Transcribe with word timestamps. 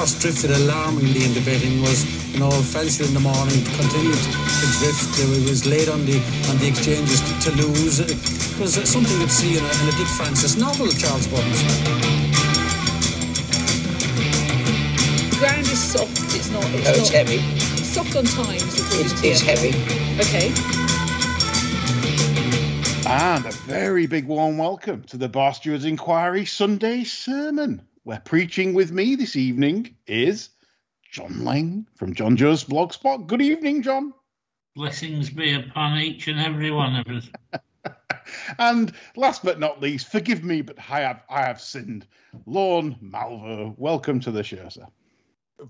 horse 0.00 0.18
drifted 0.18 0.50
alarmingly 0.50 1.24
in 1.24 1.34
the 1.34 1.42
betting 1.44 1.82
was, 1.82 2.08
you 2.32 2.40
know, 2.40 2.50
fenced 2.50 3.02
in 3.02 3.12
the 3.12 3.20
morning, 3.20 3.60
continued 3.76 4.16
to 4.16 4.66
drift. 4.80 5.12
It 5.20 5.28
was 5.44 5.66
late 5.66 5.90
on 5.90 6.06
the 6.06 6.16
on 6.48 6.56
the 6.56 6.68
exchanges 6.68 7.20
to, 7.20 7.32
to 7.44 7.50
lose. 7.60 8.00
It 8.00 8.16
was 8.58 8.78
uh, 8.78 8.86
something 8.86 9.12
you'd 9.20 9.30
see 9.30 9.58
in 9.58 9.62
a, 9.62 9.68
in 9.68 9.88
a 9.92 9.94
Dick 10.00 10.08
Francis 10.16 10.56
novel, 10.56 10.88
Charles 10.88 11.28
Burns. 11.28 11.60
The 15.28 15.36
ground 15.36 15.68
is 15.68 15.82
soft. 15.92 16.16
It's 16.32 16.48
not. 16.48 16.64
It's, 16.72 16.88
No, 16.88 16.96
not, 16.96 17.08
heavy. 17.12 17.40
It's 17.76 17.92
soft 17.92 18.16
on 18.16 18.24
times. 18.24 18.80
according 18.80 19.04
It's, 19.04 19.22
it's 19.22 19.42
heavy. 19.42 19.76
Okay. 20.16 20.48
And 23.04 23.44
a 23.44 23.52
very 23.68 24.06
big 24.06 24.26
warm 24.26 24.56
welcome 24.56 25.02
to 25.12 25.18
the 25.18 25.28
Barstewards 25.28 25.84
Enquiry 25.84 26.46
Sunday 26.46 27.04
Sermon, 27.04 27.82
where 28.04 28.20
preaching 28.20 28.74
with 28.74 28.92
me 28.92 29.14
this 29.14 29.36
evening 29.36 29.94
is 30.06 30.50
John 31.10 31.44
Lang 31.44 31.86
from 31.96 32.14
John 32.14 32.36
Joe's 32.36 32.64
Blogspot. 32.64 33.26
Good 33.26 33.42
evening, 33.42 33.82
John. 33.82 34.12
Blessings 34.76 35.30
be 35.30 35.54
upon 35.54 35.98
each 35.98 36.28
and 36.28 36.38
every 36.38 36.70
one 36.70 36.96
of 36.96 37.06
us. 37.08 37.28
And 38.58 38.92
last 39.16 39.42
but 39.42 39.58
not 39.58 39.80
least, 39.80 40.12
forgive 40.12 40.44
me, 40.44 40.60
but 40.62 40.76
I 40.88 41.00
have 41.00 41.22
I 41.28 41.40
have 41.42 41.60
sinned. 41.60 42.06
Lorne 42.46 42.94
Malvo, 43.02 43.74
welcome 43.76 44.20
to 44.20 44.30
the 44.30 44.44
show, 44.44 44.68
sir. 44.68 44.86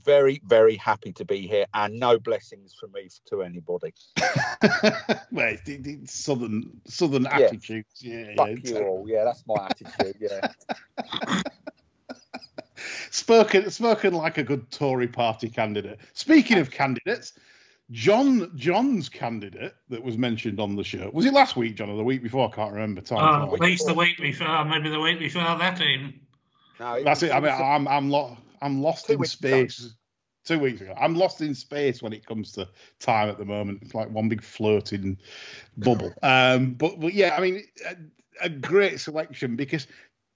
very, 0.05 0.43
very 0.45 0.77
happy 0.77 1.11
to 1.15 1.25
be 1.25 1.47
here, 1.47 1.65
and 1.73 1.99
no 1.99 2.19
blessings 2.19 2.75
from 2.79 2.93
me 2.93 3.09
to 3.31 3.43
anybody. 3.43 3.95
well, 5.33 5.49
it- 5.55 5.67
it- 5.69 5.87
it's 5.87 6.13
southern 6.13 6.71
southern 6.87 7.23
Yeah. 7.23 7.39
attitudes. 7.39 8.03
Yeah, 8.03 8.35
Fuck 8.37 8.49
yeah. 8.63 8.71
you 8.71 8.79
all. 8.87 9.07
Yeah, 9.09 9.25
that's 9.25 9.45
my 9.47 9.67
attitude. 9.71 10.17
Yeah. 10.21 11.43
spoken 13.11 13.71
spoken 13.71 14.15
like 14.15 14.39
a 14.39 14.43
good 14.43 14.71
Tory 14.71 15.09
party 15.09 15.49
candidate. 15.49 15.99
Speaking 16.15 16.59
of 16.59 16.71
candidates, 16.71 17.33
John 17.91 18.53
John's 18.57 19.09
candidate 19.09 19.75
that 19.89 20.03
was 20.03 20.17
mentioned 20.17 20.61
on 20.61 20.77
the 20.77 20.85
show 20.85 21.11
was 21.13 21.27
it 21.27 21.33
last 21.33 21.57
week, 21.57 21.77
John, 21.77 21.91
or 21.91 21.97
the 21.97 22.05
week 22.05 22.23
before? 22.23 22.49
I 22.49 22.55
can't 22.55 22.73
remember. 22.73 23.01
Time 23.01 23.49
Oh, 23.49 23.55
at 23.55 23.61
least 23.61 23.87
the 23.87 23.95
week 23.95 24.19
before, 24.19 24.65
maybe 24.65 24.89
the 24.91 25.01
week 25.01 25.19
before 25.19 25.43
that 25.43 25.81
even. 25.81 26.21
No, 26.79 27.03
That's 27.03 27.23
it. 27.23 27.31
I 27.33 27.41
mean, 27.41 27.53
was- 27.53 27.61
I'm 27.61 27.89
I'm 27.89 28.11
lo- 28.11 28.37
I'm 28.63 28.81
lost 28.83 29.11
in 29.11 29.19
weeks 29.19 29.33
space. 29.33 29.95
Two 30.47 30.59
weeks 30.59 30.81
ago, 30.81 30.95
I'm 30.99 31.15
lost 31.15 31.43
in 31.43 31.55
space 31.55 32.03
when 32.03 32.15
it 32.15 32.25
comes 32.25 32.53
to 32.53 32.67
time 32.99 33.29
at 33.29 33.37
the 33.37 33.45
moment. 33.45 33.81
It's 33.83 33.95
like 33.95 34.11
one 34.11 34.29
big 34.31 34.43
floating 34.43 35.19
bubble. 35.77 36.13
Um, 36.23 36.73
but 36.73 36.99
but 36.99 37.13
yeah, 37.13 37.37
I 37.37 37.41
mean, 37.43 37.63
a, 37.87 37.97
a 38.47 38.49
great 38.49 39.01
selection 39.01 39.55
because 39.55 39.87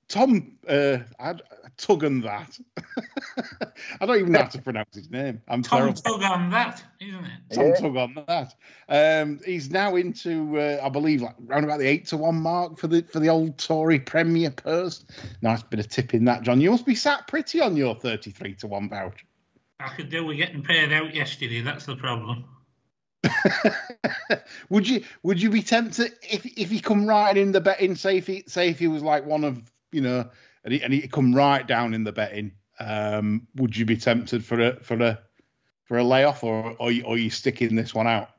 Tom 0.08 0.58
uh, 0.68 0.98
I, 1.18 1.34
Tug 1.76 2.04
and 2.04 2.22
that. 2.22 2.58
I 4.00 4.06
don't 4.06 4.18
even 4.18 4.32
know 4.32 4.40
how 4.40 4.48
to 4.48 4.62
pronounce 4.62 4.94
his 4.94 5.10
name. 5.10 5.42
I'm 5.48 5.62
Tom 5.62 5.78
terrible. 5.78 6.00
tug 6.00 6.22
on 6.22 6.50
that, 6.50 6.82
isn't 7.00 7.24
it? 7.24 7.54
Tom 7.54 7.66
Yeah. 7.66 7.74
Tug 7.74 7.96
on 7.96 8.24
that. 8.26 8.54
Um, 8.88 9.40
he's 9.44 9.70
now 9.70 9.96
into, 9.96 10.58
uh, 10.58 10.80
I 10.82 10.88
believe, 10.88 11.22
like 11.22 11.36
around 11.48 11.64
about 11.64 11.80
the 11.80 11.86
eight 11.86 12.06
to 12.06 12.16
one 12.16 12.36
mark 12.36 12.78
for 12.78 12.86
the 12.86 13.02
for 13.02 13.20
the 13.20 13.28
old 13.28 13.58
Tory 13.58 13.98
Premier 13.98 14.50
post. 14.50 15.10
Nice 15.42 15.62
bit 15.62 15.80
of 15.80 15.88
tip 15.88 16.14
in 16.14 16.24
that, 16.26 16.42
John. 16.42 16.60
You 16.60 16.70
must 16.70 16.86
be 16.86 16.94
sat 16.94 17.26
pretty 17.28 17.60
on 17.60 17.76
your 17.76 17.94
thirty-three 17.94 18.54
to 18.56 18.66
one 18.66 18.88
voucher. 18.88 19.26
I 19.80 19.88
could 19.88 20.08
do 20.08 20.24
with 20.24 20.36
getting 20.36 20.62
paid 20.62 20.92
out 20.92 21.14
yesterday, 21.14 21.60
that's 21.60 21.86
the 21.86 21.96
problem. 21.96 22.44
would 24.68 24.88
you 24.88 25.02
would 25.22 25.40
you 25.40 25.50
be 25.50 25.62
tempted 25.62 26.12
if 26.22 26.46
if 26.58 26.70
he 26.70 26.80
come 26.80 27.06
right 27.06 27.36
in 27.36 27.52
the 27.52 27.60
betting? 27.60 27.96
Say 27.96 28.18
if 28.18 28.26
he 28.26 28.44
say 28.46 28.68
if 28.68 28.78
he 28.78 28.86
was 28.86 29.02
like 29.02 29.24
one 29.24 29.44
of 29.44 29.62
you 29.92 30.00
know, 30.00 30.28
and 30.64 30.72
he, 30.72 30.82
and 30.82 30.92
he 30.92 31.06
come 31.06 31.34
right 31.34 31.66
down 31.66 31.94
in 31.94 32.04
the 32.04 32.12
betting. 32.12 32.52
Um, 32.80 33.46
would 33.54 33.76
you 33.76 33.84
be 33.84 33.96
tempted 33.96 34.44
for 34.44 34.60
a 34.60 34.76
for 34.80 35.00
a 35.00 35.20
for 35.84 35.98
a 35.98 36.04
layoff, 36.04 36.42
or 36.42 36.74
or 36.78 36.90
you, 36.90 37.04
or 37.04 37.16
you 37.16 37.30
sticking 37.30 37.76
this 37.76 37.94
one 37.94 38.06
out? 38.06 38.30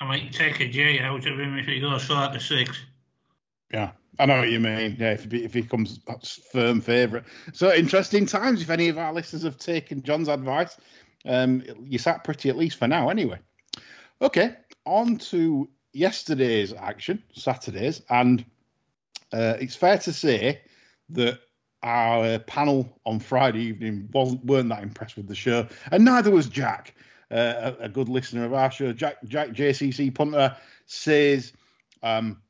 I 0.00 0.04
might 0.04 0.32
take 0.32 0.60
a 0.60 0.68
J 0.68 1.00
out 1.00 1.26
of 1.26 1.38
him 1.38 1.56
if 1.56 1.66
he 1.66 1.80
goes 1.80 2.04
four 2.04 2.28
to 2.28 2.40
six. 2.40 2.78
Yeah, 3.72 3.92
I 4.18 4.26
know 4.26 4.38
what 4.38 4.50
you 4.50 4.60
mean. 4.60 4.96
Yeah, 4.98 5.12
if 5.12 5.30
he, 5.30 5.44
if 5.44 5.54
he 5.54 5.62
comes 5.62 6.00
that's 6.06 6.40
firm 6.52 6.80
favourite. 6.80 7.24
So 7.52 7.72
interesting 7.72 8.26
times. 8.26 8.60
If 8.60 8.70
any 8.70 8.88
of 8.88 8.98
our 8.98 9.12
listeners 9.12 9.44
have 9.44 9.58
taken 9.58 10.02
John's 10.02 10.28
advice, 10.28 10.76
um, 11.24 11.62
you 11.82 11.98
sat 11.98 12.24
pretty 12.24 12.50
at 12.50 12.56
least 12.56 12.78
for 12.78 12.88
now, 12.88 13.08
anyway. 13.08 13.38
Okay, 14.20 14.54
on 14.84 15.16
to 15.16 15.68
yesterday's 15.92 16.72
action, 16.72 17.22
Saturday's, 17.32 18.02
and 18.10 18.44
uh, 19.32 19.54
it's 19.60 19.76
fair 19.76 19.98
to 19.98 20.12
say 20.12 20.60
that 21.10 21.40
our 21.82 22.38
panel 22.40 22.98
on 23.04 23.20
Friday 23.20 23.60
evening 23.60 24.08
wasn't 24.12 24.44
weren't 24.44 24.68
that 24.70 24.82
impressed 24.82 25.16
with 25.16 25.28
the 25.28 25.34
show, 25.34 25.66
and 25.90 26.04
neither 26.04 26.30
was 26.30 26.48
Jack, 26.48 26.94
uh, 27.30 27.72
a, 27.80 27.84
a 27.84 27.88
good 27.88 28.08
listener 28.08 28.44
of 28.44 28.54
our 28.54 28.70
show. 28.70 28.92
Jack 28.92 29.16
Jack 29.24 29.50
JCC 29.50 30.14
punter 30.14 30.56
says. 30.86 31.52
Um, 32.02 32.42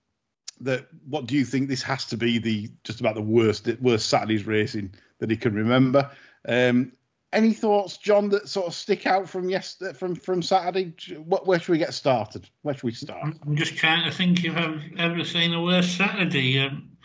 that 0.61 0.87
what 1.07 1.27
do 1.27 1.37
you 1.37 1.45
think 1.45 1.69
this 1.69 1.83
has 1.83 2.07
to 2.07 2.17
be 2.17 2.39
the 2.39 2.71
just 2.83 3.01
about 3.01 3.15
the 3.15 3.21
worst 3.21 3.69
worst 3.81 4.09
Saturday's 4.09 4.47
racing 4.47 4.95
that 5.19 5.31
he 5.31 5.37
can 5.37 5.55
remember? 5.55 6.11
Um, 6.49 6.93
any 7.33 7.53
thoughts, 7.53 7.99
John, 7.99 8.31
that 8.31 8.49
sort 8.49 8.67
of 8.67 8.75
stick 8.75 9.07
out 9.07 9.29
from 9.29 9.51
yes 9.51 9.83
from 9.95 10.15
from 10.15 10.43
Saturday? 10.43 10.95
What 11.19 11.47
where 11.47 11.59
should 11.59 11.73
we 11.73 11.79
get 11.79 11.93
started? 11.93 12.49
Where 12.63 12.75
should 12.75 12.85
we 12.85 12.93
start? 12.93 13.21
I'm 13.23 13.39
I'm 13.47 13.57
just 13.57 13.77
trying 13.77 14.11
to 14.11 14.17
think 14.17 14.45
if 14.45 14.57
I've 14.57 14.81
ever 14.99 15.25
seen 15.25 15.53
a 15.53 15.63
worse 15.63 15.89
Saturday. 15.89 16.61
Um, 16.61 16.97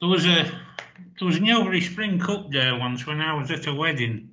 there 0.00 0.08
was 0.08 0.26
a 0.26 0.50
there 1.18 1.26
was 1.26 1.36
a 1.36 1.40
Newbury 1.40 1.80
Spring 1.80 2.18
Cup 2.18 2.50
there 2.50 2.76
once 2.78 3.06
when 3.06 3.20
I 3.20 3.34
was 3.34 3.50
at 3.50 3.66
a 3.66 3.74
wedding, 3.74 4.30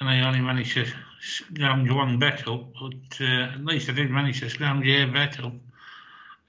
and 0.00 0.08
I 0.08 0.26
only 0.26 0.40
managed 0.40 0.74
to 0.74 0.86
scrounge 1.20 1.90
one 1.90 2.18
bet 2.18 2.46
up, 2.48 2.72
but 2.80 3.20
uh, 3.20 3.24
at 3.54 3.64
least 3.64 3.88
I 3.88 3.92
did 3.92 4.10
manage 4.10 4.40
to 4.40 4.48
scrounge 4.50 4.86
a 4.86 5.04
bet 5.06 5.42
up. 5.42 5.52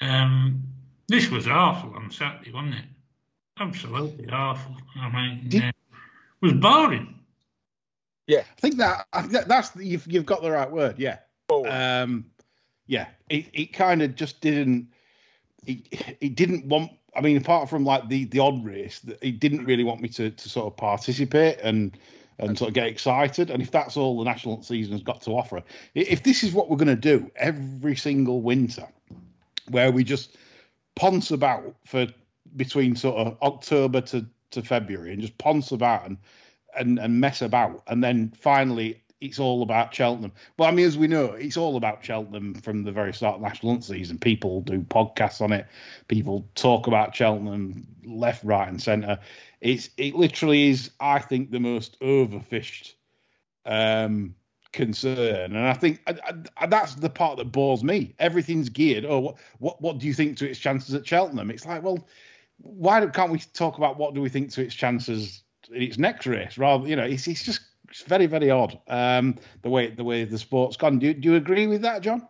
Um, 0.02 0.64
this 1.08 1.30
was 1.30 1.48
awful 1.48 1.94
on 1.96 2.12
Saturday, 2.12 2.52
wasn't 2.52 2.76
it? 2.76 2.86
Absolutely 3.60 4.30
awful. 4.30 4.76
I 4.96 5.10
mean, 5.10 5.50
Did- 5.50 5.64
uh, 5.64 5.68
it 5.68 5.76
was 6.42 6.54
boring. 6.54 7.16
I 8.30 8.62
think 8.62 8.78
that 8.78 9.08
I 9.12 9.22
think 9.22 9.34
that- 9.34 9.48
that's 9.48 9.76
you've 9.76 10.06
you've 10.08 10.26
got 10.26 10.42
the 10.42 10.52
right 10.52 10.70
word. 10.72 11.00
Yeah. 11.00 11.18
Boring. 11.48 11.72
Um, 11.74 12.26
yeah. 12.86 13.08
It 13.30 13.48
it 13.54 13.74
kind 13.74 14.02
of 14.02 14.16
just 14.16 14.40
didn't. 14.40 14.88
It 15.66 16.16
it 16.22 16.36
didn't 16.36 16.66
want. 16.66 16.92
I 17.20 17.22
mean, 17.22 17.36
apart 17.36 17.70
from 17.70 17.84
like 17.84 18.08
the 18.08 18.24
the 18.26 18.40
odd 18.40 18.64
race, 18.64 19.00
that 19.02 19.20
it 19.22 19.42
didn't 19.42 19.66
really 19.66 19.84
want 19.84 20.00
me 20.00 20.08
to 20.10 20.32
to 20.32 20.50
sort 20.50 20.68
of 20.68 20.78
participate 20.78 21.60
and 21.62 21.98
and 22.38 22.58
sort 22.58 22.70
of 22.70 22.74
get 22.74 22.88
excited. 22.88 23.50
And 23.50 23.62
if 23.62 23.72
that's 23.72 23.98
all 23.98 24.18
the 24.18 24.24
national 24.24 24.64
season 24.64 24.94
has 24.94 25.04
got 25.04 25.22
to 25.24 25.32
offer, 25.32 25.62
if 25.94 26.24
this 26.24 26.44
is 26.46 26.54
what 26.54 26.70
we're 26.70 26.78
going 26.78 26.88
to 26.88 26.96
do 26.96 27.30
every 27.36 27.98
single 27.98 28.42
winter, 28.42 28.88
where 29.68 29.92
we 29.92 30.06
just 30.06 30.38
ponce 30.96 31.32
about 31.32 31.76
for 31.86 32.08
between 32.56 32.96
sort 32.96 33.18
of 33.18 33.38
October 33.42 34.00
to, 34.00 34.26
to 34.52 34.62
February 34.62 35.12
and 35.12 35.22
just 35.22 35.38
ponce 35.38 35.74
about 35.74 36.06
and, 36.08 36.18
and 36.78 37.00
and 37.00 37.20
mess 37.20 37.42
about, 37.42 37.84
and 37.88 38.02
then 38.02 38.32
finally 38.32 39.04
it's 39.22 39.40
all 39.40 39.62
about 39.62 39.94
Cheltenham. 39.94 40.32
Well, 40.58 40.70
I 40.70 40.72
mean, 40.72 40.86
as 40.86 40.98
we 40.98 41.08
know, 41.08 41.34
it's 41.34 41.58
all 41.58 41.76
about 41.76 42.04
Cheltenham 42.04 42.54
from 42.54 42.84
the 42.84 42.92
very 42.92 43.14
start 43.14 43.36
of 43.36 43.42
the 43.42 43.48
national 43.48 43.74
hunt 43.74 43.84
season. 43.84 44.18
People 44.18 44.62
do 44.62 44.82
podcasts 44.82 45.42
on 45.42 45.52
it. 45.52 45.68
People 46.08 46.48
talk 46.56 46.88
about 46.88 47.16
Cheltenham 47.16 47.86
left, 48.06 48.44
right, 48.44 48.68
and 48.68 48.82
centre. 48.82 49.20
It's 49.62 49.90
it 49.98 50.16
literally 50.16 50.70
is, 50.70 50.92
I 51.00 51.20
think, 51.20 51.52
the 51.52 51.60
most 51.60 52.00
overfished 52.00 52.94
um, 53.66 54.36
concern, 54.72 55.56
and 55.56 55.68
I 55.68 55.74
think 55.74 56.02
I, 56.08 56.34
I, 56.58 56.66
that's 56.68 56.96
the 56.96 57.10
part 57.10 57.38
that 57.38 57.52
bores 57.52 57.84
me. 57.84 58.16
Everything's 58.20 58.70
geared. 58.70 59.04
Oh, 59.06 59.20
what 59.20 59.36
what 59.60 59.82
what 59.82 59.98
do 59.98 60.08
you 60.08 60.14
think 60.14 60.38
to 60.38 60.50
its 60.50 60.60
chances 60.60 60.96
at 60.96 61.06
Cheltenham? 61.06 61.52
It's 61.52 61.66
like, 61.66 61.84
well, 61.84 62.08
why 62.58 63.06
can't 63.08 63.32
we 63.32 63.40
talk 63.40 63.78
about 63.78 63.98
what 63.98 64.14
do 64.14 64.22
we 64.22 64.30
think 64.30 64.52
to 64.52 64.62
its 64.62 64.76
chances 64.76 65.44
in 65.74 65.82
its 65.82 65.98
next 65.98 66.26
race? 66.26 66.58
Rather, 66.58 66.88
you 66.88 66.96
know, 66.96 67.04
it's 67.04 67.28
it's 67.28 67.44
just 67.44 67.62
it's 67.90 68.04
very 68.04 68.26
very 68.28 68.50
odd 68.52 68.80
um, 68.88 69.36
the 69.62 69.70
way 69.70 69.90
the 69.90 70.04
way 70.04 70.24
the 70.24 70.38
sport's 70.38 70.78
gone. 70.78 71.00
Do 71.00 71.08
you, 71.08 71.14
do 71.14 71.30
you 71.32 71.36
agree 71.36 71.68
with 71.68 71.82
that, 71.82 72.02
John? 72.02 72.28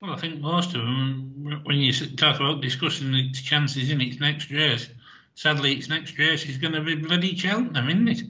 Well, 0.00 0.12
I 0.12 0.16
think 0.16 0.40
most 0.40 0.74
of 0.74 0.82
them, 0.82 1.62
when 1.64 1.76
you 1.78 1.92
talk 2.16 2.36
about 2.36 2.60
discussing 2.60 3.14
its 3.14 3.40
chances 3.40 3.90
in 3.90 4.00
its 4.00 4.20
next 4.20 4.50
race, 4.50 4.88
sadly, 5.34 5.72
its 5.72 5.88
next 5.88 6.18
race 6.18 6.44
is 6.46 6.58
going 6.58 6.74
to 6.74 6.82
be 6.82 6.94
bloody 6.96 7.34
Cheltenham, 7.34 7.88
isn't 7.88 8.08
it? 8.08 8.22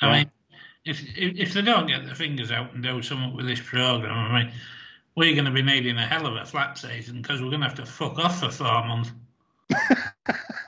I 0.00 0.06
Yeah. 0.06 0.12
mean, 0.18 0.30
if, 0.84 1.00
if 1.16 1.38
if 1.38 1.54
they 1.54 1.62
don't 1.62 1.86
get 1.86 2.04
their 2.04 2.14
fingers 2.16 2.50
out 2.50 2.74
and 2.74 2.82
do 2.82 3.02
something 3.02 3.36
with 3.36 3.46
this 3.46 3.60
programme, 3.60 4.12
I 4.12 4.42
mean, 4.44 4.52
we're 5.14 5.34
going 5.34 5.44
to 5.44 5.52
be 5.52 5.62
needing 5.62 5.96
a 5.96 6.06
hell 6.06 6.26
of 6.26 6.34
a 6.34 6.44
flat 6.44 6.76
season 6.78 7.22
because 7.22 7.40
we're 7.40 7.50
going 7.50 7.60
to 7.60 7.68
have 7.68 7.76
to 7.76 7.86
fuck 7.86 8.18
off 8.18 8.40
for 8.40 8.50
four 8.50 8.84
months. 8.84 9.12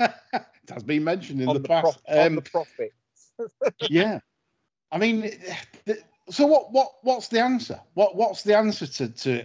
it 0.00 0.70
has 0.70 0.82
been 0.84 1.02
mentioned 1.04 1.40
in 1.42 1.48
on 1.48 1.54
the 1.54 1.60
the, 1.60 1.68
past. 1.68 1.82
prof- 2.04 2.18
on 2.18 2.26
Um, 2.26 2.34
the 2.36 2.42
profit. 2.42 2.92
yeah, 3.90 4.20
I 4.94 4.98
mean, 4.98 5.22
th- 5.86 5.98
so 6.30 6.46
what? 6.46 6.72
What? 6.72 6.92
What's 7.02 7.28
the 7.28 7.40
answer? 7.40 7.80
What? 7.94 8.14
What's 8.16 8.44
the 8.44 8.56
answer 8.56 8.86
to 8.86 9.08
to 9.08 9.44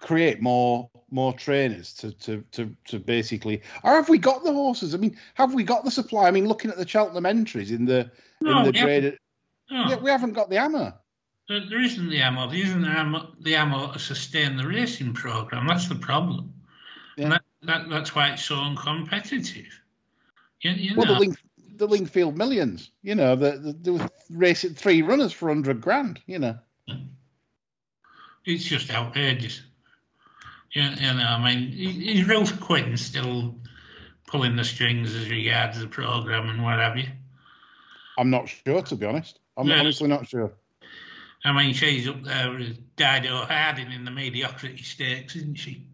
create 0.00 0.40
more 0.40 0.88
more 1.10 1.32
trainers 1.32 1.92
to 1.94 2.12
to 2.12 2.44
to 2.52 2.74
to 2.86 2.98
basically? 3.00 3.60
Or 3.82 3.90
have 3.94 4.08
we 4.08 4.18
got 4.18 4.44
the 4.44 4.52
horses? 4.52 4.94
I 4.94 4.98
mean, 4.98 5.16
have 5.34 5.52
we 5.52 5.64
got 5.64 5.84
the 5.84 5.90
supply? 5.90 6.28
I 6.28 6.30
mean, 6.30 6.46
looking 6.46 6.70
at 6.70 6.76
the 6.76 6.86
Cheltenham 6.86 7.26
entries 7.26 7.72
in 7.72 7.84
the 7.84 8.10
No, 8.40 8.60
in 8.60 8.64
the 8.66 8.72
graded. 8.72 9.18
Oh, 9.70 9.90
Yeah, 9.90 9.96
we 9.96 10.10
haven't 10.10 10.32
got 10.32 10.48
the 10.48 10.56
ammo. 10.58 10.94
there, 11.48 11.68
there 11.68 11.82
isn't 11.82 12.08
the 12.08 12.22
ammo. 12.22 12.48
There 12.48 12.60
isn't 12.60 12.80
the 12.82 12.88
ammo, 12.88 13.34
the 13.40 13.56
ammo 13.56 13.92
to 13.92 13.98
sustain 13.98 14.56
the 14.56 14.66
racing 14.66 15.12
program. 15.12 15.66
That's 15.66 15.88
the 15.88 15.96
problem. 15.96 16.54
Yeah. 17.16 17.24
And 17.24 17.32
that, 17.32 17.42
that, 17.62 17.90
that's 17.90 18.14
why 18.14 18.28
it's 18.30 18.44
so 18.44 18.54
uncompetitive. 18.54 19.66
You, 20.62 20.70
you 20.70 20.96
Well, 20.96 21.06
know, 21.06 21.14
the 21.14 21.20
Link, 21.20 21.36
the 21.78 21.86
Lingfield 21.88 22.36
Millions. 22.36 22.90
You 23.02 23.14
know, 23.14 23.36
the, 23.36 23.52
the, 23.52 23.72
there 23.80 23.92
were 23.94 24.08
racing 24.30 24.74
three 24.74 25.02
runners 25.02 25.32
for 25.32 25.48
hundred 25.48 25.80
grand. 25.80 26.20
You 26.26 26.38
know. 26.38 26.58
it's 28.44 28.64
just 28.64 28.90
outrageous. 28.92 29.62
You, 30.72 30.82
you 30.82 31.14
know, 31.14 31.24
I 31.26 31.54
mean, 31.54 31.72
is 32.02 32.26
Ruth 32.28 32.60
Quinn 32.60 32.96
still 32.96 33.56
pulling 34.26 34.56
the 34.56 34.64
strings 34.64 35.14
as 35.14 35.30
regards 35.30 35.80
the 35.80 35.86
program 35.86 36.48
and 36.50 36.62
what 36.62 36.78
have 36.78 36.96
you? 36.98 37.06
I'm 38.18 38.30
not 38.30 38.48
sure, 38.48 38.82
to 38.82 38.96
be 38.96 39.06
honest. 39.06 39.38
I'm 39.56 39.66
Yeah. 39.66 39.78
honestly 39.80 40.08
not 40.08 40.28
sure. 40.28 40.52
I 41.44 41.52
mean, 41.52 41.72
she's 41.72 42.08
up 42.08 42.22
there 42.24 42.50
with 42.50 42.96
Dido 42.96 43.36
Harding 43.44 43.92
in 43.92 44.04
the 44.04 44.10
mediocrity 44.10 44.82
stakes, 44.82 45.36
isn't 45.36 45.54
she? 45.54 45.86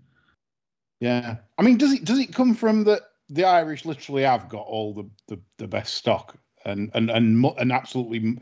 Yeah, 1.01 1.37
I 1.59 1.63
mean, 1.63 1.77
does 1.77 1.93
it 1.93 2.05
does 2.05 2.19
it 2.19 2.33
come 2.35 2.55
from 2.55 2.85
that 2.85 3.03
the 3.35 3.45
Irish 3.45 3.85
literally 3.85 4.23
have 4.23 4.49
got 4.49 4.67
all 4.67 4.95
the, 4.95 5.05
the, 5.29 5.41
the 5.59 5.67
best 5.67 5.95
stock 5.95 6.37
and 6.65 6.91
and 6.95 7.11
and 7.11 7.45
and 7.59 7.73
absolutely 7.73 8.39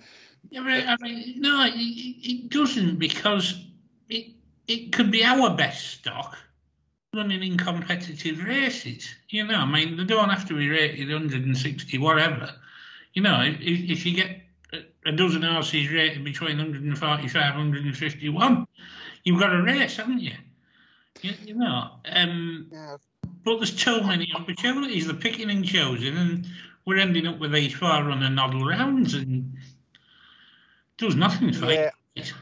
Yeah, 0.50 0.62
but 0.62 0.87
I 0.87 0.97
mean, 1.00 1.41
no, 1.41 1.65
it, 1.65 1.75
it 1.75 2.31
it 2.33 2.49
doesn't 2.50 2.99
because 2.99 3.65
it 4.09 4.27
it 4.69 4.93
could 4.93 5.11
be 5.11 5.25
our 5.25 5.56
best 5.56 5.87
stock 5.99 6.37
running 7.15 7.43
in 7.43 7.56
competitive 7.56 8.43
races. 8.44 9.15
You 9.29 9.47
know, 9.47 9.56
I 9.56 9.67
mean, 9.67 9.97
they 9.97 10.05
don't 10.05 10.31
have 10.31 10.47
to 10.49 10.55
be 10.56 10.69
rated 10.69 11.11
160, 11.11 11.99
whatever. 11.99 12.50
You 13.12 13.23
know, 13.23 13.43
if, 13.43 13.61
if 13.61 14.06
you 14.06 14.15
get 14.17 14.41
a- 14.73 15.11
a 15.11 15.12
dozen 15.12 15.43
horses 15.43 15.91
rated 15.91 16.25
between 16.25 16.56
145 16.56 17.56
and 17.56 17.71
151, 17.75 18.67
you've 19.25 19.41
got 19.41 19.55
a 19.55 19.62
race, 19.62 19.97
haven't 19.97 20.21
you? 20.21 20.33
You, 21.21 21.33
you 21.44 21.55
know, 21.55 21.91
um, 22.06 22.69
Yeah. 22.73 22.97
But 23.44 23.56
there's 23.56 23.74
too 23.74 24.02
many 24.02 24.32
opportunities. 24.34 25.06
They're 25.06 25.16
picking 25.16 25.50
and 25.50 25.64
choosing, 25.64 26.16
and 26.16 26.46
we're 26.84 26.98
ending 26.98 27.26
up 27.26 27.38
with 27.38 27.52
these 27.52 27.74
far 27.74 28.04
runner 28.04 28.30
noddle 28.30 28.64
rounds, 28.64 29.14
and 29.14 29.56
does 30.96 31.16
nothing 31.16 31.52
for 31.52 31.66
Yeah. 31.66 31.90
it. 32.16 32.32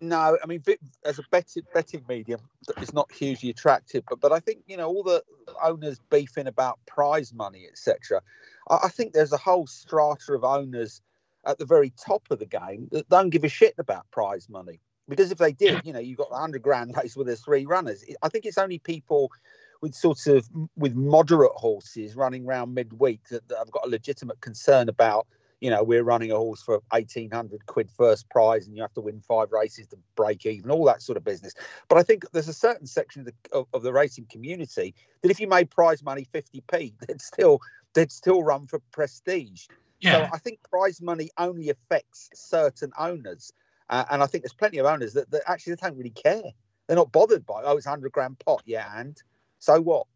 No, 0.00 0.38
I 0.40 0.46
mean, 0.46 0.62
as 1.04 1.18
a 1.18 1.24
betting 1.30 1.64
betting 1.74 2.04
medium, 2.08 2.40
it's 2.80 2.92
not 2.92 3.10
hugely 3.12 3.50
attractive. 3.50 4.04
But 4.08 4.20
but 4.20 4.30
I 4.30 4.38
think 4.38 4.62
you 4.66 4.76
know 4.76 4.88
all 4.88 5.02
the 5.02 5.22
owners 5.62 5.98
beefing 6.10 6.46
about 6.46 6.78
prize 6.86 7.34
money, 7.34 7.66
etc. 7.68 8.22
I, 8.70 8.78
I 8.84 8.88
think 8.90 9.12
there's 9.12 9.32
a 9.32 9.38
whole 9.38 9.66
strata 9.66 10.34
of 10.34 10.44
owners 10.44 11.02
at 11.46 11.58
the 11.58 11.64
very 11.64 11.90
top 11.90 12.22
of 12.30 12.38
the 12.38 12.46
game 12.46 12.88
that 12.92 13.08
don't 13.08 13.30
give 13.30 13.44
a 13.44 13.48
shit 13.48 13.74
about 13.78 14.08
prize 14.12 14.48
money. 14.48 14.80
Because 15.08 15.32
if 15.32 15.38
they 15.38 15.52
did, 15.52 15.80
you 15.84 15.92
know, 15.92 15.98
you've 15.98 16.18
got 16.18 16.30
the 16.30 16.36
hundred 16.36 16.62
grand 16.62 16.94
race 17.02 17.16
where 17.16 17.24
there's 17.24 17.40
three 17.40 17.66
runners. 17.66 18.04
I 18.22 18.28
think 18.28 18.44
it's 18.44 18.58
only 18.58 18.78
people 18.78 19.32
with 19.80 19.94
sort 19.94 20.26
of 20.26 20.48
with 20.76 20.94
moderate 20.94 21.52
horses 21.54 22.16
running 22.16 22.46
around 22.46 22.74
midweek 22.74 23.20
that, 23.28 23.46
that 23.48 23.58
have 23.58 23.70
got 23.70 23.86
a 23.86 23.88
legitimate 23.88 24.40
concern 24.40 24.88
about 24.88 25.26
you 25.60 25.70
know, 25.70 25.82
we're 25.82 26.04
running 26.04 26.30
a 26.30 26.36
horse 26.36 26.62
for 26.62 26.80
1800 26.90 27.66
quid 27.66 27.90
first 27.90 28.28
prize 28.30 28.66
and 28.66 28.76
you 28.76 28.82
have 28.82 28.94
to 28.94 29.00
win 29.00 29.20
five 29.20 29.50
races 29.50 29.88
to 29.88 29.98
break 30.14 30.46
even, 30.46 30.70
all 30.70 30.84
that 30.84 31.02
sort 31.02 31.16
of 31.16 31.24
business. 31.24 31.54
But 31.88 31.98
I 31.98 32.02
think 32.02 32.24
there's 32.32 32.48
a 32.48 32.52
certain 32.54 32.86
section 32.86 33.22
of 33.22 33.26
the, 33.26 33.34
of, 33.52 33.66
of 33.72 33.82
the 33.82 33.92
racing 33.92 34.26
community 34.30 34.94
that 35.22 35.30
if 35.30 35.40
you 35.40 35.48
made 35.48 35.70
prize 35.70 36.02
money 36.02 36.26
50p, 36.32 36.94
they'd 37.06 37.20
still, 37.20 37.60
they'd 37.94 38.12
still 38.12 38.42
run 38.42 38.66
for 38.66 38.80
prestige. 38.92 39.66
Yeah, 40.00 40.28
So 40.28 40.34
I 40.34 40.38
think 40.38 40.60
prize 40.70 41.02
money 41.02 41.30
only 41.38 41.70
affects 41.70 42.30
certain 42.34 42.92
owners. 42.98 43.52
Uh, 43.90 44.04
and 44.10 44.22
I 44.22 44.26
think 44.26 44.44
there's 44.44 44.52
plenty 44.52 44.78
of 44.78 44.86
owners 44.86 45.14
that, 45.14 45.30
that 45.32 45.42
actually 45.46 45.74
they 45.74 45.88
don't 45.88 45.96
really 45.96 46.10
care. 46.10 46.52
They're 46.86 46.96
not 46.96 47.10
bothered 47.10 47.44
by, 47.44 47.62
oh, 47.64 47.76
it's 47.76 47.86
100 47.86 48.12
grand 48.12 48.38
pot. 48.38 48.62
Yeah. 48.64 48.88
And 48.94 49.20
so 49.58 49.80
what? 49.80 50.06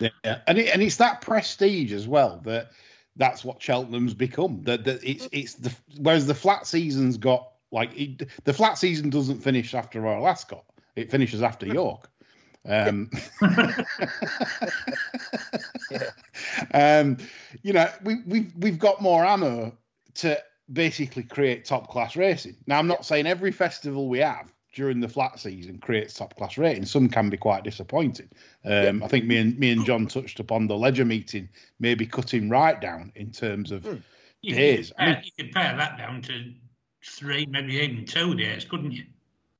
Yeah, 0.00 0.38
and 0.46 0.58
it, 0.58 0.72
and 0.72 0.82
it's 0.82 0.96
that 0.96 1.20
prestige 1.20 1.92
as 1.92 2.08
well 2.08 2.40
that 2.44 2.70
that's 3.16 3.44
what 3.44 3.62
Cheltenham's 3.62 4.14
become. 4.14 4.62
That 4.62 4.84
that 4.84 5.04
it's 5.04 5.28
it's 5.32 5.54
the 5.54 5.72
whereas 5.98 6.26
the 6.26 6.34
flat 6.34 6.66
season's 6.66 7.18
got 7.18 7.48
like 7.70 7.98
it, 7.98 8.28
the 8.44 8.52
flat 8.52 8.78
season 8.78 9.10
doesn't 9.10 9.40
finish 9.40 9.74
after 9.74 10.00
Royal 10.00 10.26
Ascot; 10.26 10.64
it 10.96 11.10
finishes 11.10 11.42
after 11.42 11.66
York. 11.66 12.08
Um, 12.66 13.10
um, 16.74 17.18
you 17.62 17.72
know, 17.72 17.88
we 18.02 18.16
we've 18.26 18.52
we've 18.56 18.78
got 18.78 19.02
more 19.02 19.24
ammo 19.24 19.76
to 20.14 20.42
basically 20.72 21.22
create 21.22 21.64
top 21.64 21.88
class 21.88 22.16
racing. 22.16 22.56
Now, 22.66 22.78
I'm 22.78 22.86
not 22.86 23.04
saying 23.04 23.26
every 23.26 23.52
festival 23.52 24.08
we 24.08 24.20
have 24.20 24.52
during 24.72 25.00
the 25.00 25.08
flat 25.08 25.38
season 25.38 25.78
creates 25.78 26.14
top 26.14 26.34
class 26.36 26.56
rating. 26.56 26.84
Some 26.84 27.08
can 27.08 27.28
be 27.28 27.36
quite 27.36 27.64
disappointing. 27.64 28.28
Um, 28.64 29.02
I 29.02 29.08
think 29.08 29.26
me 29.26 29.38
and 29.38 29.58
me 29.58 29.70
and 29.70 29.84
John 29.84 30.06
touched 30.06 30.40
upon 30.40 30.66
the 30.66 30.76
Leger 30.76 31.04
meeting, 31.04 31.48
maybe 31.78 32.06
cutting 32.06 32.48
right 32.48 32.80
down 32.80 33.12
in 33.14 33.30
terms 33.30 33.70
of 33.70 33.86
you, 34.40 34.54
days. 34.54 34.90
Could, 34.90 35.00
I 35.02 35.06
mean- 35.06 35.22
you 35.24 35.44
could 35.44 35.52
pare 35.52 35.76
that 35.76 35.98
down 35.98 36.22
to 36.22 36.52
three, 37.04 37.46
maybe 37.46 37.74
even 37.74 38.04
two 38.06 38.34
days, 38.34 38.64
couldn't 38.64 38.92
you? 38.92 39.04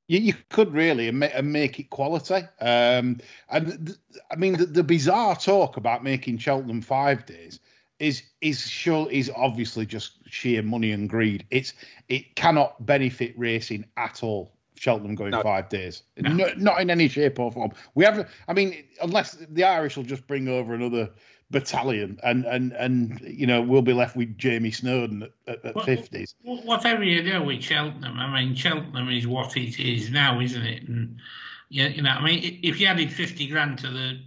you, 0.08 0.18
you 0.18 0.34
could 0.50 0.72
really 0.72 1.08
and 1.08 1.18
make, 1.20 1.32
and 1.34 1.52
make 1.52 1.78
it 1.80 1.90
quality. 1.90 2.46
Um, 2.60 3.18
and 3.48 3.86
th- 3.86 3.98
I 4.30 4.36
mean, 4.36 4.56
the, 4.58 4.66
the 4.66 4.82
bizarre 4.84 5.36
talk 5.36 5.76
about 5.76 6.04
making 6.04 6.38
Cheltenham 6.38 6.82
five 6.82 7.24
days 7.26 7.60
is 7.98 8.22
is 8.40 8.60
sure 8.68 9.10
is 9.10 9.30
obviously 9.34 9.86
just 9.86 10.18
sheer 10.28 10.62
money 10.62 10.92
and 10.92 11.08
greed. 11.08 11.46
It's 11.50 11.72
it 12.08 12.34
cannot 12.34 12.84
benefit 12.84 13.34
racing 13.38 13.84
at 13.96 14.22
all. 14.22 14.52
Cheltenham 14.76 15.14
going 15.14 15.30
No. 15.30 15.42
five 15.42 15.68
days, 15.68 16.02
no, 16.16 16.50
not 16.56 16.80
in 16.80 16.90
any 16.90 17.08
shape 17.08 17.38
or 17.38 17.52
form. 17.52 17.72
We 17.94 18.04
haven't. 18.04 18.28
I 18.48 18.52
mean, 18.52 18.84
unless 19.02 19.32
the 19.48 19.64
Irish 19.64 19.96
will 19.96 20.04
just 20.04 20.26
bring 20.26 20.48
over 20.48 20.74
another 20.74 21.10
battalion, 21.50 22.18
and 22.24 22.44
and 22.46 22.72
and 22.72 23.20
you 23.20 23.46
know 23.46 23.60
we'll 23.62 23.82
be 23.82 23.92
left 23.92 24.16
with 24.16 24.36
Jamie 24.38 24.70
Snowden 24.70 25.28
at, 25.46 25.64
at 25.64 25.74
Well, 25.74 25.84
fifties. 25.84 26.34
Wh- 26.42 26.64
Whatever 26.66 27.04
you 27.04 27.22
do 27.22 27.42
with 27.42 27.62
Cheltenham, 27.62 28.18
I 28.18 28.42
mean, 28.42 28.54
Cheltenham 28.54 29.08
is 29.10 29.26
what 29.26 29.56
it 29.56 29.78
is 29.78 30.10
now, 30.10 30.40
isn't 30.40 30.62
it? 30.66 30.88
And 30.88 31.20
yeah, 31.68 31.88
you 31.88 32.02
know, 32.02 32.10
I 32.10 32.24
mean, 32.24 32.58
if 32.62 32.80
you 32.80 32.86
added 32.86 33.12
fifty 33.12 33.46
grand 33.46 33.78
to 33.80 33.88
the 33.88 34.20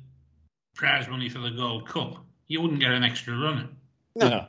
prize 0.75 1.07
money 1.07 1.27
for 1.29 1.39
the 1.39 1.51
Gold 1.51 1.87
Cup, 1.87 2.23
you 2.47 2.61
wouldn't 2.61 2.79
get 2.79 2.91
an 2.91 3.03
extra 3.03 3.35
runner. 3.37 3.67
No. 4.15 4.47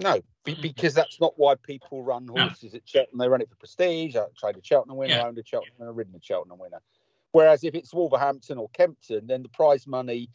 No. 0.00 0.20
No, 0.46 0.54
be- 0.54 0.58
mm. 0.58 0.62
because 0.62 0.94
that's 0.94 1.20
not 1.20 1.34
why 1.36 1.54
people 1.54 2.02
run 2.02 2.26
No. 2.26 2.34
horses 2.34 2.74
at 2.74 2.82
Cheltenham. 2.84 3.18
They 3.18 3.28
run 3.28 3.40
it 3.40 3.48
for 3.48 3.56
prestige. 3.56 4.16
I 4.16 4.24
tried 4.38 4.56
a 4.56 4.60
Cheltenham 4.62 4.96
winner, 4.96 5.16
Yeah. 5.16 5.26
owned 5.26 5.38
a 5.38 5.44
Cheltenham 5.44 5.74
winner, 5.78 5.92
ridden 5.92 6.14
a 6.14 6.20
Cheltenham 6.22 6.58
winner. 6.58 6.80
Whereas 7.32 7.62
if 7.64 7.74
it's 7.74 7.94
Wolverhampton 7.94 8.58
or 8.58 8.68
Kempton, 8.70 9.26
then 9.26 9.42
the 9.42 9.48
prize 9.48 9.86
money, 9.86 10.30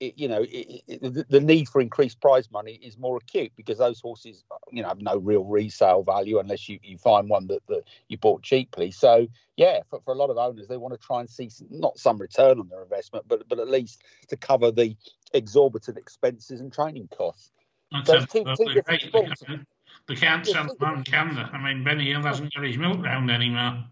it, 0.00 0.16
you 0.16 0.28
know, 0.28 0.42
it, 0.42 0.82
it, 0.86 1.02
the, 1.02 1.26
the 1.28 1.40
need 1.40 1.68
for 1.68 1.80
increased 1.80 2.20
prize 2.20 2.50
money 2.50 2.74
is 2.74 2.96
more 2.96 3.16
acute 3.16 3.52
because 3.56 3.78
those 3.78 4.00
horses, 4.00 4.44
you 4.70 4.82
know, 4.82 4.88
have 4.88 5.02
no 5.02 5.18
real 5.18 5.44
resale 5.44 6.02
value 6.04 6.38
unless 6.38 6.68
you, 6.68 6.78
you 6.82 6.96
find 6.96 7.28
one 7.28 7.48
that, 7.48 7.66
that 7.66 7.82
you 8.08 8.16
bought 8.16 8.42
cheaply. 8.42 8.92
So 8.92 9.26
yeah, 9.56 9.80
for, 9.90 10.00
for 10.04 10.14
a 10.14 10.16
lot 10.16 10.30
of 10.30 10.38
owners, 10.38 10.68
they 10.68 10.76
want 10.76 10.94
to 10.94 11.04
try 11.04 11.20
and 11.20 11.28
see 11.28 11.50
some, 11.50 11.66
not 11.70 11.98
some 11.98 12.16
return 12.18 12.60
on 12.60 12.68
their 12.68 12.82
investment, 12.82 13.26
but 13.28 13.48
but 13.48 13.58
at 13.58 13.68
least 13.68 14.02
to 14.28 14.36
cover 14.36 14.70
the 14.70 14.96
exorbitant 15.34 15.98
expenses 15.98 16.60
and 16.60 16.72
training 16.72 17.08
costs. 17.08 17.50
That's 17.92 18.08
There's 18.10 18.26
two- 18.26 18.44
two 18.44 18.50
absolutely 18.50 18.74
different 18.74 19.02
right. 19.02 19.02
They 19.02 19.08
sports. 19.08 19.42
can't- 19.42 19.68
They 20.06 20.14
can't 20.16 20.46
Yeah, 20.48 20.62
them 20.62 20.76
on, 20.80 21.04
can 21.04 21.34
they? 21.34 21.42
I 21.42 21.58
mean, 21.62 21.84
Benny 21.84 22.10
Hill 22.10 22.22
hasn't 22.22 22.54
got 22.54 22.64
his 22.64 22.78
milk 22.78 23.02
round 23.04 23.30
anymore. 23.30 23.84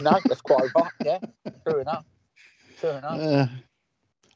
No, 0.00 0.18
that's 0.24 0.40
quite 0.40 0.68
right. 0.74 0.90
Yeah, 1.04 1.18
true 1.66 1.80
enough. 1.80 2.04
True 2.80 2.90
enough. 2.90 3.20
Uh, 3.20 3.46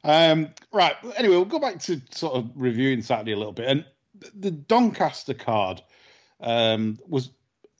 um, 0.04 0.48
right. 0.72 0.94
Anyway, 1.16 1.34
we'll 1.36 1.44
go 1.44 1.58
back 1.58 1.80
to 1.80 2.00
sort 2.10 2.34
of 2.34 2.50
reviewing 2.54 3.02
Saturday 3.02 3.32
a 3.32 3.36
little 3.36 3.52
bit. 3.52 3.66
And 3.66 3.84
the 4.34 4.50
Doncaster 4.50 5.34
card 5.34 5.82
um, 6.40 6.98
was 7.06 7.30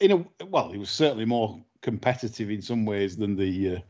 in 0.01 0.13
a 0.41 0.45
well, 0.47 0.73
it 0.73 0.79
was 0.79 0.91
certainly 0.91 1.25
more 1.25 1.63
competitive 1.81 2.51
in 2.51 2.61
some 2.61 2.85
ways 2.85 3.17
than 3.17 3.37
the 3.37 3.77
uh, 3.77 3.81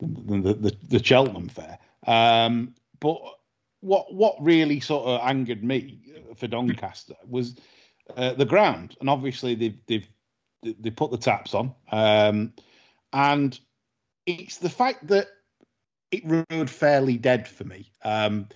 than, 0.00 0.26
than 0.26 0.42
the, 0.42 0.54
the 0.54 0.76
the 0.88 1.04
Cheltenham 1.04 1.48
fair. 1.48 1.78
Um, 2.06 2.74
but 3.00 3.18
what 3.84 4.12
what 4.14 4.36
really 4.40 4.80
sort 4.80 5.06
of 5.06 5.20
angered 5.22 5.62
me 5.62 6.00
for 6.36 6.46
Doncaster 6.46 7.14
was 7.28 7.54
uh, 8.16 8.32
the 8.32 8.46
ground, 8.46 8.96
and 9.00 9.10
obviously 9.10 9.54
they've 9.54 9.78
they've 9.86 10.08
they 10.62 10.90
put 10.90 11.10
the 11.10 11.18
taps 11.18 11.54
on, 11.54 11.74
um, 11.92 12.54
and 13.12 13.58
it's 14.26 14.56
the 14.56 14.70
fact 14.70 15.06
that 15.08 15.28
it 16.10 16.22
rode 16.24 16.70
fairly 16.70 17.18
dead 17.18 17.46
for 17.46 17.64
me. 17.64 17.90
Um, 18.02 18.48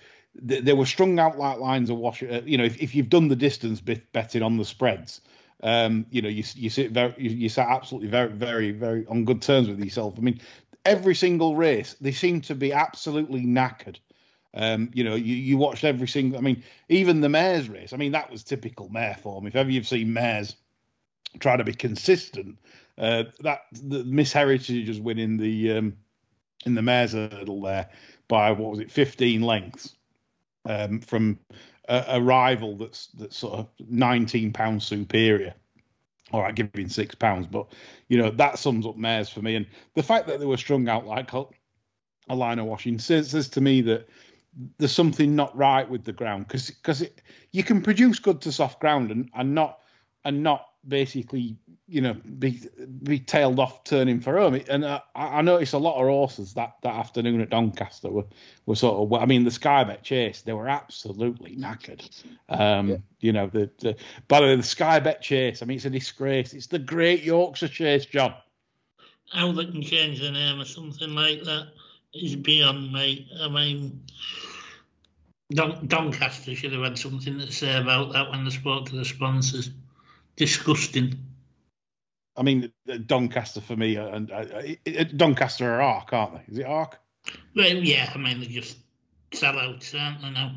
th- 0.47 0.63
there 0.63 0.75
were 0.75 0.87
strung 0.87 1.19
out 1.19 1.37
like 1.37 1.59
lines 1.59 1.91
of 1.91 1.97
wash. 1.97 2.23
Uh, 2.23 2.41
you 2.45 2.57
know, 2.57 2.63
if, 2.63 2.81
if 2.81 2.95
you've 2.95 3.09
done 3.09 3.27
the 3.27 3.35
distance 3.35 3.81
betting 3.81 4.41
on 4.41 4.57
the 4.57 4.65
spreads, 4.65 5.21
um, 5.61 6.07
you 6.09 6.23
know, 6.23 6.29
you 6.29 6.43
you 6.55 6.69
sit 6.71 6.91
very, 6.91 7.13
you, 7.17 7.29
you 7.29 7.49
sat 7.49 7.67
absolutely 7.69 8.09
very, 8.09 8.31
very, 8.31 8.71
very 8.71 9.05
on 9.07 9.25
good 9.25 9.43
terms 9.43 9.67
with 9.67 9.79
yourself. 9.79 10.15
I 10.17 10.21
mean, 10.21 10.41
every 10.85 11.13
single 11.13 11.55
race, 11.55 11.95
they 12.01 12.13
seem 12.13 12.41
to 12.41 12.55
be 12.55 12.73
absolutely 12.73 13.41
knackered. 13.41 13.97
Um, 14.53 14.89
you 14.93 15.03
know, 15.03 15.15
you, 15.15 15.35
you 15.35 15.57
watched 15.57 15.83
every 15.83 16.07
single. 16.07 16.37
I 16.37 16.41
mean, 16.41 16.63
even 16.87 17.21
the 17.21 17.29
mares 17.29 17.69
race. 17.69 17.93
I 17.93 17.97
mean, 17.97 18.13
that 18.13 18.31
was 18.31 18.43
typical 18.43 18.89
mare 18.89 19.15
form. 19.21 19.45
If 19.45 19.55
ever 19.55 19.69
you've 19.69 19.87
seen 19.87 20.13
mares 20.13 20.55
try 21.37 21.57
to 21.57 21.63
be 21.63 21.73
consistent. 21.73 22.57
Uh, 22.97 23.25
that 23.41 23.61
the 23.71 24.03
Miss 24.03 24.33
Heritage 24.33 24.89
is 24.89 24.99
winning 24.99 25.37
the 25.37 25.77
um, 25.77 25.97
in 26.65 26.75
the 26.75 26.81
mares 26.81 27.13
hurdle 27.13 27.61
there 27.61 27.89
by 28.27 28.51
what 28.51 28.71
was 28.71 28.79
it, 28.79 28.91
15 28.91 29.41
lengths 29.41 29.95
um, 30.65 30.99
from 30.99 31.39
a, 31.87 32.05
a, 32.09 32.21
rival 32.21 32.75
that's 32.75 33.07
that's 33.17 33.37
sort 33.37 33.53
of 33.59 33.67
19 33.87 34.51
pounds 34.51 34.85
superior. 34.85 35.53
All 36.31 36.41
right, 36.41 36.53
giving 36.53 36.89
six 36.89 37.15
pounds, 37.15 37.47
but 37.47 37.67
you 38.07 38.17
know 38.17 38.29
that 38.31 38.59
sums 38.59 38.85
up 38.85 38.97
mares 38.97 39.29
for 39.29 39.41
me. 39.41 39.55
And 39.55 39.65
the 39.95 40.03
fact 40.03 40.27
that 40.27 40.39
they 40.39 40.45
were 40.45 40.57
strung 40.57 40.87
out 40.89 41.07
like 41.07 41.31
a 41.33 42.35
line 42.35 42.59
of 42.59 42.65
washing 42.65 42.99
says, 42.99 43.31
says 43.31 43.49
to 43.49 43.61
me 43.61 43.81
that 43.81 44.07
there's 44.77 44.91
something 44.91 45.35
not 45.35 45.55
right 45.55 45.89
with 45.89 46.03
the 46.03 46.13
ground 46.13 46.47
because 46.47 46.69
because 46.69 47.05
you 47.51 47.63
can 47.63 47.81
produce 47.81 48.19
good 48.19 48.41
to 48.41 48.51
soft 48.51 48.79
ground 48.79 49.11
and, 49.11 49.29
and 49.33 49.53
not 49.53 49.79
and 50.25 50.43
not 50.43 50.65
basically 50.87 51.57
you 51.87 52.01
know 52.01 52.13
be 52.13 52.61
be 53.03 53.19
tailed 53.19 53.59
off 53.59 53.83
turning 53.83 54.19
for 54.19 54.37
home. 54.37 54.59
And 54.69 54.85
I, 54.85 55.01
I 55.15 55.41
noticed 55.41 55.73
a 55.73 55.77
lot 55.77 55.99
of 55.99 56.07
horses 56.07 56.53
that 56.53 56.75
that 56.83 56.95
afternoon 56.95 57.41
at 57.41 57.49
Doncaster 57.49 58.09
were 58.09 58.25
were 58.65 58.75
sort 58.75 58.95
of 58.95 59.21
I 59.21 59.25
mean 59.25 59.43
the 59.43 59.51
Sky 59.51 59.83
Bet 59.83 60.03
Chase 60.03 60.41
they 60.41 60.53
were 60.53 60.69
absolutely 60.69 61.55
knackered. 61.55 62.23
Um 62.49 62.89
yeah. 62.89 62.97
you 63.19 63.33
know 63.33 63.47
the, 63.47 63.69
the 63.79 63.95
by 64.27 64.39
the 64.39 64.47
way 64.47 64.55
the 64.55 64.63
Sky 64.63 64.99
Bet 64.99 65.21
Chase 65.21 65.61
I 65.61 65.65
mean 65.65 65.77
it's 65.77 65.85
a 65.85 65.89
disgrace. 65.89 66.53
It's 66.53 66.67
the 66.67 66.79
Great 66.79 67.23
Yorkshire 67.23 67.67
Chase 67.67 68.05
John. 68.05 68.33
How 69.31 69.51
they 69.51 69.65
can 69.65 69.83
change 69.83 70.21
the 70.21 70.31
name 70.31 70.59
or 70.59 70.65
something 70.65 71.13
like 71.13 71.43
that 71.43 71.67
is 72.13 72.35
beyond 72.35 72.91
me 72.91 73.29
I 73.41 73.49
mean 73.49 74.03
Don, 75.51 75.87
Doncaster 75.87 76.53
should 76.55 76.73
have 76.73 76.83
had 76.83 76.97
something 76.97 77.39
to 77.39 77.51
say 77.51 77.75
about 77.75 78.13
that 78.13 78.29
when 78.29 78.43
they 78.43 78.51
spoke 78.51 78.87
to 78.89 78.95
the 78.95 79.05
sponsors. 79.05 79.71
Disgusting. 80.35 81.17
I 82.37 82.43
mean, 82.43 82.71
Doncaster 83.07 83.59
for 83.59 83.75
me, 83.75 83.95
and 83.97 84.31
uh, 84.31 84.45
uh, 84.87 85.03
Doncaster 85.15 85.69
are 85.69 85.81
Arc, 85.81 86.13
aren't 86.13 86.35
they? 86.35 86.53
Is 86.53 86.59
it 86.59 86.65
Arc? 86.65 86.97
Well, 87.55 87.73
yeah. 87.73 88.09
I 88.13 88.17
mean, 88.17 88.39
they 88.39 88.45
just 88.45 88.77
sell 89.33 89.57
out, 89.57 89.93
aren't 89.97 90.21
they 90.21 90.29
now? 90.29 90.55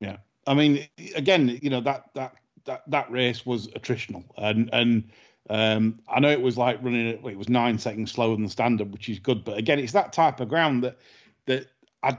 Yeah. 0.00 0.16
I 0.46 0.54
mean, 0.54 0.88
again, 1.14 1.58
you 1.62 1.70
know 1.70 1.80
that 1.82 2.06
that 2.14 2.36
that 2.64 2.82
that 2.90 3.10
race 3.10 3.44
was 3.44 3.68
attritional, 3.68 4.24
and 4.36 4.70
and 4.72 5.10
um, 5.48 6.00
I 6.08 6.20
know 6.20 6.30
it 6.30 6.40
was 6.40 6.56
like 6.56 6.82
running 6.82 7.06
it. 7.06 7.20
It 7.24 7.38
was 7.38 7.48
nine 7.48 7.78
seconds 7.78 8.12
slower 8.12 8.36
than 8.36 8.48
standard, 8.48 8.92
which 8.92 9.08
is 9.08 9.18
good. 9.18 9.44
But 9.44 9.58
again, 9.58 9.78
it's 9.78 9.92
that 9.92 10.12
type 10.12 10.40
of 10.40 10.48
ground 10.48 10.82
that 10.84 10.98
that 11.46 11.66
I 12.02 12.18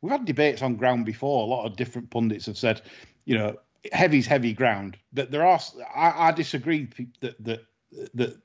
we've 0.00 0.12
had 0.12 0.24
debates 0.24 0.62
on 0.62 0.76
ground 0.76 1.04
before. 1.04 1.44
A 1.44 1.50
lot 1.50 1.66
of 1.66 1.76
different 1.76 2.10
pundits 2.10 2.46
have 2.46 2.58
said, 2.58 2.82
you 3.24 3.36
know, 3.36 3.56
heavy's 3.92 4.26
heavy 4.26 4.52
ground. 4.52 4.96
But 5.12 5.30
there 5.30 5.44
are, 5.44 5.60
I, 5.94 6.28
I 6.28 6.32
disagree 6.32 6.88
that 7.20 7.42
that 7.44 7.66
that 8.14 8.36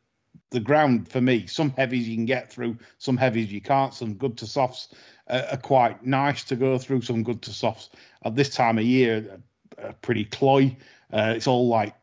the 0.50 0.60
ground 0.60 1.10
for 1.10 1.22
me, 1.22 1.46
some 1.46 1.72
heavies 1.72 2.08
you 2.08 2.16
can 2.16 2.26
get 2.26 2.52
through, 2.52 2.78
some 2.98 3.18
heavies 3.18 3.52
you 3.52 3.62
can't. 3.62 3.94
Some 3.94 4.16
good 4.16 4.38
to 4.38 4.48
softs 4.48 4.96
uh, 5.28 5.44
are 5.52 5.58
quite 5.58 6.06
nice 6.06 6.44
to 6.46 6.56
go 6.56 6.78
through. 6.78 7.02
Some 7.02 7.24
good 7.24 7.42
to 7.44 7.54
softs 7.54 7.90
at 8.24 8.36
this 8.36 8.50
time 8.50 8.78
of 8.78 8.86
year 8.86 9.40
are 9.82 9.94
pretty 10.02 10.26
cloy. 10.26 10.76
Uh, 11.12 11.34
it's 11.36 11.48
all 11.48 11.68
like 11.68 11.94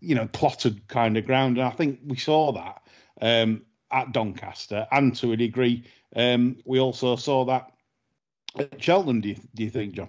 you 0.00 0.14
know 0.14 0.26
plotted 0.28 0.86
kind 0.88 1.16
of 1.16 1.26
ground, 1.26 1.58
and 1.58 1.66
I 1.66 1.70
think 1.70 2.00
we 2.06 2.16
saw 2.16 2.52
that 2.52 2.82
um, 3.20 3.62
at 3.90 4.12
Doncaster, 4.12 4.86
and 4.90 5.14
to 5.16 5.32
a 5.32 5.36
degree, 5.36 5.84
um, 6.14 6.56
we 6.64 6.80
also 6.80 7.16
saw 7.16 7.44
that 7.46 7.72
at 8.58 8.82
Cheltenham, 8.82 9.20
do 9.20 9.30
you, 9.30 9.36
do 9.54 9.64
you 9.64 9.70
think, 9.70 9.94
John? 9.94 10.08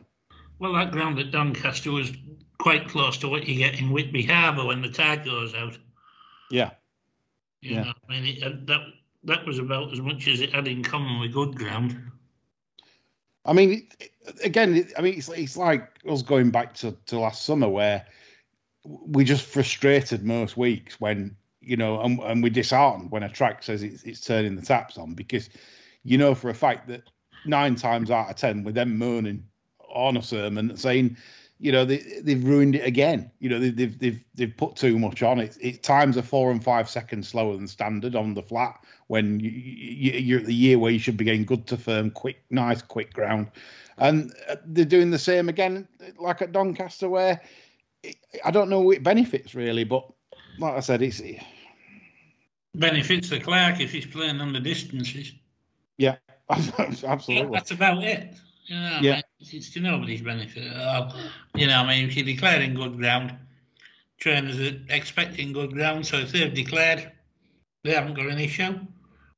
Well, 0.59 0.73
that 0.73 0.91
ground 0.91 1.19
at 1.19 1.31
Doncaster 1.31 1.91
was 1.91 2.11
quite 2.59 2.87
close 2.87 3.17
to 3.19 3.29
what 3.29 3.47
you 3.47 3.55
get 3.55 3.79
in 3.79 3.91
Whitby 3.91 4.23
Harbour 4.23 4.65
when 4.65 4.81
the 4.81 4.89
tide 4.89 5.23
goes 5.23 5.53
out. 5.53 5.77
Yeah. 6.49 6.71
You 7.61 7.75
yeah. 7.75 7.83
Know, 7.83 7.93
I 8.09 8.11
mean, 8.11 8.37
it, 8.41 8.67
that 8.67 8.81
that 9.23 9.45
was 9.45 9.59
about 9.59 9.91
as 9.91 9.99
much 9.99 10.27
as 10.27 10.41
it 10.41 10.53
had 10.53 10.67
in 10.67 10.83
common 10.83 11.19
with 11.19 11.33
good 11.33 11.55
ground. 11.55 11.99
I 13.45 13.53
mean, 13.53 13.87
again, 14.43 14.87
I 14.97 15.01
mean, 15.01 15.17
it's, 15.17 15.29
it's 15.29 15.57
like 15.57 15.89
us 16.09 16.21
going 16.21 16.51
back 16.51 16.73
to, 16.75 16.95
to 17.07 17.19
last 17.19 17.45
summer 17.45 17.67
where 17.67 18.05
we 18.87 19.23
just 19.23 19.43
frustrated 19.43 20.23
most 20.23 20.55
weeks 20.55 20.99
when, 20.99 21.35
you 21.61 21.75
know, 21.75 22.01
and, 22.01 22.19
and 22.19 22.43
we 22.43 22.49
disheartened 22.49 23.11
when 23.11 23.23
a 23.23 23.29
track 23.29 23.63
says 23.63 23.83
it's, 23.83 24.03
it's 24.03 24.21
turning 24.21 24.55
the 24.55 24.61
taps 24.61 24.97
on 24.97 25.13
because 25.13 25.49
you 26.03 26.17
know 26.17 26.33
for 26.33 26.49
a 26.49 26.53
fact 26.53 26.87
that 26.87 27.03
nine 27.45 27.75
times 27.75 28.09
out 28.09 28.29
of 28.29 28.35
ten 28.35 28.63
with 28.63 28.75
them 28.75 28.97
moaning 28.97 29.43
on 29.89 30.17
a 30.17 30.21
sermon 30.21 30.75
saying, 30.77 31.17
you 31.59 31.71
know, 31.71 31.85
they 31.85 31.97
they've 32.21 32.43
ruined 32.43 32.75
it 32.75 32.85
again. 32.85 33.31
You 33.39 33.49
know, 33.49 33.59
they, 33.59 33.71
they've 33.71 33.97
they've 33.97 34.23
they've 34.35 34.55
put 34.55 34.75
too 34.75 34.99
much 34.99 35.23
on 35.23 35.39
it. 35.39 35.57
It 35.59 35.83
times 35.83 36.17
are 36.17 36.21
four 36.21 36.51
and 36.51 36.63
five 36.63 36.89
seconds 36.89 37.27
slower 37.27 37.55
than 37.55 37.67
standard 37.67 38.15
on 38.15 38.35
the 38.35 38.43
flat 38.43 38.79
when 39.07 39.39
you, 39.39 39.49
you, 39.49 40.35
are 40.35 40.39
at 40.39 40.45
the 40.45 40.53
year 40.53 40.77
where 40.77 40.91
you 40.91 40.99
should 40.99 41.17
be 41.17 41.25
getting 41.25 41.45
good 41.45 41.65
to 41.67 41.77
firm, 41.77 42.11
quick, 42.11 42.43
nice, 42.51 42.81
quick 42.81 43.13
ground, 43.13 43.49
and 43.97 44.33
they're 44.65 44.85
doing 44.85 45.09
the 45.09 45.17
same 45.17 45.49
again, 45.49 45.87
like 46.19 46.41
at 46.41 46.51
Doncaster, 46.51 47.09
where 47.09 47.41
I 48.43 48.51
don't 48.51 48.69
know 48.69 48.91
it 48.91 49.03
benefits 49.03 49.55
really, 49.55 49.83
but 49.83 50.11
like 50.59 50.75
I 50.75 50.79
said, 50.79 51.01
it's 51.01 51.21
benefits 52.75 53.29
the 53.29 53.39
Clark 53.39 53.79
if 53.79 53.91
he's 53.91 54.05
playing 54.05 54.39
on 54.39 54.53
the 54.53 54.59
distances. 54.59 55.33
Yeah, 55.97 56.17
Absolutely. 56.49 57.49
That's 57.51 57.71
about 57.71 58.03
it. 58.03 58.33
You 58.65 58.75
know, 58.75 58.99
yeah. 59.01 59.11
I 59.11 59.15
mean, 59.15 59.23
it's 59.39 59.69
to 59.71 59.79
nobody's 59.79 60.21
benefit. 60.21 60.63
you 61.55 61.67
know, 61.67 61.77
I 61.77 61.87
mean, 61.87 62.07
if 62.07 62.15
you're 62.15 62.25
declaring 62.25 62.73
good 62.73 62.97
ground, 62.97 63.33
trainers 64.17 64.59
are 64.59 64.79
expecting 64.89 65.53
good 65.53 65.73
ground, 65.73 66.05
so 66.05 66.17
if 66.17 66.31
they've 66.31 66.53
declared 66.53 67.11
they 67.83 67.93
haven't 67.93 68.15
got 68.15 68.27
an 68.27 68.39
issue, 68.39 68.79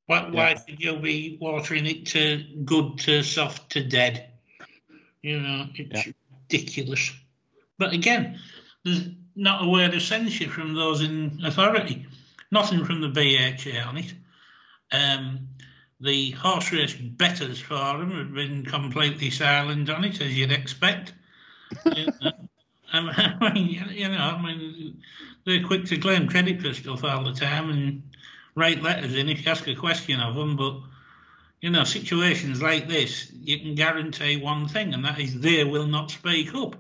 why, 0.06 0.22
yeah. 0.22 0.32
why 0.32 0.56
should 0.56 0.80
you 0.80 0.98
be 0.98 1.38
watering 1.42 1.86
it 1.86 2.06
to 2.08 2.44
good 2.66 2.98
to 3.00 3.24
soft 3.24 3.72
to 3.72 3.84
dead? 3.84 4.32
You 5.22 5.40
know, 5.40 5.68
it's 5.76 6.08
yeah. 6.08 6.14
ridiculous. 6.44 7.12
But 7.80 7.94
again, 7.94 8.40
there's 8.84 9.08
not 9.36 9.64
a 9.64 9.70
word 9.70 9.96
of 9.96 10.02
censure 10.02 10.50
from 10.50 10.76
those 10.76 11.02
in 11.02 11.40
authority. 11.44 12.06
Nothing 12.52 12.86
from 12.86 13.02
the 13.02 13.10
BHA 13.10 13.88
on 13.88 13.98
it. 13.98 14.14
Um, 14.92 15.48
the 16.02 16.32
horse 16.32 16.72
race 16.72 16.94
bettors 16.94 17.60
forum 17.60 18.12
have 18.12 18.34
been 18.34 18.66
completely 18.66 19.30
silent 19.30 19.90
on 19.90 20.04
it, 20.04 20.22
as 20.22 20.38
you'd 20.38 20.52
expect. 20.52 21.14
you 21.96 22.06
know, 22.06 22.32
I 22.92 23.54
mean, 23.54 23.86
you 23.92 24.10
know, 24.10 24.18
I 24.18 24.42
mean, 24.42 25.02
they're 25.46 25.64
quick 25.64 25.86
to 25.86 25.98
claim 25.98 26.28
credit 26.28 26.62
for 26.62 26.74
stuff 26.74 27.04
all 27.04 27.24
the 27.24 27.34
time 27.34 27.70
and 27.70 28.04
write 28.56 28.82
letters 28.82 29.16
in 29.16 29.30
if 29.30 29.46
you 29.46 29.52
ask 29.52 29.68
a 29.68 29.76
question 29.76 30.20
of 30.20 30.36
them. 30.36 30.58
But 30.58 30.80
you 31.62 31.70
know, 31.70 31.84
situations 31.84 32.62
like 32.62 32.88
this, 32.88 33.32
you 33.32 33.60
can 33.60 33.76
guarantee 33.76 34.38
one 34.38 34.68
thing, 34.68 34.94
and 34.94 35.06
that 35.06 35.20
is 35.20 35.40
they 35.40 35.64
will 35.64 35.88
not 35.88 36.12
speak 36.12 36.56
up. 36.56 36.76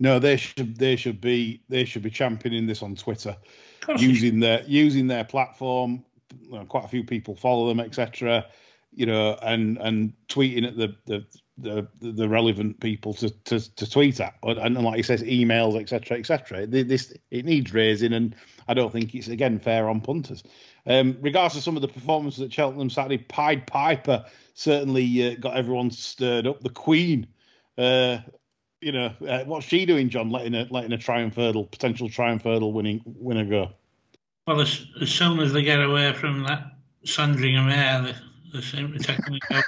No, 0.00 0.18
they 0.18 0.36
should. 0.36 0.76
They 0.76 0.96
should 0.96 1.20
be. 1.20 1.62
They 1.68 1.84
should 1.84 2.02
be 2.02 2.10
championing 2.10 2.66
this 2.66 2.82
on 2.82 2.94
Twitter, 2.94 3.36
using 3.98 4.40
their 4.40 4.62
using 4.64 5.06
their 5.08 5.24
platform 5.24 6.04
quite 6.68 6.84
a 6.84 6.88
few 6.88 7.04
people 7.04 7.34
follow 7.34 7.68
them, 7.68 7.80
etc. 7.80 8.46
You 8.92 9.06
know, 9.06 9.36
and 9.42 9.78
and 9.78 10.12
tweeting 10.28 10.66
at 10.66 10.76
the 10.76 10.94
the 11.06 11.26
the, 11.60 11.88
the 12.00 12.28
relevant 12.28 12.78
people 12.78 13.12
to, 13.14 13.30
to, 13.30 13.58
to 13.74 13.90
tweet 13.90 14.20
at, 14.20 14.34
and, 14.44 14.76
and 14.76 14.84
like 14.84 14.94
he 14.94 15.02
says, 15.02 15.24
emails, 15.24 15.80
etc., 15.80 16.16
etc. 16.16 16.66
This 16.68 17.12
it 17.32 17.44
needs 17.44 17.74
raising, 17.74 18.12
and 18.12 18.36
I 18.68 18.74
don't 18.74 18.92
think 18.92 19.14
it's 19.14 19.28
again 19.28 19.58
fair 19.58 19.88
on 19.88 20.00
punters. 20.00 20.44
Um, 20.86 21.16
regardless 21.20 21.56
of 21.56 21.64
some 21.64 21.76
of 21.76 21.82
the 21.82 21.88
performances 21.88 22.42
at 22.42 22.52
Cheltenham 22.52 22.90
Saturday, 22.90 23.18
Pied 23.18 23.66
Piper 23.66 24.24
certainly 24.54 25.32
uh, 25.32 25.34
got 25.40 25.56
everyone 25.56 25.90
stirred 25.90 26.46
up. 26.46 26.60
The 26.60 26.70
Queen, 26.70 27.26
uh, 27.76 28.18
you 28.80 28.92
know, 28.92 29.12
uh, 29.26 29.44
what's 29.44 29.66
she 29.66 29.86
doing, 29.86 30.08
John? 30.08 30.30
Letting 30.30 30.54
a 30.54 30.66
letting 30.70 30.92
a 30.92 30.98
triumph 30.98 31.34
hurdle, 31.34 31.64
potential 31.64 32.08
triumph 32.08 32.42
hurdle 32.42 32.72
winning 32.72 33.02
winner 33.04 33.44
go. 33.44 33.70
Well, 34.46 34.60
as, 34.60 34.86
as 35.00 35.10
soon 35.10 35.40
as 35.40 35.52
they 35.52 35.62
get 35.62 35.82
away 35.82 36.12
from 36.14 36.44
that 36.44 36.72
Sandringham 37.04 37.68
air, 37.68 38.02
they, 38.02 38.14
they 38.54 38.64
seem 38.64 38.92
to 38.92 38.98
take 38.98 39.22
them 39.24 39.38
out. 39.52 39.64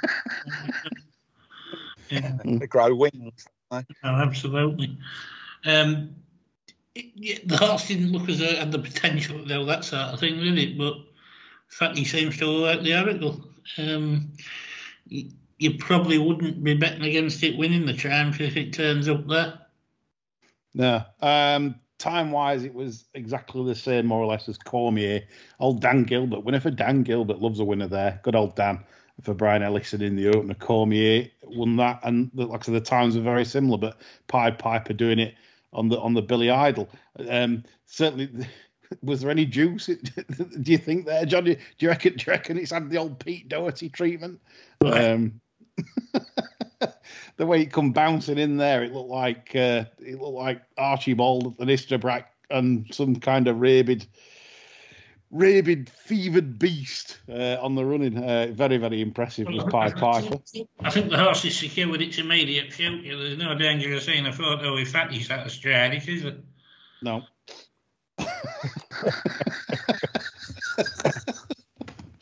yeah. 2.09 2.37
They 2.43 2.67
grow 2.67 2.95
wings. 2.95 3.47
Oh, 3.69 3.83
absolutely. 4.03 4.97
Um, 5.65 6.15
it, 6.95 7.47
the 7.47 7.57
horse 7.57 7.87
didn't 7.87 8.11
look 8.11 8.27
as 8.27 8.39
though 8.39 8.45
it 8.45 8.57
had 8.57 8.71
the 8.71 8.79
potential, 8.79 9.43
though, 9.45 9.65
that 9.65 9.85
sort 9.85 10.01
of 10.01 10.19
thing, 10.19 10.39
did 10.39 10.57
it? 10.57 10.77
But 10.77 10.93
in 10.93 11.03
fact, 11.69 11.97
he 11.97 12.03
seems 12.03 12.37
to 12.37 12.61
work 12.61 12.81
the 12.81 12.99
oracle. 12.99 13.39
Um, 13.77 14.33
you, 15.07 15.31
you 15.61 15.77
probably 15.77 16.17
wouldn't 16.17 16.63
be 16.63 16.73
betting 16.73 17.03
against 17.03 17.43
it 17.43 17.55
winning 17.55 17.85
the 17.85 17.93
triumph 17.93 18.41
if 18.41 18.57
it 18.57 18.73
turns 18.73 19.07
up 19.07 19.27
there. 19.27 19.59
No. 20.73 21.03
Um, 21.21 21.75
time 21.99 22.31
wise, 22.31 22.63
it 22.63 22.73
was 22.73 23.05
exactly 23.13 23.63
the 23.63 23.75
same, 23.75 24.07
more 24.07 24.23
or 24.23 24.25
less, 24.25 24.49
as 24.49 24.57
Cormier. 24.57 25.21
Old 25.59 25.79
Dan 25.79 26.03
Gilbert, 26.03 26.43
winner 26.43 26.59
for 26.59 26.71
Dan 26.71 27.03
Gilbert, 27.03 27.41
loves 27.41 27.59
a 27.59 27.63
winner 27.63 27.87
there. 27.87 28.19
Good 28.23 28.35
old 28.35 28.55
Dan 28.55 28.83
for 29.21 29.35
Brian 29.35 29.61
Ellison 29.61 30.01
in 30.01 30.15
the 30.15 30.29
opener. 30.29 30.55
Cormier 30.55 31.29
won 31.43 31.75
that, 31.75 31.99
and 32.01 32.31
like 32.33 32.63
I 32.63 32.65
said, 32.65 32.73
the 32.73 32.81
times 32.81 33.15
are 33.15 33.21
very 33.21 33.45
similar, 33.45 33.77
but 33.77 34.01
Pied 34.27 34.57
Piper 34.57 34.93
doing 34.93 35.19
it 35.19 35.35
on 35.73 35.89
the 35.89 35.99
on 35.99 36.15
the 36.15 36.23
Billy 36.23 36.49
Idol. 36.49 36.89
Um, 37.29 37.65
certainly, 37.85 38.47
was 39.03 39.21
there 39.21 39.29
any 39.29 39.45
juice? 39.45 39.85
do 39.85 40.71
you 40.71 40.79
think 40.79 41.05
there, 41.05 41.23
John? 41.27 41.43
Do 41.43 41.55
you 41.77 41.89
reckon? 41.89 42.15
Do 42.15 42.23
you 42.25 42.31
reckon 42.31 42.57
it's 42.57 42.71
had 42.71 42.89
the 42.89 42.97
old 42.97 43.19
Pete 43.19 43.47
Doherty 43.47 43.89
treatment? 43.89 44.41
Um, 44.83 45.39
the 47.37 47.45
way 47.45 47.61
it 47.61 47.71
come 47.71 47.91
bouncing 47.91 48.37
in 48.37 48.57
there, 48.57 48.83
it 48.83 48.93
looked 48.93 49.09
like 49.09 49.51
uh, 49.55 49.85
it 49.99 50.19
looked 50.19 50.35
like 50.35 50.61
Archibald 50.77 51.55
and 51.59 51.69
Istabraq 51.69 52.25
and 52.49 52.93
some 52.93 53.15
kind 53.15 53.47
of 53.47 53.59
rabid, 53.59 54.05
rabid, 55.31 55.89
fevered 55.89 56.59
beast 56.59 57.19
uh, 57.29 57.57
on 57.61 57.75
the 57.75 57.85
running. 57.85 58.17
Uh, 58.17 58.47
very, 58.51 58.77
very 58.77 59.01
impressive 59.01 59.47
was 59.47 59.63
Pied 59.65 59.95
Piper. 59.95 60.39
I 60.79 60.89
think 60.89 61.09
the 61.09 61.17
horse 61.17 61.45
is 61.45 61.57
secure 61.57 61.89
with 61.89 62.01
its 62.01 62.17
immediate 62.17 62.73
future. 62.73 63.17
There's 63.17 63.37
no 63.37 63.55
danger 63.55 63.93
of 63.93 64.03
seeing 64.03 64.25
a 64.25 64.33
photo 64.33 64.75
with 64.75 64.89
Fatty 64.89 65.21
sat 65.21 65.45
astride 65.45 65.93
it, 65.93 66.07
is 66.07 66.23
there? 66.23 66.37
No. 67.01 67.23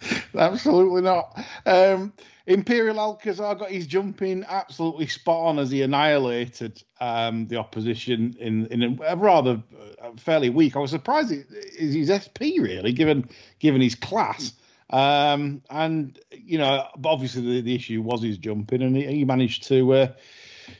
Absolutely 0.35 1.01
not. 1.01 1.37
Um, 1.65 2.13
Imperial 2.47 2.99
Alcazar 2.99 3.55
got 3.55 3.69
his 3.69 3.87
jumping 3.87 4.45
absolutely 4.47 5.07
spot 5.07 5.47
on 5.47 5.59
as 5.59 5.71
he 5.71 5.81
annihilated 5.81 6.81
um, 6.99 7.47
the 7.47 7.57
opposition 7.57 8.35
in 8.39 8.67
in 8.67 8.99
a 9.05 9.15
rather 9.15 9.61
uh, 10.01 10.11
fairly 10.17 10.49
weak. 10.49 10.75
I 10.75 10.79
was 10.79 10.91
surprised 10.91 11.31
it 11.31 11.47
is 11.51 11.93
his 11.93 12.09
SP 12.09 12.59
really, 12.59 12.91
given 12.93 13.29
given 13.59 13.81
his 13.81 13.95
class. 13.95 14.53
Um, 14.89 15.61
and 15.69 16.17
you 16.31 16.57
know, 16.57 16.87
obviously 17.03 17.41
the, 17.41 17.61
the 17.61 17.75
issue 17.75 18.01
was 18.01 18.23
his 18.23 18.37
jumping, 18.37 18.81
and 18.81 18.95
he, 18.95 19.05
he 19.05 19.25
managed 19.25 19.67
to 19.67 19.93
uh, 19.93 20.07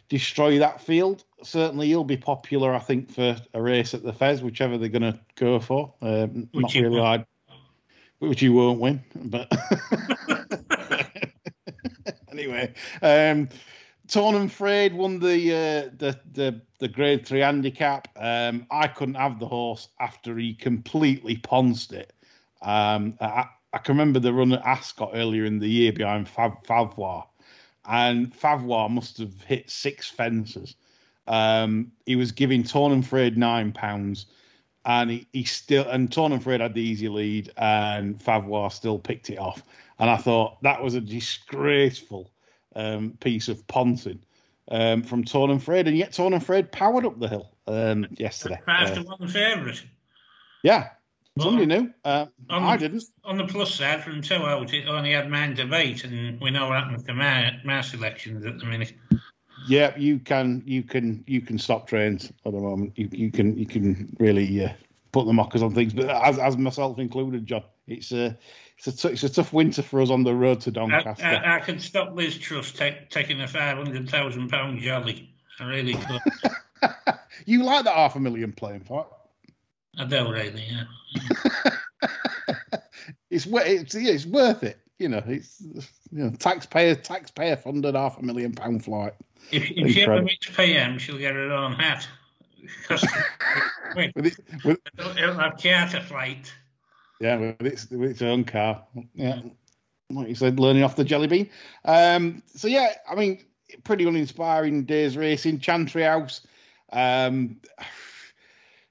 destroy 0.08 0.60
that 0.60 0.82
field. 0.82 1.24
Certainly, 1.44 1.88
he'll 1.88 2.04
be 2.04 2.18
popular, 2.18 2.74
I 2.74 2.80
think, 2.80 3.12
for 3.12 3.38
a 3.54 3.62
race 3.62 3.94
at 3.94 4.04
the 4.04 4.14
Fez, 4.14 4.42
whichever 4.42 4.78
they're 4.78 4.90
going 4.90 5.14
to 5.14 5.20
go 5.36 5.60
for. 5.60 5.94
Um, 6.02 6.50
not 6.54 6.74
really 6.74 6.90
won't. 6.90 7.06
hard, 7.06 7.26
which 8.18 8.40
he 8.40 8.50
won't 8.50 8.80
win, 8.80 9.04
but. 9.16 9.52
anyway, 12.40 12.74
um, 13.02 13.50
and 14.16 14.50
Frade 14.50 14.94
won 14.94 15.20
the, 15.20 15.52
uh, 15.52 15.90
the 15.98 16.20
the 16.34 16.62
the 16.80 16.88
Grade 16.88 17.26
Three 17.26 17.42
handicap. 17.42 18.08
Um, 18.16 18.66
I 18.72 18.88
couldn't 18.88 19.16
have 19.16 19.40
the 19.40 19.48
horse 19.48 19.90
after 20.00 20.38
he 20.38 20.54
completely 20.54 21.38
ponced 21.38 21.94
it. 21.94 22.14
Um, 22.62 23.16
I, 23.22 23.46
I 23.74 23.78
can 23.78 23.96
remember 23.96 24.20
the 24.20 24.34
run 24.34 24.54
at 24.54 24.66
Ascot 24.66 25.12
earlier 25.14 25.46
in 25.46 25.60
the 25.60 25.70
year 25.70 25.94
behind 25.94 26.28
Fav, 26.28 27.26
and 27.86 28.34
Faivoir 28.34 28.90
must 28.90 29.18
have 29.20 29.42
hit 29.42 29.70
six 29.70 30.10
fences. 30.10 30.76
Um, 31.28 31.92
he 32.06 32.16
was 32.16 32.32
giving 32.32 32.64
Torn 32.64 32.92
and 32.92 33.04
Frade 33.04 33.38
nine 33.38 33.72
pounds, 33.72 34.26
and 34.86 35.12
he, 35.12 35.28
he 35.32 35.44
still 35.44 35.88
and 35.88 36.10
Tornham 36.10 36.42
Frade 36.42 36.62
had 36.62 36.74
the 36.74 36.82
easy 36.82 37.10
lead, 37.10 37.52
and 37.58 38.20
Faivoir 38.20 38.72
still 38.72 38.98
picked 38.98 39.30
it 39.30 39.38
off. 39.38 39.64
And 40.00 40.10
I 40.10 40.18
thought 40.18 40.62
that 40.64 40.82
was 40.82 40.96
a 40.96 41.02
disgraceful 41.02 42.32
um, 42.76 43.12
piece 43.20 43.48
of 43.50 43.66
ponting 43.68 44.20
um, 44.72 45.04
from 45.04 45.24
and 45.52 45.62
Fred, 45.62 45.88
and 45.88 45.98
yet 45.98 46.14
Torn 46.14 46.34
and 46.34 46.44
Fred 46.46 46.72
powered 46.72 47.06
up 47.06 47.20
the 47.20 47.28
hill 47.28 47.52
um, 47.68 48.08
yesterday. 48.12 48.60
Five 48.66 48.92
Uh, 48.92 48.96
to 48.96 49.02
one 49.04 49.28
favourite. 49.28 49.84
yeah, 50.64 50.90
Well, 51.36 51.48
somebody 51.48 51.66
knew. 51.66 51.94
Uh, 52.06 52.28
on 52.50 52.64
I 52.64 52.78
the- 52.78 52.88
didn't. 52.88 53.04
On 53.24 53.38
the 53.38 53.46
plus 53.46 53.74
side, 53.76 54.04
from 54.04 54.22
two 54.22 54.36
out, 54.36 54.74
it 54.74 54.88
only 54.88 55.12
had 55.14 55.30
nine 55.30 55.56
to 55.56 55.64
and 56.06 56.40
we 56.40 56.52
know 56.52 56.70
what 56.70 56.84
happened 56.84 57.06
to 57.06 57.14
my, 57.14 57.52
my 57.66 57.82
selections 57.82 58.46
at 58.46 58.60
the 58.60 58.66
minute. 58.66 58.94
Yeah, 59.68 59.96
you 59.98 60.20
can, 60.20 60.64
you 60.66 60.84
can, 60.84 61.24
you 61.28 61.42
can 61.42 61.58
stop 61.60 61.88
trains 61.88 62.32
at 62.46 62.52
the 62.54 62.60
moment. 62.60 62.94
You, 62.98 63.10
you 63.12 63.32
can, 63.32 63.58
you 63.58 63.66
can 63.66 64.16
really 64.20 64.64
uh, 64.64 64.70
put 65.12 65.26
the 65.26 65.34
mockers 65.34 65.62
on 65.62 65.74
things. 65.74 65.94
But 65.94 66.10
as, 66.10 66.40
as 66.40 66.58
myself 66.58 66.98
included, 67.00 67.46
John, 67.46 67.64
it's 67.88 68.12
a, 68.14 68.38
it's 68.80 69.04
a, 69.04 69.08
t- 69.08 69.14
it's 69.14 69.24
a 69.24 69.30
tough 69.30 69.52
winter 69.52 69.82
for 69.82 70.02
us 70.02 70.10
on 70.10 70.24
the 70.24 70.34
road 70.34 70.62
to 70.62 70.72
Doncaster. 70.72 71.26
I, 71.26 71.58
I 71.58 71.60
could 71.60 71.82
stop 71.82 72.16
Liz 72.16 72.38
Truss 72.38 72.72
take, 72.72 73.10
taking 73.10 73.42
a 73.42 73.48
five 73.48 73.76
hundred 73.76 74.10
thousand 74.10 74.50
pound 74.50 74.80
jolly. 74.80 75.34
I 75.60 75.66
really 75.66 75.96
could. 75.96 76.22
you 77.46 77.64
like 77.64 77.84
that 77.84 77.94
half 77.94 78.16
a 78.16 78.22
million 78.22 78.54
playing 78.54 78.82
for? 78.82 79.06
I 79.98 80.06
do 80.06 80.32
really, 80.32 80.66
yeah. 80.66 80.84
it's 83.30 83.46
it's 83.46 83.96
yeah, 83.96 84.12
it's 84.12 84.26
worth 84.26 84.64
it. 84.64 84.80
You 84.98 85.10
know, 85.10 85.24
it's 85.28 85.62
you 85.62 86.24
know 86.24 86.30
taxpayer 86.30 86.96
taxpayer 86.96 87.58
funded 87.58 87.96
half 87.96 88.18
a 88.18 88.24
million 88.24 88.54
pound 88.54 88.86
flight. 88.86 89.14
If, 89.52 89.72
if 89.72 89.92
she 89.92 90.04
ever 90.04 90.22
meets 90.22 90.50
PM, 90.56 91.00
she'll 91.00 91.18
get 91.18 91.36
her 91.36 91.52
own 91.52 91.74
hat. 91.74 92.08
Because 92.88 93.08
wait, 93.96 94.14
With 94.16 94.26
it, 94.28 94.38
with, 94.64 94.80
it'll 94.98 95.34
have 95.34 95.58
charter 95.58 96.02
flight. 96.02 96.54
Yeah, 97.20 97.36
with 97.38 97.62
its 97.62 97.90
with 97.90 98.12
its 98.12 98.22
own 98.22 98.44
car. 98.44 98.84
Yeah, 99.14 99.42
like 100.10 100.30
you 100.30 100.36
said, 100.36 100.60
learning 100.60 100.84
off 100.84 100.96
the 100.96 101.04
jelly 101.04 101.28
bean. 101.28 101.50
Um, 101.86 102.42
so 102.56 102.68
yeah, 102.68 102.94
I 103.10 103.16
mean, 103.16 103.44
pretty 103.84 104.08
uninspiring 104.08 104.86
days 104.86 105.18
racing. 105.18 105.60
Chantry 105.60 106.04
House. 106.04 106.42
Um, 106.92 107.60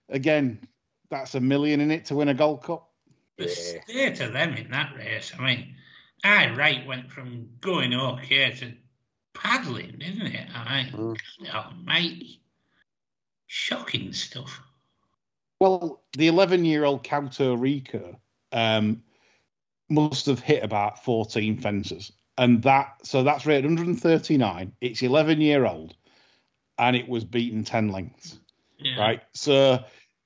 again, 0.08 0.60
that's 1.10 1.34
a 1.34 1.40
million 1.40 1.80
in 1.80 1.90
it 1.90 2.04
to 2.06 2.14
win 2.14 2.28
a 2.28 2.34
Gold 2.34 2.62
Cup. 2.62 2.90
The 3.36 3.48
state 3.48 4.20
of 4.20 4.32
them 4.32 4.54
in 4.54 4.70
that 4.70 4.94
race. 4.96 5.32
I 5.38 5.42
mean, 5.42 5.74
I 6.24 6.50
right 6.54 6.86
went 6.86 7.10
from 7.10 7.48
going 7.60 7.94
okay 7.94 8.50
to 8.50 8.72
paddling, 9.34 9.96
didn't 9.98 10.26
it? 10.26 10.48
I 10.54 10.82
mean, 10.82 10.92
Mm. 10.92 11.54
almighty. 11.54 12.40
Shocking 13.46 14.12
stuff. 14.12 14.60
Well, 15.60 16.02
the 16.16 16.28
11 16.28 16.64
year 16.64 16.84
old 16.84 17.04
Kauto 17.04 17.56
Riko 17.56 18.16
um, 18.52 19.02
must 19.88 20.26
have 20.26 20.40
hit 20.40 20.62
about 20.62 21.04
14 21.04 21.58
fences. 21.58 22.12
And 22.36 22.62
that, 22.62 22.94
so 23.02 23.24
that's 23.24 23.46
rated 23.46 23.64
139. 23.64 24.72
It's 24.80 25.02
11 25.02 25.40
year 25.40 25.66
old 25.66 25.94
and 26.78 26.94
it 26.94 27.08
was 27.08 27.24
beaten 27.24 27.64
10 27.64 27.88
lengths, 27.88 28.38
Yeah. 28.78 29.00
right? 29.00 29.22
So, 29.34 29.84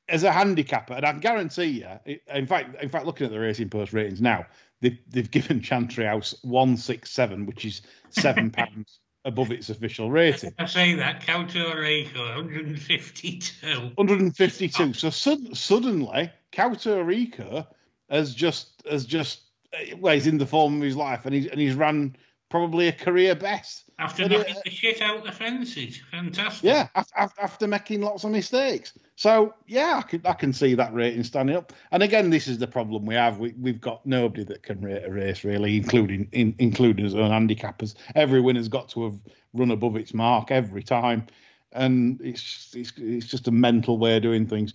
as 0.09 0.25
a 0.25 0.33
handicapper, 0.33 0.93
and 0.93 1.07
I 1.07 1.13
can 1.13 1.21
guarantee 1.21 1.65
you, 1.81 1.89
it- 2.05 2.23
in 2.29 2.47
fact, 2.47 2.83
in 2.83 2.91
fact, 2.91 3.07
looking 3.07 3.25
at 3.25 3.33
the 3.33 3.41
Racing 3.41 3.71
Post 3.71 3.95
ratings 3.95 4.21
now, 4.21 4.45
they've, 4.83 4.99
they've 5.09 5.31
given 5.31 5.63
Chantry 5.63 6.05
House 6.05 6.35
167, 6.43 7.47
which 7.47 7.65
is 7.65 7.81
seven 8.11 8.51
pounds 8.51 8.99
above 9.25 9.51
its 9.53 9.71
official 9.71 10.11
rating. 10.11 10.55
I 10.59 10.67
say 10.67 10.95
that, 10.95 11.23
Riko, 11.23 12.37
152. 12.37 13.93
152. 13.95 14.93
So 14.95 15.11
sud- 15.11 15.57
suddenly, 15.57 16.31
Kauto 16.53 17.05
Riko 17.05 17.67
has 18.11 18.35
just 18.35 18.83
has 18.89 19.07
just 19.07 19.43
eh, 19.73 19.95
well, 19.99 20.15
he's 20.15 20.27
in 20.27 20.39
the 20.39 20.47
form 20.47 20.77
of 20.77 20.83
his 20.83 20.97
life, 20.97 21.25
and 21.25 21.35
he's 21.35 21.47
and 21.47 21.61
he's 21.61 21.75
ran 21.75 22.17
probably 22.53 22.87
a 22.87 22.93
career 22.93 23.35
best. 23.35 23.85
After 23.99 24.29
But, 24.29 24.33
uh, 24.33 24.39
knocking 24.41 24.57
the 24.67 24.71
shit 24.71 25.01
out 25.01 25.25
the 25.25 25.33
fences. 25.33 26.03
Fantastic. 26.11 26.65
Yeah, 26.65 26.89
after, 26.95 27.41
after 27.41 27.67
making 27.67 28.03
lots 28.03 28.25
of 28.25 28.31
mistakes. 28.31 28.93
So 29.17 29.55
yeah, 29.67 29.97
I 29.97 30.03
can 30.03 30.21
I 30.27 30.35
can 30.35 30.53
see 30.53 30.75
that 30.75 30.93
rating 30.93 31.25
standing 31.25 31.57
up. 31.57 31.73
And 31.93 32.03
again, 32.03 32.29
this 32.29 32.49
is 32.49 32.59
the 32.59 32.67
problem 32.67 33.07
we 33.07 33.15
have. 33.15 33.39
We 33.39 33.55
we've 33.59 33.81
got 33.81 34.05
nobody 34.05 34.45
that 34.45 34.63
can 34.63 34.83
rate 34.83 35.03
a 35.03 35.11
race 35.11 35.45
really, 35.45 35.79
including 35.79 36.29
in, 36.33 36.55
including 36.59 37.07
his 37.07 37.15
own 37.15 37.31
handicappers. 37.31 37.95
Every 38.15 38.43
winner's 38.43 38.69
got 38.69 38.91
to 38.91 39.05
have 39.05 39.19
run 39.55 39.71
above 39.71 39.97
its 39.97 40.13
mark 40.13 40.51
every 40.51 40.83
time, 40.83 41.27
and 41.73 42.21
it's 42.23 42.75
it's 42.77 42.93
it's 42.99 43.27
just 43.29 43.49
a 43.49 43.53
mental 43.53 43.97
way 43.97 44.19
of 44.19 44.23
doing 44.23 44.47
things. 44.47 44.75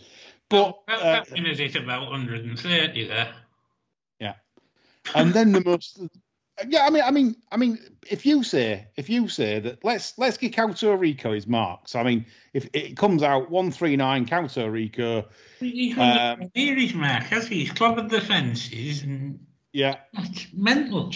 But 0.50 0.80
That, 0.88 1.00
uh, 1.00 1.04
that 1.04 1.32
winner's 1.32 1.60
hit 1.60 1.76
about 1.76 2.10
130 2.10 3.08
there. 3.08 3.36
Yeah, 4.20 4.34
and 5.14 5.32
then 5.32 5.52
the 5.52 5.64
most 5.64 6.00
yeah 6.68 6.86
i 6.86 6.90
mean 6.90 7.04
i 7.04 7.12
mean 7.12 7.36
i 7.52 7.58
mean 7.58 7.78
if 8.10 8.26
you 8.26 8.44
say 8.44 8.88
if 8.96 9.10
you 9.10 9.28
say 9.28 9.60
that 9.60 9.84
let's 9.84 10.18
let's 10.18 10.38
give 10.38 10.52
Kauto 10.52 10.98
Riko 10.98 11.34
his 11.34 11.48
marks 11.48 11.96
i 11.96 12.04
mean 12.04 12.26
if 12.54 12.68
it 12.74 12.98
comes 12.98 13.24
out 13.24 13.52
139 13.52 14.26
Kauto 14.26 14.70
Riko 14.70 15.26
He's 15.60 15.98
Um, 15.98 16.02
um, 16.02 16.52
near 16.56 16.76
his 16.76 16.94
mark, 16.94 17.24
has 17.24 17.48
he? 17.48 17.62
He's 17.62 17.72
clobbered 17.72 18.10
the 18.10 18.22
fences 18.22 19.04
and 19.04 19.40
yeah 19.74 19.98
that's 20.14 20.48
mental. 20.54 21.12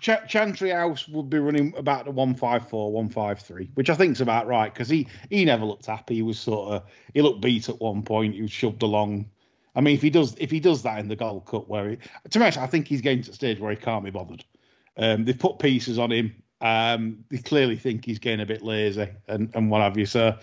Ch- 0.00 0.28
Chantry 0.28 0.70
House 0.70 1.08
would 1.08 1.30
be 1.30 1.38
running 1.38 1.74
about 1.76 2.04
the 2.04 2.10
154 2.10 2.92
153 2.92 3.70
which 3.74 3.88
i 3.88 3.94
think's 3.94 4.20
about 4.20 4.46
right 4.46 4.72
because 4.72 4.88
he 4.88 5.08
he 5.30 5.44
never 5.44 5.64
looked 5.64 5.86
happy 5.86 6.16
he 6.16 6.22
was 6.22 6.38
sort 6.38 6.74
of 6.74 6.82
he 7.14 7.22
looked 7.22 7.40
beat 7.40 7.68
at 7.68 7.80
one 7.80 8.02
point 8.02 8.34
he 8.34 8.42
was 8.42 8.52
shoved 8.52 8.82
along 8.82 9.30
i 9.74 9.80
mean 9.80 9.94
if 9.94 10.02
he 10.02 10.10
does 10.10 10.36
if 10.38 10.50
he 10.50 10.60
does 10.60 10.82
that 10.82 10.98
in 10.98 11.08
the 11.08 11.16
gold 11.16 11.46
cup 11.46 11.66
where 11.68 11.88
he 11.90 11.96
to 12.28 12.38
be 12.38 12.44
honest 12.44 12.58
i 12.58 12.66
think 12.66 12.86
he's 12.86 13.00
getting 13.00 13.22
to 13.22 13.30
the 13.30 13.34
stage 13.34 13.58
where 13.58 13.70
he 13.70 13.76
can't 13.76 14.04
be 14.04 14.10
bothered 14.10 14.44
um, 14.96 15.24
they've 15.24 15.38
put 15.38 15.58
pieces 15.58 15.98
on 15.98 16.12
him. 16.12 16.34
Um, 16.60 17.24
they 17.28 17.38
clearly 17.38 17.76
think 17.76 18.04
he's 18.04 18.18
getting 18.18 18.40
a 18.40 18.46
bit 18.46 18.62
lazy 18.62 19.08
and, 19.28 19.50
and 19.54 19.70
what 19.70 19.82
have 19.82 19.96
you. 19.96 20.06
So 20.06 20.36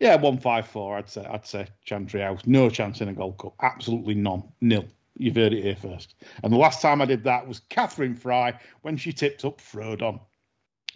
yeah 0.00 0.14
154 0.14 0.98
i'd 0.98 1.08
say 1.08 1.24
i'd 1.26 1.46
say 1.46 1.66
chantry 1.84 2.20
house. 2.20 2.42
No 2.46 2.70
chance 2.70 3.00
in 3.00 3.08
a 3.08 3.12
gold 3.12 3.38
cup. 3.38 3.54
Absolutely 3.60 4.14
none. 4.14 4.44
Nil. 4.60 4.84
You've 5.16 5.34
heard 5.34 5.52
it 5.52 5.64
here 5.64 5.76
first. 5.76 6.14
And 6.42 6.52
the 6.52 6.58
last 6.58 6.80
time 6.80 7.02
i 7.02 7.04
did 7.04 7.24
that 7.24 7.46
was 7.46 7.60
catherine 7.68 8.14
fry 8.14 8.58
when 8.82 8.96
she 8.96 9.12
tipped 9.12 9.44
up 9.44 9.60
frodon 9.60 10.20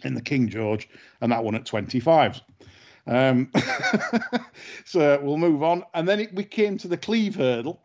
in 0.03 0.15
the 0.15 0.21
king 0.21 0.49
george 0.49 0.89
and 1.21 1.31
that 1.31 1.43
one 1.43 1.55
at 1.55 1.65
25 1.65 2.41
um, 3.05 3.51
so 4.85 5.19
we'll 5.21 5.37
move 5.37 5.61
on. 5.61 5.83
And 5.93 6.07
then 6.07 6.21
it, 6.21 6.33
we 6.33 6.45
came 6.45 6.77
to 6.77 6.87
the 6.87 6.95
Cleeve 6.95 7.35
hurdle 7.35 7.81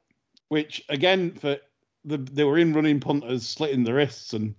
which 0.49 0.85
again 0.89 1.33
for 1.33 1.57
the 2.05 2.19
they 2.19 2.45
were 2.45 2.59
in 2.59 2.73
running 2.73 3.01
punters 3.01 3.47
slitting 3.47 3.85
the 3.85 3.93
wrists 3.93 4.33
and 4.33 4.55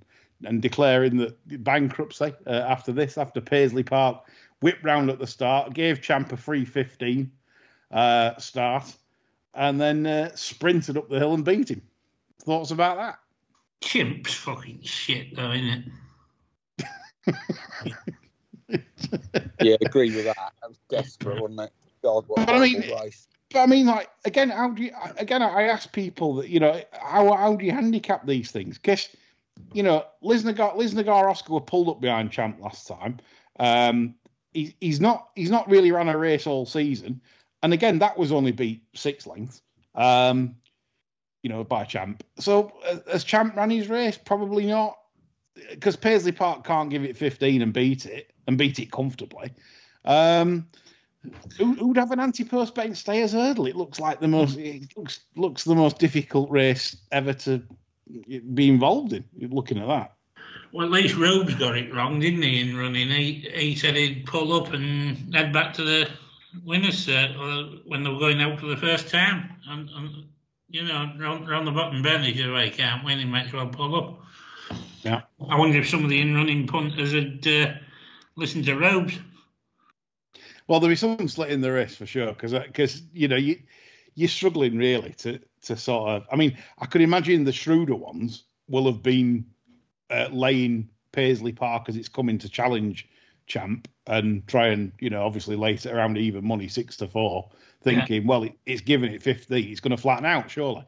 and 0.45 0.61
declaring 0.61 1.17
that 1.17 1.63
bankruptcy 1.63 2.33
uh, 2.47 2.49
after 2.49 2.91
this 2.91 3.17
after 3.17 3.41
Paisley 3.41 3.83
Park 3.83 4.25
whipped 4.61 4.83
round 4.83 5.09
at 5.09 5.19
the 5.19 5.27
start, 5.27 5.73
gave 5.73 6.01
Champ 6.01 6.31
a 6.31 6.37
free 6.37 6.65
15 6.65 7.31
uh, 7.91 8.37
start, 8.37 8.95
and 9.53 9.79
then 9.79 10.05
uh, 10.05 10.35
sprinted 10.35 10.97
up 10.97 11.09
the 11.09 11.19
hill 11.19 11.33
and 11.33 11.45
beat 11.45 11.69
him. 11.69 11.81
Thoughts 12.43 12.71
about 12.71 12.97
that? 12.97 13.19
Chimp's 13.81 14.33
fucking 14.33 14.81
shit, 14.83 15.35
though, 15.35 15.51
isn't 15.51 15.91
it? 17.27 17.35
yeah, 19.61 19.75
agree 19.81 20.15
with 20.15 20.25
that. 20.25 20.53
That 20.61 20.69
was 20.69 20.79
desperate, 20.89 21.41
wasn't 21.41 21.61
it? 21.61 21.71
God, 22.03 22.25
what 22.27 22.45
but 22.45 22.55
I 22.55 22.59
mean, 22.59 22.81
race. 23.01 23.27
But 23.51 23.61
I 23.61 23.65
mean, 23.65 23.85
like 23.87 24.09
again, 24.25 24.49
how 24.49 24.69
do 24.69 24.83
you? 24.83 24.91
Again, 25.17 25.41
I 25.41 25.63
ask 25.63 25.91
people 25.91 26.35
that 26.35 26.49
you 26.49 26.59
know 26.59 26.81
how 26.93 27.33
how 27.35 27.55
do 27.55 27.65
you 27.65 27.71
handicap 27.71 28.25
these 28.25 28.51
things? 28.51 28.77
Because 28.77 29.09
you 29.73 29.83
know, 29.83 30.05
Lisnagar 30.23 31.29
Oscar 31.29 31.53
were 31.53 31.61
pulled 31.61 31.89
up 31.89 32.01
behind 32.01 32.31
Champ 32.31 32.59
last 32.59 32.87
time. 32.87 33.19
Um, 33.59 34.15
he, 34.53 34.75
he's 34.79 34.99
not 34.99 35.29
he's 35.35 35.51
not 35.51 35.69
really 35.69 35.91
run 35.91 36.09
a 36.09 36.17
race 36.17 36.47
all 36.47 36.65
season, 36.65 37.21
and 37.61 37.73
again, 37.73 37.99
that 37.99 38.17
was 38.17 38.31
only 38.31 38.51
beat 38.51 38.83
six 38.95 39.27
lengths. 39.27 39.61
Um, 39.95 40.55
you 41.43 41.49
know, 41.49 41.63
by 41.63 41.83
Champ. 41.85 42.23
So 42.37 42.73
uh, 42.85 42.97
as 43.07 43.23
Champ 43.23 43.55
ran 43.55 43.69
his 43.69 43.87
race, 43.87 44.17
probably 44.17 44.65
not, 44.65 44.97
because 45.69 45.95
Paisley 45.95 46.31
Park 46.31 46.65
can't 46.65 46.89
give 46.89 47.03
it 47.03 47.15
15 47.15 47.61
and 47.61 47.73
beat 47.73 48.05
it 48.05 48.31
and 48.47 48.57
beat 48.57 48.79
it 48.79 48.91
comfortably. 48.91 49.53
Um, 50.05 50.67
who, 51.57 51.87
would 51.87 51.97
have 51.97 52.11
an 52.11 52.19
anti-post 52.19 52.75
betting 52.75 52.95
stayers 52.95 53.33
hurdle? 53.33 53.67
It 53.67 53.75
looks 53.75 53.99
like 53.99 54.19
the 54.19 54.27
most 54.27 54.57
it 54.57 54.95
looks 54.95 55.21
looks 55.35 55.63
the 55.65 55.75
most 55.75 55.99
difficult 55.99 56.49
race 56.49 56.95
ever 57.11 57.33
to 57.33 57.61
be 58.53 58.69
involved 58.69 59.13
in. 59.13 59.25
Looking 59.39 59.79
at 59.79 59.87
that. 59.87 60.15
Well, 60.71 60.85
at 60.85 60.91
least 60.91 61.15
Robes 61.15 61.55
got 61.55 61.77
it 61.77 61.93
wrong, 61.93 62.19
didn't 62.19 62.43
he? 62.43 62.61
In 62.61 62.77
running, 62.77 63.09
he 63.09 63.49
he 63.53 63.75
said 63.75 63.95
he'd 63.95 64.25
pull 64.25 64.53
up 64.53 64.73
and 64.73 65.33
head 65.33 65.51
back 65.51 65.73
to 65.75 65.83
the 65.83 66.09
winners 66.63 67.07
uh, 67.09 67.69
when 67.85 68.03
they 68.03 68.09
were 68.09 68.19
going 68.19 68.41
out 68.41 68.59
for 68.59 68.67
the 68.67 68.77
first 68.77 69.09
time, 69.09 69.55
and, 69.67 69.89
and 69.89 70.25
you 70.69 70.83
know, 70.83 71.11
round, 71.19 71.49
round 71.49 71.67
the 71.67 71.71
bottom 71.71 72.01
bend, 72.01 72.25
if 72.25 72.35
you 72.35 72.71
can't 72.71 73.03
win, 73.03 73.19
he 73.19 73.25
might 73.25 73.47
as 73.47 73.53
well 73.53 73.67
pull 73.67 73.95
up. 73.95 74.19
Yeah. 75.01 75.21
I 75.49 75.57
wonder 75.57 75.79
if 75.79 75.89
some 75.89 76.03
of 76.03 76.09
the 76.09 76.21
in-running 76.21 76.67
punters 76.67 77.13
had 77.13 77.47
uh, 77.47 77.73
listened 78.35 78.65
to 78.65 78.75
Robes. 78.75 79.17
Well, 80.67 80.79
there'll 80.79 80.91
be 80.91 80.95
some 80.95 81.27
slit 81.27 81.49
in 81.49 81.61
the 81.61 81.71
wrist 81.71 81.97
for 81.97 82.05
sure, 82.05 82.27
because 82.27 82.53
because 82.53 82.97
uh, 82.97 83.05
you 83.13 83.27
know 83.27 83.37
you 83.37 83.59
you're 84.13 84.29
struggling 84.29 84.77
really 84.77 85.13
to 85.19 85.39
to 85.63 85.77
sort 85.77 86.09
of. 86.09 86.27
I 86.31 86.35
mean, 86.35 86.57
I 86.77 86.85
could 86.85 87.01
imagine 87.01 87.43
the 87.43 87.51
shrewder 87.51 87.95
ones 87.95 88.43
will 88.67 88.85
have 88.85 89.03
been 89.03 89.45
uh, 90.09 90.29
laying 90.31 90.89
Paisley 91.11 91.51
Park 91.51 91.89
as 91.89 91.95
it's 91.95 92.09
coming 92.09 92.37
to 92.39 92.49
challenge 92.49 93.07
Champ 93.47 93.87
and 94.05 94.47
try 94.47 94.67
and 94.67 94.91
you 94.99 95.09
know 95.09 95.23
obviously 95.23 95.55
lay 95.55 95.73
it 95.73 95.85
around 95.87 96.17
even 96.17 96.45
money 96.45 96.67
six 96.67 96.97
to 96.97 97.07
four, 97.07 97.49
thinking 97.81 98.21
yeah. 98.21 98.27
well 98.27 98.43
it, 98.43 98.53
it's 98.65 98.81
giving 98.81 99.11
it 99.11 99.23
fifty, 99.23 99.71
it's 99.71 99.79
going 99.79 99.95
to 99.95 100.01
flatten 100.01 100.25
out 100.25 100.51
surely. 100.51 100.87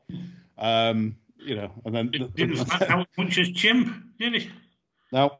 Um, 0.58 1.18
you 1.38 1.56
know, 1.56 1.72
and 1.86 1.96
then 1.96 2.12
it 2.14 2.36
didn't 2.36 2.58
flatten 2.58 2.92
out 2.92 3.08
much 3.18 3.40
as 3.40 3.50
Chimp, 3.50 3.92
did 4.20 4.36
it? 4.36 4.48
No, 5.12 5.40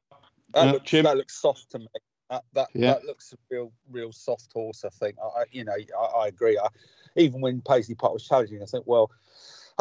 that, 0.54 0.66
no, 0.66 0.72
looks, 0.74 0.90
Chimp. 0.90 1.06
that 1.06 1.18
looks 1.18 1.40
soft 1.40 1.70
to 1.72 1.80
me. 1.80 1.88
That 2.32 2.44
that, 2.54 2.68
yeah. 2.74 2.94
that 2.94 3.06
looks 3.06 3.34
a 3.34 3.38
real 3.52 3.72
real 3.92 4.12
soft 4.12 4.52
horse. 4.54 4.84
I 4.84 4.90
think. 4.90 5.18
I, 5.24 5.44
you 5.52 5.64
know, 5.64 5.76
I, 6.00 6.04
I 6.04 6.28
agree. 6.28 6.58
I, 6.58 6.68
even 7.16 7.42
when 7.42 7.62
Paisley 7.62 7.96
Park 7.96 8.14
was 8.14 8.28
challenging, 8.28 8.62
I 8.62 8.66
think 8.66 8.86
well 8.88 9.12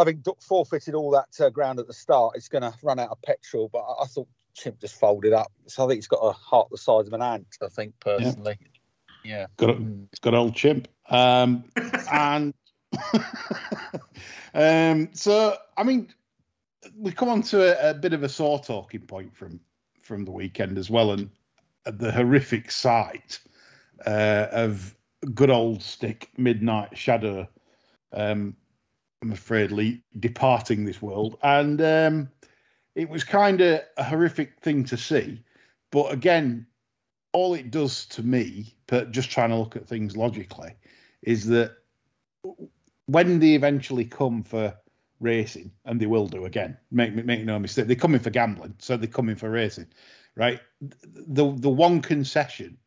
having 0.01 0.25
forfeited 0.41 0.95
all 0.95 1.11
that 1.11 1.29
uh, 1.41 1.51
ground 1.51 1.79
at 1.79 1.87
the 1.87 1.93
start, 1.93 2.35
it's 2.37 2.49
going 2.49 2.63
to 2.63 2.73
run 2.83 2.99
out 2.99 3.11
of 3.11 3.23
petrol. 3.23 3.69
But 3.73 3.81
I, 3.81 4.05
I, 4.05 4.07
thought 4.07 4.29
Chimp 4.55 4.81
just 4.81 4.99
folded 4.99 5.33
up, 5.33 5.53
so 5.67 5.85
I 5.85 5.89
think 5.89 5.99
he's 5.99 6.09
got 6.09 6.21
a 6.23 6.33
heart 6.33 6.69
the 6.71 6.79
size 6.79 7.07
of 7.07 7.13
an 7.13 7.23
ant. 7.23 7.47
I 7.63 7.69
think 7.69 7.95
personally, 8.01 8.59
yeah, 9.25 9.39
yeah. 9.41 9.47
got 9.57 9.77
it's 10.11 10.21
got 10.21 10.35
old 10.35 10.55
Chimp, 10.55 10.89
um, 11.11 11.65
and 12.13 12.55
um, 14.55 15.11
so 15.13 15.57
I 15.77 15.83
mean, 15.83 16.09
we 16.97 17.13
come 17.13 17.29
on 17.29 17.43
to 17.43 17.87
a, 17.87 17.91
a, 17.91 17.95
bit 17.95 18.13
of 18.13 18.23
a 18.23 18.29
sore 18.29 18.61
talking 18.61 19.03
point 19.03 19.37
from 19.37 19.61
from 20.03 20.25
the 20.25 20.33
weekend 20.33 20.79
as 20.79 20.91
well, 20.91 21.13
and 21.13 21.31
the 21.85 22.11
horrific 22.11 22.71
sight 22.71 23.39
uh, 24.07 24.47
of 24.51 24.95
good 25.35 25.51
old 25.51 25.83
stick 25.83 26.31
midnight 26.37 26.97
shadow 26.97 27.49
um, 28.13 28.57
I'm 29.23 29.33
afraid, 29.33 29.71
Lee, 29.71 30.03
departing 30.19 30.85
this 30.85 31.03
world. 31.03 31.37
And 31.43 31.81
um, 31.83 32.31
it 32.95 33.09
was 33.09 33.25
kind 33.25 33.61
of 33.61 33.83
a 33.97 34.05
horrific 34.05 34.61
thing 34.61 34.85
to 34.85 34.97
see. 34.97 35.43
But 35.91 36.13
again, 36.13 36.67
all 37.33 37.55
it 37.55 37.71
does 37.71 38.07
to 38.07 38.23
me, 38.23 38.75
but 38.87 39.11
just 39.11 39.31
trying 39.31 39.51
to 39.51 39.57
look 39.57 39.77
at 39.77 39.87
things 39.87 40.17
logically, 40.17 40.75
is 41.23 41.47
that 41.49 41.73
when 43.07 43.39
they 43.41 43.55
eventually 43.55 44.05
come 44.05 44.43
for 44.43 44.75
racing, 45.21 45.71
and 45.85 46.01
they 46.01 46.07
will 46.07 46.27
do 46.27 46.47
again, 46.47 46.79
make 46.91 47.13
make 47.15 47.45
no 47.45 47.59
mistake, 47.59 47.87
they're 47.87 47.97
coming 47.97 48.21
for 48.21 48.31
gambling, 48.31 48.75
so 48.79 48.97
they're 48.97 49.07
coming 49.07 49.37
for 49.37 49.51
racing, 49.51 49.87
right? 50.35 50.61
The 50.81 51.53
the 51.57 51.69
one 51.69 52.01
concession 52.01 52.79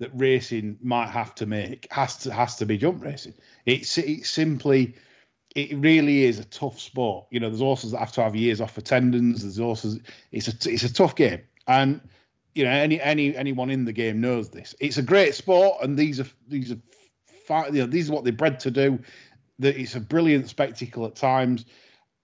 that 0.00 0.10
racing 0.14 0.78
might 0.82 1.08
have 1.08 1.34
to 1.36 1.46
make 1.46 1.86
has 1.90 2.16
to 2.18 2.32
has 2.32 2.56
to 2.56 2.66
be 2.66 2.78
jump 2.78 3.02
racing. 3.02 3.34
It's 3.64 3.96
it's 3.98 4.30
simply 4.30 4.94
it 5.54 5.76
really 5.78 6.24
is 6.24 6.38
a 6.38 6.44
tough 6.44 6.80
sport. 6.80 7.26
You 7.30 7.40
know, 7.40 7.48
there's 7.48 7.60
horses 7.60 7.92
that 7.92 7.98
have 7.98 8.12
to 8.12 8.22
have 8.22 8.34
years 8.34 8.60
off 8.60 8.76
attendance. 8.76 9.42
There's 9.42 9.58
horses. 9.58 10.00
It's 10.32 10.48
a 10.48 10.70
it's 10.70 10.82
a 10.82 10.92
tough 10.92 11.14
game, 11.14 11.42
and 11.66 12.00
you 12.54 12.64
know 12.64 12.70
any 12.70 13.00
any 13.00 13.36
anyone 13.36 13.70
in 13.70 13.84
the 13.84 13.92
game 13.92 14.20
knows 14.20 14.50
this. 14.50 14.74
It's 14.80 14.98
a 14.98 15.02
great 15.02 15.34
sport, 15.34 15.78
and 15.82 15.96
these 15.96 16.20
are 16.20 16.26
these 16.48 16.72
are 16.72 17.66
you 17.72 17.80
know 17.80 17.86
these 17.86 18.10
are 18.10 18.12
what 18.12 18.24
they're 18.24 18.32
bred 18.32 18.60
to 18.60 18.70
do. 18.70 18.98
That 19.60 19.76
it's 19.76 19.94
a 19.94 20.00
brilliant 20.00 20.48
spectacle 20.48 21.06
at 21.06 21.14
times, 21.14 21.64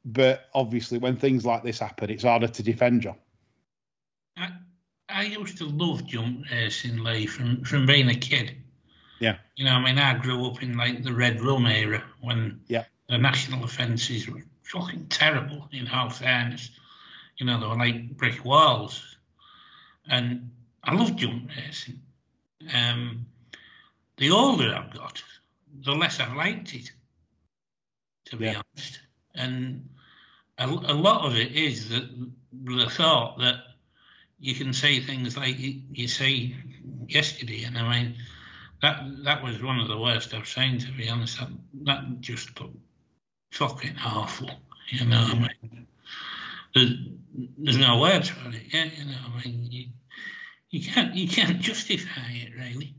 but 0.05 0.47
obviously 0.53 0.99
when 0.99 1.17
things 1.17 1.47
like 1.47 1.63
this 1.63 1.79
happen, 1.79 2.11
it's 2.11 2.25
harder 2.25 2.49
to 2.49 2.63
defend. 2.63 3.03
John. 3.03 3.17
I, 5.21 5.25
used 5.25 5.59
to 5.59 5.67
love 5.67 6.07
jump 6.07 6.47
racing, 6.51 6.99
Lee, 7.05 7.27
from 7.27 7.65
from 7.65 7.87
being 7.87 8.09
a 8.09 8.15
kid. 8.15 8.57
Yeah. 9.19 9.37
You 9.57 9.67
know, 9.67 9.73
I 9.73 9.85
mean, 9.85 9.99
I 9.99 10.19
grew 10.19 10.47
up 10.47 10.63
in 10.63 10.77
like 10.77 11.03
the 11.03 11.13
Red 11.13 11.41
Rum 11.41 11.67
era 11.67 12.03
when 12.21 12.61
yeah 12.69 12.85
the 13.09 13.19
national 13.19 13.65
offences 13.65 14.29
were 14.29 14.43
fucking 14.63 15.07
terrible, 15.09 15.69
in 15.73 15.89
all 15.89 16.11
fairness. 16.11 16.71
You 17.37 17.47
know, 17.47 17.61
they 17.61 17.67
were 17.67 17.77
like 17.77 18.17
brick 18.17 18.45
walls. 18.45 19.17
And 20.09 20.51
I 20.85 20.95
love 20.95 21.17
jump 21.17 21.51
racing. 21.57 22.01
Um, 22.75 23.27
the 24.17 24.31
older 24.31 24.75
I've 24.75 24.95
got, 24.95 25.23
the 25.83 25.93
less 25.93 26.21
I've 26.21 26.37
liked 26.37 26.75
it, 26.75 26.91
to 28.27 28.37
be 28.37 28.47
yeah. 28.47 28.63
honest. 28.75 29.01
And 29.35 29.89
a, 30.59 30.67
a, 30.67 30.95
lot 30.95 31.25
of 31.25 31.37
it 31.37 31.53
is 31.53 31.89
that 31.89 32.09
the 32.53 32.91
thought 32.91 33.39
that 33.39 33.57
you 34.41 34.55
can 34.55 34.73
say 34.73 35.01
things 35.01 35.37
like 35.37 35.59
you, 35.59 35.83
you 35.93 36.09
say 36.09 36.57
yesterday, 37.07 37.65
and 37.65 37.77
I 37.77 38.03
mean, 38.03 38.17
that 38.83 39.03
that 39.25 39.43
was 39.43 39.63
one 39.63 39.79
of 39.79 39.89
the 39.89 39.99
worst 39.99 40.35
I've 40.35 40.49
seen, 40.49 40.79
to 40.79 40.93
be 40.93 41.09
honest. 41.09 41.39
That, 41.39 41.49
that 41.85 42.21
just 42.21 42.55
put 42.55 42.71
fucking 43.53 43.97
awful. 44.05 44.51
You 44.89 45.07
know, 45.07 45.21
I 45.21 45.35
mean, 45.35 45.87
there's, 46.75 46.93
there's 47.59 47.79
no 47.79 48.01
words 48.01 48.31
for 48.31 48.49
it. 48.49 48.63
Yeah, 48.73 48.85
you 48.85 49.05
know, 49.05 49.19
I 49.35 49.45
mean, 49.45 49.69
you, 49.71 49.87
you 50.71 50.91
can't 50.91 51.15
you 51.15 51.29
can't 51.29 51.61
justify 51.61 52.31
it 52.31 52.53
really. 52.57 52.95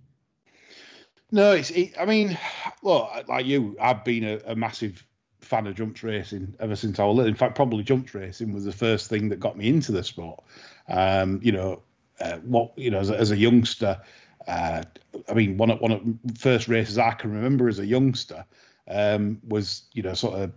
No, 1.31 1.53
it's. 1.53 1.71
It, 1.71 1.93
I 1.99 2.05
mean, 2.05 2.37
look, 2.83 3.09
like 3.27 3.45
you, 3.45 3.77
I've 3.81 4.03
been 4.03 4.25
a, 4.25 4.41
a, 4.47 4.55
massive 4.55 5.03
fan 5.39 5.65
of 5.65 5.75
jumps 5.75 6.03
racing 6.03 6.55
ever 6.59 6.75
since 6.75 6.99
I 6.99 7.05
was 7.05 7.15
little. 7.15 7.29
In 7.29 7.35
fact, 7.35 7.55
probably 7.55 7.83
jumps 7.83 8.13
racing 8.13 8.53
was 8.53 8.65
the 8.65 8.71
first 8.71 9.09
thing 9.09 9.29
that 9.29 9.39
got 9.39 9.57
me 9.57 9.69
into 9.69 9.93
the 9.93 10.03
sport. 10.03 10.43
Um, 10.87 11.39
you 11.43 11.51
know, 11.51 11.81
uh, 12.19 12.37
what 12.37 12.77
you 12.77 12.91
know, 12.91 12.99
as 12.99 13.09
a, 13.09 13.17
as 13.17 13.31
a 13.31 13.37
youngster, 13.37 13.99
uh, 14.47 14.83
I 15.29 15.33
mean, 15.33 15.57
one 15.57 15.71
of 15.71 15.79
one 15.79 15.91
of 15.91 16.01
the 16.23 16.39
first 16.39 16.67
races 16.67 16.97
I 16.97 17.11
can 17.11 17.31
remember 17.31 17.67
as 17.67 17.79
a 17.79 17.85
youngster 17.85 18.45
um, 18.87 19.39
was 19.47 19.83
you 19.93 20.03
know 20.03 20.13
sort 20.13 20.39
of 20.39 20.51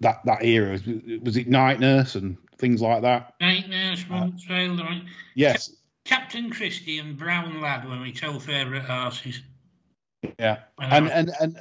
that 0.00 0.24
that 0.24 0.44
era 0.44 0.78
was 1.22 1.36
it 1.36 1.48
night 1.48 1.80
nurse 1.80 2.14
and 2.14 2.36
things 2.58 2.80
like 2.80 3.02
that. 3.02 3.34
Night 3.40 3.68
nurse, 3.68 4.04
Montrail, 4.04 4.78
uh, 4.80 4.84
right? 4.84 5.02
Yes. 5.34 5.70
Captain 6.04 6.50
Christie 6.50 6.98
and 6.98 7.16
Brown 7.16 7.60
Lad 7.60 7.88
were 7.88 7.96
my 7.96 8.10
two 8.10 8.40
favourite 8.40 8.84
horses. 8.84 9.40
Yeah, 10.38 10.58
and 10.78 11.08
and 11.08 11.30
and 11.40 11.60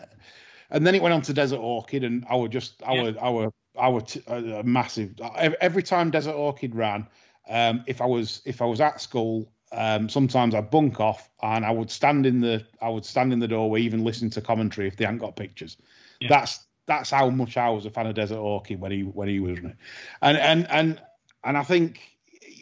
and 0.70 0.88
then 0.88 0.96
it 0.96 1.02
went 1.02 1.14
on 1.14 1.22
to 1.24 1.34
Desert 1.34 1.60
Orchid, 1.60 2.04
and 2.04 2.26
our 2.30 2.48
just 2.48 2.82
our 2.84 3.10
yeah. 3.10 3.20
our 3.20 3.52
our 3.78 4.02
t- 4.02 4.24
uh, 4.28 4.64
massive. 4.64 5.14
Every 5.60 5.84
time 5.84 6.12
Desert 6.12 6.34
Orchid 6.34 6.76
ran, 6.76 7.08
um, 7.52 7.84
if 7.86 8.02
I 8.02 8.06
was 8.06 8.42
if 8.46 8.62
I 8.62 8.66
was 8.66 8.80
at 8.80 9.02
school, 9.02 9.52
um, 9.74 10.08
sometimes 10.08 10.56
I'd 10.56 10.72
bunk 10.72 11.00
off 11.00 11.30
and 11.44 11.66
I 11.66 11.72
would 11.72 11.92
stand 11.92 12.26
in 12.26 12.40
the 12.40 12.66
I 12.82 12.90
would 12.90 13.06
stand 13.06 13.34
in 13.34 13.40
the 13.40 13.48
doorway, 13.48 13.82
even 13.82 14.04
listen 14.04 14.30
to 14.32 14.42
commentary 14.42 14.88
if 14.88 14.96
they 14.96 15.06
hadn't 15.06 15.20
got 15.20 15.36
pictures. 15.36 15.78
Yeah. 16.22 16.30
That's 16.30 16.66
that's 16.88 17.12
how 17.12 17.30
much 17.30 17.58
I 17.58 17.70
was 17.70 17.86
a 17.86 17.90
fan 17.90 18.08
of 18.08 18.16
Desert 18.16 18.40
Orchid 18.40 18.80
when 18.80 18.92
he 18.92 19.02
when 19.02 19.28
he 19.28 19.40
was 19.42 19.60
running, 19.60 19.78
and 20.22 20.38
and 20.38 20.72
and 20.72 21.02
and 21.44 21.58
I 21.58 21.64
think, 21.64 22.00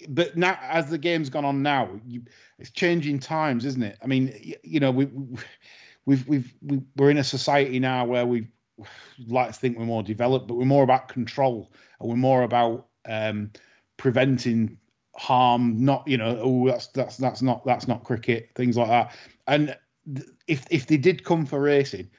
but 0.10 0.36
now 0.36 0.58
as 0.62 0.90
the 0.90 0.98
game's 0.98 1.30
gone 1.30 1.46
on 1.46 1.62
now, 1.62 1.90
you, 2.06 2.24
it's 2.58 2.72
changing 2.72 3.20
times, 3.20 3.66
isn't 3.66 3.84
it? 3.84 3.98
I 4.04 4.08
mean, 4.08 4.34
you, 4.42 4.56
you 4.64 4.80
know, 4.80 4.92
we 4.92 5.06
we've 6.06 6.28
we've 6.28 6.54
we, 6.64 6.82
we're 6.96 7.12
in 7.12 7.18
a 7.18 7.24
society 7.24 7.80
now 7.80 8.06
where 8.06 8.26
we 8.26 8.48
like 9.28 9.50
to 9.50 9.54
think 9.54 9.78
we're 9.78 9.86
more 9.86 10.02
developed, 10.02 10.48
but 10.48 10.56
we're 10.56 10.66
more 10.66 10.84
about 10.84 11.10
control 11.10 11.72
and 12.00 12.10
we're 12.10 12.16
more 12.16 12.42
about 12.42 12.88
um, 13.06 13.52
preventing 14.00 14.80
harm. 15.16 15.86
Not 15.86 16.08
you 16.08 16.18
know, 16.18 16.40
oh 16.42 16.68
that's 16.68 16.88
that's 16.88 17.18
that's 17.18 17.44
not 17.44 17.64
that's 17.66 17.88
not 17.88 18.04
cricket, 18.04 18.50
things 18.56 18.78
like 18.78 18.88
that. 18.88 19.16
And 19.46 19.78
if 20.48 20.66
if 20.72 20.88
they 20.88 20.98
did 20.98 21.24
come 21.24 21.46
for 21.46 21.62
racing, 21.62 22.10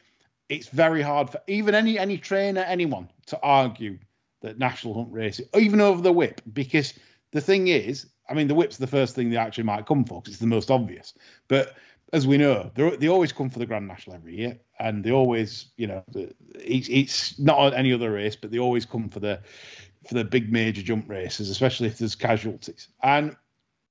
it's 0.49 0.69
very 0.69 1.03
hard 1.03 1.31
for 1.31 1.41
even 1.49 1.75
any 1.75 1.99
any 1.99 2.19
trainer, 2.19 2.61
anyone 2.61 3.09
to 3.27 3.41
argue 3.43 3.99
that 4.43 4.59
national 4.59 4.95
hunt 4.95 5.13
racing, 5.13 5.47
even 5.59 5.81
over 5.81 6.01
the 6.01 6.13
whip, 6.13 6.41
because 6.53 6.95
the 7.33 7.41
thing 7.41 7.69
is, 7.69 8.07
I 8.29 8.35
mean, 8.35 8.49
the 8.49 8.55
whip's 8.55 8.77
the 8.77 8.87
first 8.87 9.15
thing 9.15 9.31
they 9.31 9.37
actually 9.37 9.65
might 9.65 9.87
come 9.87 10.05
for 10.05 10.21
because 10.21 10.35
it's 10.35 10.41
the 10.41 10.47
most 10.47 10.71
obvious. 10.71 11.15
But 11.49 11.75
as 12.13 12.27
we 12.27 12.39
know, 12.39 12.71
they 12.75 13.09
always 13.09 13.33
come 13.33 13.51
for 13.51 13.61
the 13.61 13.67
Grand 13.67 13.87
National 13.87 14.17
every 14.17 14.37
year, 14.37 14.59
and 14.81 15.05
they 15.05 15.13
always, 15.13 15.67
you 15.77 15.87
know, 15.87 16.03
it's, 16.55 16.89
it's 16.89 17.39
not 17.39 17.73
any 17.75 17.93
other 17.93 18.11
race, 18.11 18.35
but 18.35 18.51
they 18.51 18.59
always 18.59 18.85
come 18.85 19.09
for 19.09 19.21
the 19.21 19.41
for 20.07 20.15
the 20.15 20.25
big 20.25 20.53
major 20.53 20.83
jump 20.83 21.09
races, 21.09 21.51
especially 21.51 21.89
if 21.89 21.99
there's 21.99 22.15
casualties. 22.15 22.89
And 23.03 23.37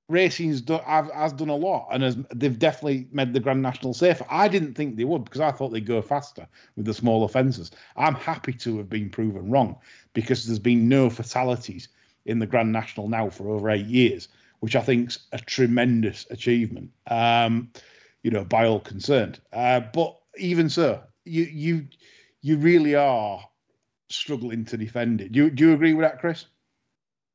racing's 0.08 0.62
done, 0.62 0.82
has 0.84 1.34
done 1.34 1.50
a 1.50 1.56
lot, 1.56 1.88
and 1.92 2.04
has, 2.04 2.18
they've 2.34 2.58
definitely 2.58 3.08
made 3.12 3.34
the 3.34 3.40
Grand 3.40 3.62
National 3.62 3.94
safer. 3.94 4.26
I 4.30 4.48
didn't 4.48 4.74
think 4.74 4.96
they 4.96 5.04
would 5.04 5.24
because 5.24 5.42
I 5.42 5.52
thought 5.52 5.70
they'd 5.70 5.86
go 5.86 6.02
faster 6.02 6.48
with 6.76 6.86
the 6.86 6.94
smaller 6.94 7.28
fences. 7.28 7.72
I'm 7.96 8.16
happy 8.16 8.54
to 8.54 8.78
have 8.78 8.90
been 8.90 9.10
proven 9.10 9.52
wrong 9.52 9.78
because 10.14 10.46
there's 10.46 10.60
been 10.60 10.90
no 10.90 11.10
fatalities 11.10 11.90
in 12.26 12.40
the 12.40 12.48
Grand 12.48 12.72
National 12.72 13.08
now 13.08 13.30
for 13.30 13.50
over 13.50 13.70
eight 13.70 13.86
years, 13.86 14.28
which 14.60 14.76
I 14.76 14.82
think's 14.82 15.20
a 15.32 15.38
tremendous 15.38 16.26
achievement. 16.30 16.92
Um, 17.08 17.72
you 18.24 18.32
know, 18.32 18.44
by 18.44 18.66
all 18.66 18.82
concerned. 18.82 19.40
Uh, 19.54 19.80
but 19.80 20.20
even 20.38 20.70
so, 20.70 21.02
you 21.24 21.44
you 21.44 21.88
you 22.42 22.58
really 22.58 22.96
are 22.96 23.42
struggling 24.10 24.66
to 24.66 24.78
defend 24.78 25.22
it. 25.22 25.32
Do 25.32 25.44
you, 25.46 25.50
do 25.50 25.68
you 25.68 25.74
agree 25.74 25.94
with 25.94 26.04
that, 26.04 26.20
Chris? 26.20 26.46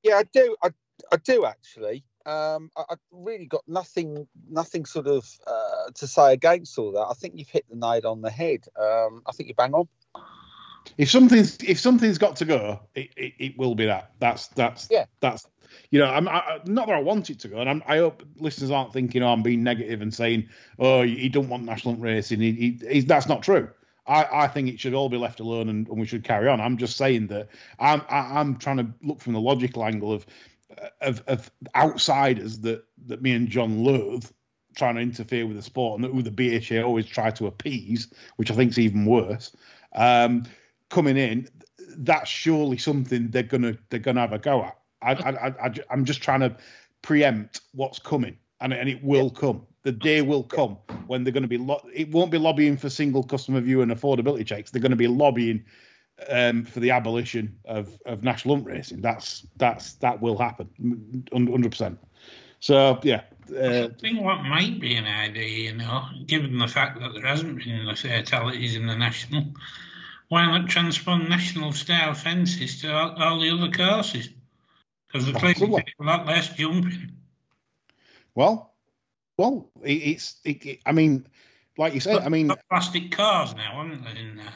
Yeah, 0.03 0.17
I 0.17 0.25
do. 0.33 0.57
I, 0.63 0.71
I 1.13 1.17
do 1.17 1.45
actually. 1.45 2.05
Um, 2.27 2.71
I, 2.77 2.85
have 2.91 2.99
really 3.13 3.47
got 3.47 3.63
nothing, 3.67 4.27
nothing 4.49 4.87
sort 4.87 5.07
of 5.07 5.29
uh, 5.47 5.91
to 5.95 6.07
say 6.07 6.33
against 6.33 6.79
all 6.79 6.93
that. 6.93 7.07
I 7.11 7.15
think 7.15 7.35
you've 7.37 7.49
hit 7.49 7.67
the 7.69 7.77
nail 7.77 8.07
on 8.07 8.23
the 8.23 8.31
head. 8.31 8.65
Um, 8.81 9.23
I 9.27 9.33
think 9.33 9.49
you 9.49 9.55
bang 9.55 9.75
on. 9.75 9.89
If 10.97 11.11
something's 11.11 11.57
if 11.63 11.81
something's 11.81 12.19
got 12.19 12.37
to 12.37 12.45
go, 12.45 12.81
it, 12.95 13.11
it, 13.17 13.33
it 13.39 13.59
will 13.59 13.75
be 13.75 13.87
that. 13.87 14.13
That's 14.21 14.49
that's 14.49 14.89
yeah. 14.91 15.07
That's 15.21 15.47
you 15.91 15.99
know, 15.99 16.07
I'm 16.07 16.29
I, 16.29 16.61
not 16.67 16.87
that 16.87 16.97
I 16.97 17.01
want 17.01 17.31
it 17.31 17.41
to 17.41 17.49
go, 17.49 17.59
and 17.59 17.69
I'm, 17.69 17.83
i 17.87 17.99
hope 17.99 18.23
listeners 18.37 18.71
aren't 18.71 18.93
thinking, 18.93 19.23
oh, 19.23 19.33
I'm 19.33 19.43
being 19.43 19.63
negative 19.63 20.03
and 20.03 20.15
saying, 20.15 20.49
oh, 20.79 21.03
he 21.03 21.29
don't 21.29 21.49
want 21.49 21.65
national 21.65 21.97
racing. 21.97 22.41
He, 22.41 22.79
he, 22.89 23.01
that's 23.01 23.29
not 23.29 23.43
true. 23.43 23.71
I, 24.07 24.27
I 24.45 24.49
think 24.49 24.69
it 24.69 24.79
should 24.81 24.95
all 24.95 25.09
be 25.09 25.17
left 25.17 25.41
alone 25.41 25.69
and, 25.69 25.89
and 25.89 25.99
we 25.99 26.07
should 26.07 26.25
carry 26.25 26.49
on. 26.49 26.61
I'm 26.61 26.77
just 26.77 26.97
saying 26.97 27.29
that 27.29 27.49
I'm 27.79 28.03
I, 28.09 28.41
am 28.41 28.57
trying 28.57 28.79
to 28.79 28.87
look 29.03 29.21
from 29.21 29.33
the 29.33 29.41
logical 29.41 29.85
angle 29.85 30.13
of 30.13 30.27
of, 31.01 31.23
of 31.27 31.51
outsiders 31.75 32.59
that 32.61 32.85
that 33.07 33.23
me 33.23 33.33
and 33.33 33.49
John 33.49 33.85
loathe 33.85 34.27
trying 34.75 34.97
to 34.97 35.01
interfere 35.01 35.47
with 35.47 35.57
the 35.57 35.63
sport 35.63 36.01
and 36.01 36.13
who 36.13 36.23
the 36.23 36.31
BHA 36.31 36.83
always 36.83 37.07
try 37.07 37.31
to 37.31 37.47
appease, 37.47 38.13
which 38.37 38.51
I 38.51 38.55
think 38.55 38.73
is 38.73 38.79
even 38.79 39.07
worse. 39.07 39.55
Um, 39.95 40.45
coming 40.91 41.17
in, 41.17 41.49
that's 41.99 42.29
surely 42.29 42.77
something 42.77 43.31
they're 43.31 43.43
gonna 43.43 43.79
they're 43.91 44.01
gonna 44.01 44.21
have 44.21 44.33
a 44.33 44.39
go 44.39 44.65
at. 44.65 44.79
I, 45.03 45.13
I, 45.13 45.49
I, 45.67 45.75
I'm 45.91 46.05
just 46.05 46.23
trying 46.23 46.41
to 46.41 46.57
preempt 47.03 47.61
what's 47.73 47.99
coming, 47.99 48.37
and, 48.61 48.73
and 48.73 48.89
it 48.89 49.03
will 49.03 49.31
come. 49.31 49.67
The 49.85 49.93
day 49.93 50.23
will 50.23 50.43
come 50.43 50.79
when 51.07 51.25
they're 51.25 51.33
going 51.33 51.43
to 51.43 51.49
be. 51.49 51.59
Lo- 51.59 51.87
it 51.93 52.11
won't 52.11 52.31
be 52.31 52.39
lobbying 52.39 52.77
for 52.77 52.91
single 52.91 53.23
customer 53.23 53.61
view 53.61 53.83
and 53.83 53.93
affordability 53.93 54.47
checks. 54.47 54.71
They're 54.71 54.83
going 54.83 54.91
to 54.91 54.97
be 54.97 55.09
lobbying 55.09 55.65
um, 56.29 56.65
for 56.65 56.81
the 56.81 56.91
abolition 56.91 57.59
of, 57.65 57.99
of 58.07 58.23
national 58.23 58.57
hunt 58.57 58.67
racing. 58.67 59.03
That's 59.03 59.47
that's 59.57 59.95
that 59.95 60.21
will 60.21 60.39
happen, 60.39 61.25
hundred 61.33 61.71
percent. 61.71 61.99
So 62.61 62.99
yeah. 63.03 63.23
Uh, 63.55 63.89
I 63.93 64.01
think 64.01 64.23
what 64.23 64.43
might 64.43 64.81
be 64.81 64.95
an 64.97 65.05
idea, 65.05 65.71
you 65.71 65.77
know, 65.77 66.07
given 66.25 66.59
the 66.59 66.67
fact 66.67 66.99
that 67.01 67.13
there 67.13 67.27
hasn't 67.27 67.59
been 67.59 67.75
enough 67.75 67.99
fatalities 67.99 68.75
in 68.75 68.87
the 68.87 68.97
national, 68.97 69.45
why 70.29 70.47
not 70.47 70.71
transpond 70.71 71.29
national 71.29 71.73
style 71.73 72.15
fences 72.15 72.81
to 72.81 72.91
all, 72.91 73.15
all 73.23 73.41
the 73.41 73.51
other 73.51 73.71
courses? 73.71 74.31
Because 75.07 75.27
the 75.27 75.39
place 75.39 75.61
a 75.61 76.03
lot 76.03 76.27
less 76.27 76.49
jumping. 76.55 77.13
Well, 78.35 78.74
well, 79.37 79.71
it, 79.83 79.93
it's. 79.93 80.37
It, 80.45 80.81
I 80.87 80.93
mean, 80.93 81.27
like 81.77 81.95
you 81.95 82.01
said, 82.01 82.23
I 82.23 82.29
mean, 82.29 82.51
plastic 82.71 83.11
cars 83.11 83.55
now, 83.55 83.73
aren't 83.75 84.05
they? 84.05 84.21
In 84.21 84.37
there? 84.37 84.53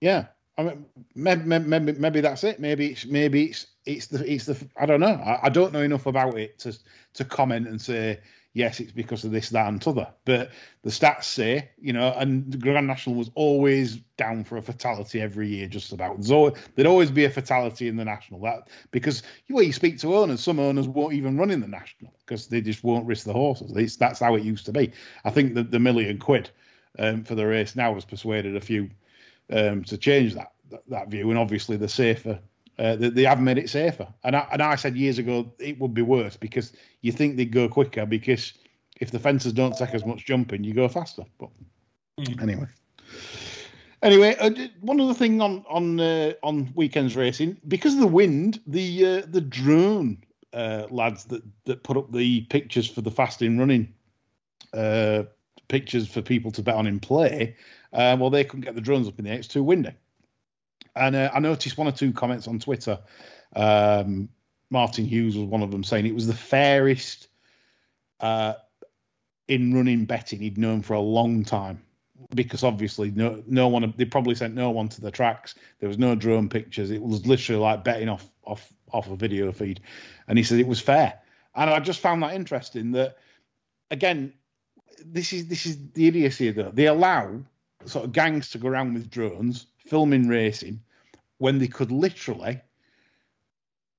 Yeah, 0.00 0.26
I 0.56 0.62
mean, 0.62 0.86
maybe, 1.14 1.42
maybe, 1.44 1.92
maybe 1.92 2.20
that's 2.20 2.44
it. 2.44 2.60
Maybe 2.60 2.92
it's 2.92 3.06
maybe 3.06 3.46
it's 3.46 3.66
it's 3.84 4.06
the 4.06 4.30
it's 4.30 4.46
the 4.46 4.68
I 4.76 4.86
don't 4.86 5.00
know. 5.00 5.14
I, 5.14 5.40
I 5.44 5.48
don't 5.48 5.72
know 5.72 5.82
enough 5.82 6.06
about 6.06 6.38
it 6.38 6.58
to 6.60 6.76
to 7.14 7.24
comment 7.24 7.68
and 7.68 7.80
say 7.80 8.20
yes, 8.54 8.80
it's 8.80 8.92
because 8.92 9.24
of 9.24 9.32
this, 9.32 9.50
that, 9.50 9.68
and 9.68 9.82
t'other. 9.82 10.08
But 10.24 10.52
the 10.82 10.90
stats 10.90 11.24
say, 11.24 11.70
you 11.78 11.92
know, 11.92 12.14
and 12.16 12.50
the 12.50 12.56
Grand 12.56 12.86
National 12.86 13.16
was 13.16 13.30
always 13.34 13.96
down 14.16 14.44
for 14.44 14.56
a 14.56 14.62
fatality 14.62 15.20
every 15.20 15.48
year, 15.48 15.66
just 15.66 15.92
about. 15.92 16.30
Always, 16.30 16.54
there'd 16.74 16.86
always 16.86 17.10
be 17.10 17.24
a 17.24 17.30
fatality 17.30 17.88
in 17.88 17.96
the 17.96 18.04
National. 18.04 18.40
That 18.40 18.68
because 18.92 19.22
you, 19.46 19.56
well, 19.56 19.64
you 19.64 19.72
speak 19.72 19.98
to 19.98 20.16
owners, 20.16 20.40
some 20.40 20.58
owners 20.58 20.88
won't 20.88 21.12
even 21.12 21.36
run 21.36 21.50
in 21.50 21.60
the 21.60 21.68
National 21.68 22.14
because 22.20 22.46
they 22.46 22.62
just 22.62 22.82
won't 22.82 23.06
risk 23.06 23.26
the 23.26 23.32
horses. 23.32 23.72
It's, 23.76 23.96
that's 23.96 24.20
how 24.20 24.36
it 24.36 24.44
used 24.44 24.66
to 24.66 24.72
be. 24.72 24.92
I 25.24 25.30
think 25.30 25.54
that 25.54 25.70
the 25.70 25.80
million 25.80 26.18
quid 26.18 26.48
um, 26.98 27.24
for 27.24 27.34
the 27.34 27.46
race 27.46 27.76
now 27.76 27.92
has 27.94 28.04
persuaded 28.04 28.56
a 28.56 28.60
few 28.60 28.88
um, 29.50 29.84
to 29.84 29.98
change 29.98 30.34
that, 30.36 30.52
that 30.70 30.82
that 30.88 31.08
view, 31.08 31.28
and 31.28 31.38
obviously 31.38 31.76
the 31.76 31.88
safer 31.88 32.38
uh, 32.78 32.96
they, 32.96 33.08
they, 33.08 33.24
have 33.24 33.40
made 33.40 33.58
it 33.58 33.70
safer. 33.70 34.06
And 34.24 34.36
I, 34.36 34.46
and 34.52 34.62
I 34.62 34.74
said 34.74 34.96
years 34.96 35.18
ago 35.18 35.52
it 35.58 35.78
would 35.78 35.94
be 35.94 36.02
worse 36.02 36.36
because 36.36 36.72
you 37.02 37.12
think 37.12 37.36
they'd 37.36 37.52
go 37.52 37.68
quicker 37.68 38.06
because 38.06 38.52
if 39.00 39.10
the 39.10 39.18
fences 39.18 39.52
don't 39.52 39.76
take 39.76 39.94
as 39.94 40.04
much 40.04 40.24
jumping, 40.24 40.64
you 40.64 40.74
go 40.74 40.88
faster. 40.88 41.24
But 41.38 41.50
mm. 42.18 42.42
anyway. 42.42 42.66
Anyway, 44.02 44.36
uh, 44.38 44.50
one 44.82 45.00
other 45.00 45.14
thing 45.14 45.40
on 45.40 45.64
on 45.66 45.98
uh, 45.98 46.34
on 46.42 46.70
weekends 46.74 47.16
racing 47.16 47.56
because 47.68 47.94
of 47.94 48.00
the 48.00 48.06
wind, 48.06 48.60
the 48.66 49.06
uh, 49.06 49.22
the 49.28 49.40
drone 49.40 50.22
uh, 50.52 50.86
lads 50.90 51.24
that 51.24 51.42
that 51.64 51.82
put 51.84 51.96
up 51.96 52.12
the 52.12 52.42
pictures 52.42 52.88
for 52.88 53.00
the 53.00 53.10
fasting 53.10 53.58
running 53.58 53.94
uh, 54.74 55.22
pictures 55.68 56.06
for 56.06 56.20
people 56.20 56.50
to 56.50 56.62
bet 56.62 56.74
on 56.74 56.86
in 56.86 57.00
play, 57.00 57.56
uh, 57.94 58.14
well 58.20 58.28
they 58.28 58.44
couldn't 58.44 58.66
get 58.66 58.74
the 58.74 58.80
drones 58.82 59.08
up 59.08 59.18
in 59.18 59.24
the 59.24 59.30
air; 59.30 59.38
it's 59.38 59.48
too 59.48 59.64
windy. 59.64 59.92
And 60.96 61.16
uh, 61.16 61.30
I 61.32 61.40
noticed 61.40 61.76
one 61.76 61.88
or 61.88 61.92
two 61.92 62.12
comments 62.12 62.46
on 62.48 62.58
Twitter. 62.58 62.98
Um, 63.54 64.28
Martin 64.70 65.04
Hughes 65.04 65.36
was 65.36 65.46
one 65.46 65.62
of 65.62 65.70
them 65.70 65.84
saying 65.84 66.06
it 66.06 66.14
was 66.14 66.26
the 66.26 66.34
fairest 66.34 67.28
uh, 68.20 68.54
in 69.48 69.74
running 69.74 70.04
betting 70.04 70.40
he'd 70.40 70.58
known 70.58 70.82
for 70.82 70.94
a 70.94 71.00
long 71.00 71.44
time 71.44 71.82
because 72.34 72.64
obviously 72.64 73.10
no 73.10 73.42
no 73.46 73.68
one 73.68 73.92
they 73.96 74.04
probably 74.04 74.34
sent 74.34 74.54
no 74.54 74.70
one 74.70 74.88
to 74.88 75.00
the 75.00 75.10
tracks. 75.10 75.54
There 75.80 75.88
was 75.88 75.98
no 75.98 76.14
drone 76.14 76.48
pictures. 76.48 76.90
It 76.90 77.02
was 77.02 77.26
literally 77.26 77.60
like 77.60 77.84
betting 77.84 78.08
off 78.08 78.28
off 78.44 78.72
off 78.92 79.10
a 79.10 79.16
video 79.16 79.52
feed, 79.52 79.80
and 80.28 80.38
he 80.38 80.44
said 80.44 80.58
it 80.58 80.66
was 80.66 80.80
fair. 80.80 81.20
And 81.54 81.70
I 81.70 81.80
just 81.80 82.00
found 82.00 82.22
that 82.22 82.34
interesting. 82.34 82.92
That 82.92 83.16
again, 83.90 84.32
this 85.04 85.32
is 85.32 85.48
this 85.48 85.66
is 85.66 85.78
the 85.92 86.06
idiocy 86.06 86.50
though. 86.50 86.70
They 86.72 86.86
allow 86.86 87.40
sort 87.84 88.06
of 88.06 88.12
gangs 88.12 88.50
to 88.50 88.58
go 88.58 88.68
around 88.68 88.94
with 88.94 89.10
drones 89.10 89.66
filming 89.86 90.28
racing 90.28 90.80
when 91.38 91.58
they 91.58 91.68
could 91.68 91.90
literally 91.90 92.60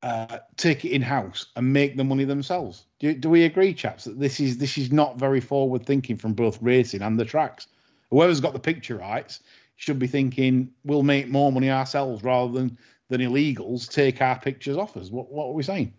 uh, 0.02 0.40
take 0.56 0.86
it 0.86 0.92
in 0.92 1.02
house 1.02 1.48
and 1.56 1.74
make 1.74 1.98
the 1.98 2.04
money 2.04 2.26
themselves. 2.26 2.86
Do, 3.00 3.14
do, 3.14 3.30
we 3.30 3.44
agree, 3.44 3.74
chaps, 3.74 4.04
that 4.04 4.20
this 4.20 4.40
is 4.40 4.58
this 4.58 4.78
is 4.78 4.92
not 4.92 5.18
very 5.18 5.42
forward 5.42 5.86
thinking 5.86 6.18
from 6.18 6.34
both 6.34 6.62
racing 6.62 7.02
and 7.02 7.20
the 7.20 7.26
tracks? 7.26 7.68
Whoever's 8.12 8.40
got 8.40 8.54
the 8.54 8.60
picture 8.60 8.98
rights 8.98 9.42
should 9.78 10.00
be 10.00 10.08
thinking 10.08 10.72
we'll 10.84 11.04
make 11.04 11.28
more 11.28 11.52
money 11.52 11.72
ourselves 11.72 12.24
rather 12.24 12.54
than 12.54 12.78
than 13.10 13.22
illegals 13.22 13.92
take 13.92 14.22
our 14.22 14.40
pictures 14.40 14.78
off 14.78 14.96
us. 14.96 15.10
What 15.10 15.32
what 15.32 15.48
are 15.48 15.54
we 15.54 15.64
saying? 15.64 15.94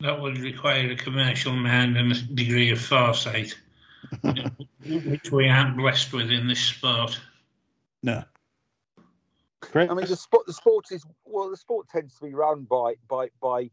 That 0.00 0.20
would 0.20 0.38
require 0.38 0.90
a 0.90 0.96
commercial 0.96 1.52
mind 1.52 1.96
and 1.96 2.10
a 2.10 2.20
degree 2.20 2.70
of 2.72 2.80
foresight, 2.80 3.56
which 4.22 5.30
we 5.30 5.48
aren't 5.48 5.76
blessed 5.76 6.12
with 6.12 6.30
in 6.30 6.48
this 6.48 6.60
sport. 6.60 7.20
No. 8.02 8.24
I 9.90 9.94
mean, 9.94 10.06
the 10.06 10.16
sport, 10.16 10.46
the 10.46 10.52
sport 10.52 10.86
is 10.90 11.04
well, 11.24 11.50
the 11.50 11.56
sport 11.56 11.88
tends 11.88 12.14
to 12.16 12.24
be 12.24 12.34
run 12.34 12.64
by 12.64 12.94
by 13.08 13.28
by 13.40 13.70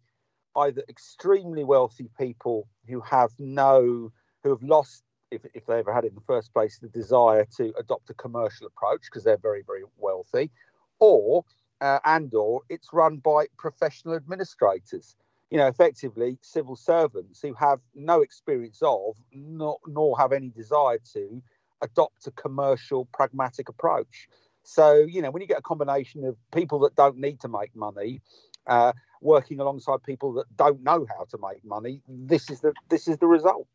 either 0.58 0.84
extremely 0.90 1.64
wealthy 1.64 2.10
people 2.18 2.68
who 2.88 3.00
have 3.02 3.32
no, 3.40 4.12
who 4.44 4.50
have 4.50 4.62
lost, 4.62 5.04
if, 5.32 5.42
if 5.54 5.66
they 5.66 5.80
ever 5.80 5.94
had 5.94 6.04
it 6.04 6.10
in 6.10 6.16
the 6.16 6.22
first 6.22 6.54
place, 6.54 6.78
the 6.78 6.90
desire 6.90 7.46
to 7.58 7.74
adopt 7.80 8.10
a 8.10 8.14
commercial 8.14 8.68
approach 8.68 9.04
because 9.06 9.24
they're 9.24 9.38
very 9.38 9.64
very 9.66 9.84
wealthy, 9.98 10.52
or 11.00 11.46
uh, 11.82 12.00
and 12.06 12.34
or 12.34 12.62
it's 12.70 12.94
run 12.94 13.18
by 13.18 13.46
professional 13.58 14.16
administrators. 14.16 15.16
You 15.50 15.58
know, 15.58 15.68
effectively 15.68 16.38
civil 16.42 16.78
servants 16.78 17.42
who 17.42 17.54
have 17.56 17.80
no 17.94 18.22
experience 18.22 18.80
of, 18.82 19.18
nor, 19.34 19.80
nor 19.86 20.18
have 20.18 20.32
any 20.32 20.48
desire 20.48 21.00
to, 21.12 21.42
adopt 21.82 22.28
a 22.28 22.32
commercial, 22.32 23.06
pragmatic 23.14 23.68
approach. 23.68 24.30
So, 24.64 24.96
you 24.96 25.22
know, 25.22 25.32
when 25.32 25.42
you 25.42 25.48
get 25.48 25.60
a 25.60 25.64
combination 25.64 26.24
of 26.26 26.36
people 26.54 26.80
that 26.80 26.96
don't 26.96 27.18
need 27.18 27.40
to 27.42 27.48
make 27.48 27.76
money, 27.76 28.22
uh, 28.68 28.94
working 29.22 29.60
alongside 29.60 30.04
people 30.04 30.34
that 30.34 30.46
don't 30.56 30.84
know 30.84 31.06
how 31.18 31.26
to 31.26 31.38
make 31.42 31.64
money, 31.66 32.02
this 32.08 32.50
is 32.50 32.62
the 32.62 32.74
this 32.90 33.08
is 33.08 33.18
the 33.18 33.28
result. 33.28 33.68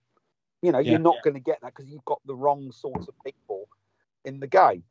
You 0.62 0.72
know, 0.72 0.78
Yeah. 0.78 0.92
you're 0.92 1.00
not 1.00 1.22
going 1.22 1.34
to 1.34 1.40
get 1.40 1.60
that 1.62 1.74
because 1.74 1.90
you've 1.90 2.04
got 2.04 2.20
the 2.24 2.34
wrong 2.34 2.72
sorts 2.72 3.08
of 3.08 3.14
people 3.24 3.68
in 4.24 4.40
the 4.40 4.46
game, 4.46 4.84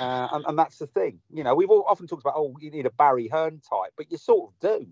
uh, 0.00 0.28
and, 0.32 0.44
and 0.46 0.58
that's 0.58 0.78
the 0.78 0.86
thing. 0.86 1.20
You 1.32 1.44
know, 1.44 1.54
we've 1.54 1.70
all 1.70 1.84
often 1.88 2.06
talked 2.06 2.22
about 2.22 2.34
oh, 2.36 2.54
you 2.60 2.70
need 2.70 2.86
a 2.86 2.90
Barry 2.90 3.28
Hearn 3.28 3.60
type, 3.60 3.92
but 3.96 4.10
you 4.10 4.18
sort 4.18 4.50
of 4.52 4.60
do. 4.60 4.86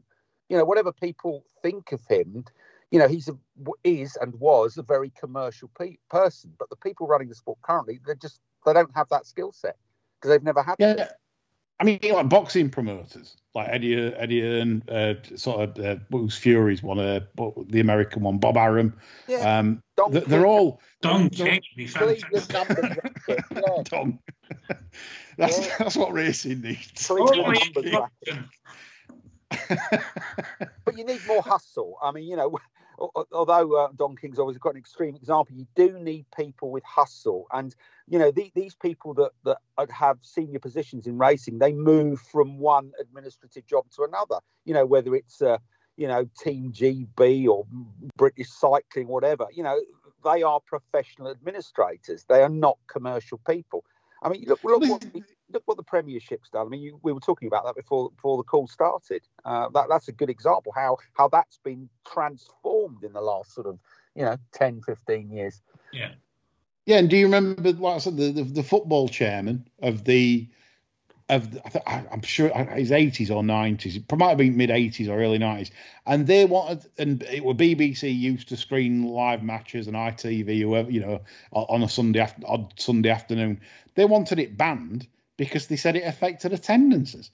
You 0.48 0.56
know, 0.56 0.64
whatever 0.64 0.92
people 0.92 1.44
think 1.62 1.92
of 1.92 2.00
him, 2.08 2.44
you 2.90 2.98
know, 2.98 3.08
he's 3.08 3.28
a 3.28 3.38
is 3.84 4.16
and 4.20 4.34
was 4.40 4.78
a 4.78 4.82
very 4.82 5.10
commercial 5.10 5.70
pe- 5.78 5.98
person. 6.10 6.54
But 6.58 6.70
the 6.70 6.76
people 6.76 7.06
running 7.06 7.28
the 7.28 7.34
sport 7.34 7.58
currently, 7.62 8.00
they 8.06 8.14
just 8.14 8.40
they 8.66 8.72
don't 8.72 8.94
have 8.94 9.08
that 9.10 9.26
skill 9.26 9.52
set 9.52 9.76
because 10.20 10.30
they've 10.30 10.42
never 10.42 10.62
had 10.62 10.76
it. 10.78 10.98
Yeah, 10.98 11.08
I 11.80 11.84
mean, 11.84 11.98
like 12.12 12.28
boxing 12.28 12.70
promoters, 12.70 13.36
like 13.54 13.68
Eddie 13.70 14.12
Eddie 14.14 14.40
Hearn, 14.40 14.82
uh, 14.88 15.14
sort 15.36 15.60
of 15.78 15.84
uh, 15.84 15.96
Bruce 16.10 16.36
Fury's 16.36 16.82
one, 16.82 16.98
uh, 16.98 17.20
the 17.68 17.80
American 17.80 18.22
one, 18.22 18.38
Bob 18.38 18.56
Arum. 18.56 18.94
Yeah, 19.28 19.58
Um, 19.58 19.82
Don 19.96 20.12
th- 20.12 20.24
they're 20.24 20.40
King, 20.42 20.48
all 20.50 20.80
Don 21.02 21.20
they're- 21.22 21.30
King 21.30 21.46
would 21.54 21.76
be 21.76 21.86
Cleveland 21.86 22.22
fantastic. 22.44 22.82
numbers 22.82 22.96
racket, 23.28 23.44
yeah. 23.54 23.82
Tom. 23.84 24.18
that's 25.38 25.58
Yeah. 25.66 25.74
that's 25.78 25.96
what 25.96 26.12
racing 26.12 26.62
needs. 26.62 27.06
Cleveland 27.06 27.58
numbers 27.74 27.92
yeah. 27.92 28.06
racket. 28.28 30.02
but 30.84 30.96
you 30.98 31.04
need 31.04 31.20
more 31.26 31.42
hustle. 31.42 31.96
I 32.02 32.12
mean, 32.12 32.24
you 32.28 32.36
know, 32.36 32.42
al- 32.44 32.60
although 32.98 33.76
uh, 33.76 33.88
Don 33.96 34.16
King's 34.16 34.38
always 34.38 34.58
got 34.58 34.70
an 34.70 34.78
extreme 34.78 35.14
example, 35.14 35.54
you 35.56 35.66
do 35.74 35.98
need 35.98 36.26
people 36.36 36.70
with 36.70 36.84
hustle. 36.84 37.46
And 37.52 37.74
you 38.06 38.18
know, 38.18 38.30
the, 38.30 38.50
these 38.54 38.74
people 38.74 39.14
that 39.14 39.30
that 39.44 39.58
have 39.90 40.18
senior 40.22 40.58
positions 40.58 41.06
in 41.06 41.18
racing, 41.18 41.58
they 41.58 41.72
move 41.72 42.20
from 42.20 42.58
one 42.58 42.92
administrative 43.00 43.66
job 43.66 43.84
to 43.96 44.02
another. 44.02 44.38
You 44.64 44.74
know, 44.74 44.86
whether 44.86 45.14
it's 45.14 45.40
uh, 45.40 45.58
you 45.96 46.08
know 46.08 46.28
Team 46.40 46.72
GB 46.72 47.46
or 47.46 47.66
British 48.16 48.50
Cycling, 48.50 49.08
whatever. 49.08 49.46
You 49.52 49.62
know, 49.62 49.80
they 50.24 50.42
are 50.42 50.60
professional 50.60 51.30
administrators. 51.30 52.24
They 52.28 52.42
are 52.42 52.48
not 52.48 52.78
commercial 52.88 53.38
people. 53.48 53.84
I 54.22 54.28
mean, 54.28 54.44
look, 54.46 54.62
look 54.64 54.82
what 54.82 55.00
the, 55.00 55.22
look 55.52 55.62
what 55.66 55.76
the 55.76 55.82
Premiership's 55.82 56.50
done. 56.50 56.66
I 56.66 56.68
mean, 56.68 56.82
you, 56.82 57.00
we 57.02 57.12
were 57.12 57.20
talking 57.20 57.48
about 57.48 57.64
that 57.64 57.76
before 57.76 58.10
before 58.10 58.36
the 58.36 58.42
call 58.42 58.66
started. 58.66 59.22
Uh, 59.44 59.68
that 59.70 59.86
that's 59.88 60.08
a 60.08 60.12
good 60.12 60.30
example 60.30 60.72
how 60.74 60.98
how 61.14 61.28
that's 61.28 61.58
been 61.58 61.88
transformed 62.06 63.04
in 63.04 63.12
the 63.12 63.20
last 63.20 63.54
sort 63.54 63.66
of 63.66 63.78
you 64.14 64.24
know 64.24 64.36
10, 64.52 64.82
15 64.82 65.30
years. 65.30 65.62
Yeah. 65.92 66.10
Yeah, 66.86 66.96
and 66.96 67.10
do 67.10 67.18
you 67.18 67.26
remember, 67.26 67.70
like 67.72 67.96
I 67.96 67.98
said, 67.98 68.16
the, 68.16 68.32
the, 68.32 68.44
the 68.44 68.62
football 68.62 69.08
chairman 69.08 69.68
of 69.82 70.04
the 70.04 70.48
of 71.28 71.52
the, 71.52 71.66
I 71.66 71.68
th- 71.68 71.84
I- 71.86 72.04
I'm 72.10 72.22
sure 72.22 72.48
his 72.48 72.90
80s 72.90 73.30
or 73.30 73.42
90s, 73.42 73.96
it 73.96 74.16
might 74.16 74.30
have 74.30 74.38
been 74.38 74.56
mid 74.56 74.70
80s 74.70 75.08
or 75.08 75.20
early 75.20 75.38
90s, 75.38 75.70
and 76.06 76.26
they 76.26 76.46
wanted, 76.46 76.86
and 76.96 77.22
it 77.24 77.44
were 77.44 77.54
BBC 77.54 78.18
used 78.18 78.48
to 78.48 78.56
screen 78.56 79.04
live 79.08 79.42
matches 79.42 79.86
and 79.86 79.96
ITV, 79.96 80.62
whoever 80.62 80.90
you 80.90 81.00
know, 81.00 81.20
on 81.52 81.82
a 81.82 81.88
Sunday 81.88 82.20
after, 82.20 82.42
odd 82.46 82.72
Sunday 82.80 83.10
afternoon. 83.10 83.60
They 83.98 84.06
wanted 84.06 84.38
it 84.38 84.56
banned 84.56 85.08
because 85.36 85.66
they 85.66 85.76
said 85.76 85.96
it 85.96 86.04
affected 86.06 86.54
attendances, 86.54 87.32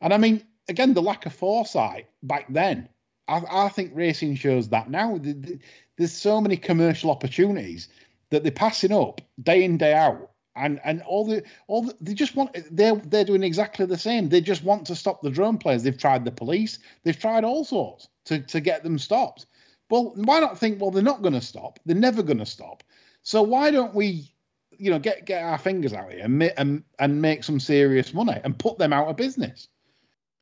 and 0.00 0.14
I 0.14 0.18
mean, 0.18 0.42
again, 0.68 0.94
the 0.94 1.02
lack 1.02 1.26
of 1.26 1.34
foresight 1.34 2.08
back 2.24 2.46
then. 2.50 2.88
I, 3.28 3.42
I 3.50 3.68
think 3.68 3.92
racing 3.94 4.36
shows 4.36 4.70
that 4.70 4.90
now. 4.90 5.18
The- 5.18 5.34
the- 5.34 5.60
There's 5.98 6.12
so 6.14 6.40
many 6.40 6.56
commercial 6.56 7.10
opportunities 7.12 7.88
that 8.30 8.42
they're 8.44 8.52
passing 8.52 8.92
up 8.92 9.20
day 9.42 9.64
in 9.64 9.78
day 9.78 9.94
out. 9.94 10.30
And 10.56 10.80
and 10.84 11.02
all 11.02 11.26
the 11.26 11.44
all 11.68 11.82
the, 11.82 11.94
they 12.00 12.14
just 12.14 12.34
want 12.36 12.56
they're 12.72 12.96
they're 12.96 13.24
doing 13.26 13.42
exactly 13.44 13.86
the 13.86 13.98
same. 13.98 14.30
They 14.30 14.40
just 14.40 14.64
want 14.64 14.86
to 14.86 14.96
stop 14.96 15.22
the 15.22 15.30
drone 15.30 15.58
players. 15.58 15.82
They've 15.84 15.98
tried 15.98 16.24
the 16.24 16.32
police. 16.32 16.78
They've 17.04 17.18
tried 17.18 17.44
all 17.44 17.64
sorts 17.64 18.08
to 18.26 18.40
to 18.40 18.60
get 18.60 18.82
them 18.82 18.98
stopped. 18.98 19.46
Well 19.90 20.14
why 20.16 20.40
not 20.40 20.58
think 20.58 20.80
well 20.80 20.90
they're 20.92 21.02
not 21.12 21.22
going 21.22 21.34
to 21.40 21.42
stop. 21.42 21.78
They're 21.86 21.96
never 22.08 22.22
going 22.22 22.38
to 22.38 22.46
stop. 22.46 22.84
So 23.22 23.42
why 23.42 23.70
don't 23.70 23.94
we 23.94 24.32
you 24.78 24.90
know 24.90 24.98
get 24.98 25.24
get 25.24 25.42
our 25.42 25.58
fingers 25.58 25.92
out 25.92 26.10
here 26.12 26.24
and, 26.24 26.42
and 26.42 26.84
and 26.98 27.20
make 27.22 27.44
some 27.44 27.58
serious 27.60 28.12
money 28.14 28.38
and 28.44 28.58
put 28.58 28.78
them 28.78 28.92
out 28.92 29.08
of 29.08 29.16
business 29.16 29.68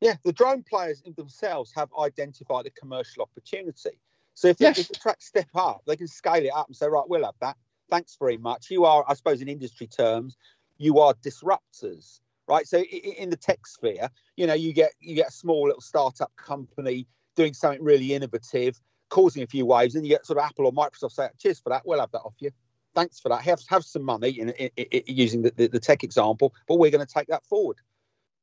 Yeah, 0.01 0.15
the 0.23 0.33
drone 0.33 0.63
players 0.63 1.01
in 1.05 1.13
themselves 1.15 1.71
have 1.75 1.89
identified 1.99 2.65
a 2.65 2.69
commercial 2.71 3.23
opportunity. 3.23 3.97
So 4.33 4.49
if, 4.49 4.57
the- 4.57 4.65
Yes. 4.65 4.79
if 4.79 4.87
the 4.89 4.95
tracks 4.95 5.25
step 5.25 5.47
up, 5.55 5.81
they 5.87 5.95
can 5.95 6.07
scale 6.07 6.43
it 6.45 6.51
up 6.53 6.67
and 6.67 6.75
say, 6.75 6.87
right, 6.87 7.07
we'll 7.07 7.23
have 7.23 7.39
that. 7.39 7.55
Thanks 7.89 8.17
very 8.19 8.37
much. 8.37 8.69
You 8.69 8.83
are, 8.83 9.05
I 9.07 9.13
suppose, 9.13 9.41
in 9.41 9.47
industry 9.47 9.87
terms, 9.87 10.35
you 10.77 10.99
are 10.99 11.13
disruptors, 11.23 12.19
right? 12.47 12.67
So 12.67 12.79
in 12.81 13.29
the 13.29 13.37
tech 13.37 13.65
sphere, 13.65 14.09
you 14.35 14.45
know, 14.47 14.53
you 14.53 14.73
get 14.73 14.91
you 14.99 15.15
get 15.15 15.29
a 15.29 15.31
small 15.31 15.63
little 15.67 15.81
startup 15.81 16.31
company 16.35 17.07
doing 17.35 17.53
something 17.53 17.81
really 17.83 18.13
innovative, 18.13 18.79
causing 19.09 19.43
a 19.43 19.47
few 19.47 19.65
waves, 19.65 19.95
and 19.95 20.05
you 20.05 20.11
get 20.13 20.25
sort 20.25 20.39
of 20.39 20.45
Apple 20.45 20.65
or 20.65 20.73
Microsoft 20.73 21.13
say, 21.13 21.29
cheers 21.39 21.59
for 21.59 21.69
that, 21.69 21.83
we'll 21.85 21.99
have 21.99 22.11
that 22.11 22.19
off 22.21 22.35
you. 22.39 22.51
Thanks 22.95 23.19
for 23.19 23.29
that. 23.29 23.41
Have 23.41 23.61
have 23.67 23.83
some 23.83 24.03
money 24.03 24.29
in, 24.29 24.49
in, 24.49 24.69
in- 24.77 25.03
using 25.05 25.41
the, 25.41 25.51
the, 25.55 25.67
the 25.67 25.79
tech 25.79 26.03
example, 26.03 26.53
but 26.67 26.79
we're 26.79 26.91
going 26.91 27.05
to 27.05 27.13
take 27.13 27.27
that 27.27 27.45
forward. 27.45 27.77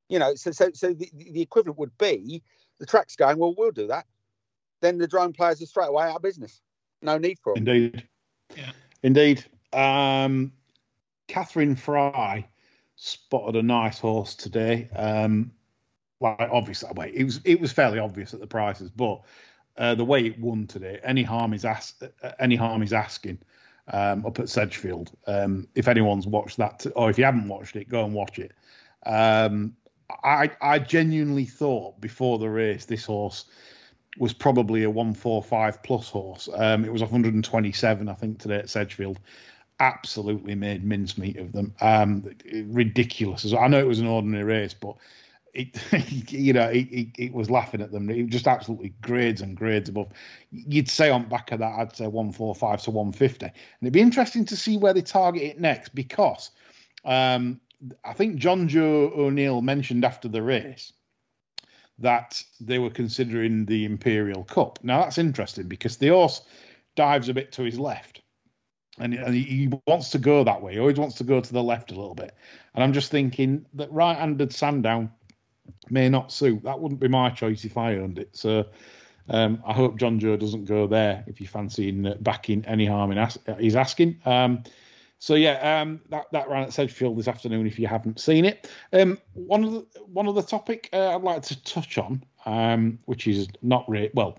You 0.08 0.18
know, 0.18 0.34
so 0.34 0.52
so 0.52 0.70
so 0.74 0.92
the, 0.92 1.10
the 1.14 1.40
equivalent 1.40 1.78
would 1.78 1.96
be 1.98 2.42
the 2.78 2.86
track's 2.86 3.16
going, 3.16 3.38
well, 3.38 3.54
we'll 3.56 3.70
do 3.70 3.86
that. 3.88 4.06
Then 4.82 4.98
the 4.98 5.08
drone 5.08 5.32
players 5.32 5.62
are 5.62 5.66
straight 5.66 5.88
away 5.88 6.04
out 6.04 6.16
of 6.16 6.22
business. 6.22 6.60
No 7.00 7.16
need 7.18 7.38
for 7.42 7.54
them. 7.54 7.66
Indeed. 7.66 8.06
Yeah. 8.56 8.72
Indeed. 9.02 9.44
Um, 9.72 10.52
Catherine 11.28 11.76
Fry 11.76 12.46
spotted 12.96 13.56
a 13.56 13.62
nice 13.62 13.98
horse 13.98 14.34
today. 14.34 14.88
Um, 14.94 15.52
like 16.20 16.48
obviously, 16.52 16.90
wait, 16.94 17.14
it 17.14 17.24
was 17.24 17.40
it 17.44 17.60
was 17.60 17.72
fairly 17.72 17.98
obvious 17.98 18.34
at 18.34 18.40
the 18.40 18.46
prices, 18.46 18.90
but 18.90 19.22
uh, 19.76 19.94
the 19.94 20.04
way 20.04 20.26
it 20.26 20.38
won 20.38 20.66
today, 20.66 21.00
any 21.02 21.22
harm 21.22 21.54
is 21.54 21.64
ask, 21.64 22.02
uh, 22.02 22.32
Anyharminasking. 22.40 23.38
Um, 23.88 24.24
up 24.24 24.38
at 24.38 24.48
Sedgefield. 24.48 25.10
Um, 25.26 25.66
if 25.74 25.88
anyone's 25.88 26.26
watched 26.26 26.56
that, 26.58 26.86
or 26.94 27.10
if 27.10 27.18
you 27.18 27.24
haven't 27.24 27.48
watched 27.48 27.74
it, 27.74 27.88
go 27.88 28.04
and 28.04 28.14
watch 28.14 28.38
it. 28.38 28.52
Um, 29.04 29.76
I 30.22 30.50
I 30.60 30.78
genuinely 30.78 31.46
thought 31.46 32.00
before 32.00 32.38
the 32.38 32.48
race 32.48 32.84
this 32.84 33.04
horse 33.04 33.46
was 34.18 34.32
probably 34.32 34.82
a 34.82 34.90
145 34.90 35.82
plus 35.82 36.08
horse. 36.08 36.48
Um, 36.54 36.84
it 36.84 36.92
was 36.92 37.00
127, 37.00 38.08
I 38.08 38.14
think, 38.14 38.38
today 38.38 38.58
at 38.58 38.70
Sedgefield. 38.70 39.18
Absolutely 39.80 40.54
made 40.54 40.84
mincemeat 40.84 41.38
of 41.38 41.52
them. 41.52 41.74
Um, 41.80 42.30
ridiculous. 42.66 43.52
I 43.52 43.68
know 43.68 43.78
it 43.78 43.86
was 43.86 44.00
an 44.00 44.06
ordinary 44.06 44.44
race, 44.44 44.74
but 44.74 44.96
it, 45.52 45.78
you 46.32 46.52
know, 46.52 46.68
it, 46.68 46.88
it, 46.90 47.08
it 47.18 47.32
was 47.32 47.50
laughing 47.50 47.80
at 47.80 47.92
them. 47.92 48.08
It 48.10 48.22
was 48.22 48.32
just 48.32 48.46
absolutely 48.46 48.94
grades 49.00 49.40
and 49.40 49.56
grades 49.56 49.88
above. 49.88 50.08
You'd 50.50 50.88
say 50.88 51.10
on 51.10 51.28
back 51.28 51.52
of 51.52 51.58
that, 51.60 51.78
I'd 51.78 51.96
say 51.96 52.06
145 52.06 52.82
to 52.82 52.90
150. 52.90 53.46
And 53.46 53.54
it'd 53.82 53.92
be 53.92 54.00
interesting 54.00 54.44
to 54.46 54.56
see 54.56 54.76
where 54.76 54.94
they 54.94 55.02
target 55.02 55.42
it 55.42 55.60
next 55.60 55.94
because 55.94 56.50
um, 57.04 57.60
I 58.04 58.12
think 58.12 58.40
Jonjo 58.40 59.16
O'Neill 59.16 59.60
mentioned 59.60 60.04
after 60.04 60.28
the 60.28 60.42
race 60.42 60.92
that 61.98 62.42
they 62.60 62.78
were 62.78 62.90
considering 62.90 63.66
the 63.66 63.84
Imperial 63.84 64.44
Cup. 64.44 64.78
Now 64.82 65.00
that's 65.00 65.18
interesting 65.18 65.68
because 65.68 65.96
the 65.96 66.08
horse 66.08 66.42
dives 66.96 67.28
a 67.28 67.34
bit 67.34 67.52
to 67.52 67.62
his 67.62 67.78
left, 67.78 68.22
and, 68.98 69.14
and 69.14 69.34
he, 69.34 69.42
he 69.42 69.70
wants 69.86 70.10
to 70.10 70.18
go 70.18 70.44
that 70.44 70.62
way. 70.62 70.74
He 70.74 70.78
always 70.78 70.98
wants 70.98 71.16
to 71.16 71.24
go 71.24 71.40
to 71.40 71.52
the 71.52 71.62
left 71.62 71.90
a 71.90 71.94
little 71.94 72.14
bit. 72.14 72.34
And 72.74 72.82
I'm 72.82 72.92
just 72.92 73.10
thinking 73.10 73.66
that 73.74 73.92
right-handed 73.92 74.52
Sandown 74.52 75.10
may 75.90 76.08
not 76.08 76.32
suit. 76.32 76.62
That 76.64 76.80
wouldn't 76.80 77.00
be 77.00 77.08
my 77.08 77.30
choice 77.30 77.64
if 77.64 77.76
I 77.76 77.96
owned 77.96 78.18
it. 78.18 78.30
So 78.36 78.66
um, 79.28 79.62
I 79.66 79.72
hope 79.72 79.98
Jonjo 79.98 80.38
doesn't 80.38 80.64
go 80.64 80.86
there 80.86 81.24
if 81.26 81.40
you 81.40 81.46
fancy 81.46 82.06
uh, 82.06 82.14
backing 82.20 82.64
any 82.66 82.86
harm 82.86 83.12
in 83.12 83.18
as- 83.18 83.38
he's 83.58 83.76
asking. 83.76 84.20
Um, 84.24 84.64
so 85.18 85.34
yeah, 85.34 85.80
um, 85.80 86.00
that 86.08 86.26
that 86.32 86.48
ran 86.50 86.64
at 86.64 86.72
Sedgefield 86.72 87.16
this 87.16 87.28
afternoon. 87.28 87.66
If 87.66 87.78
you 87.78 87.86
haven't 87.86 88.18
seen 88.18 88.44
it, 88.44 88.68
um, 88.92 89.18
one 89.34 89.62
of 89.62 89.72
the 89.72 89.86
one 90.06 90.26
the 90.34 90.42
topic 90.42 90.88
uh, 90.92 91.14
I'd 91.14 91.22
like 91.22 91.42
to 91.42 91.62
touch 91.62 91.96
on, 91.96 92.24
um, 92.44 92.98
which 93.04 93.28
is 93.28 93.46
not 93.62 93.88
re- 93.88 94.10
well, 94.14 94.36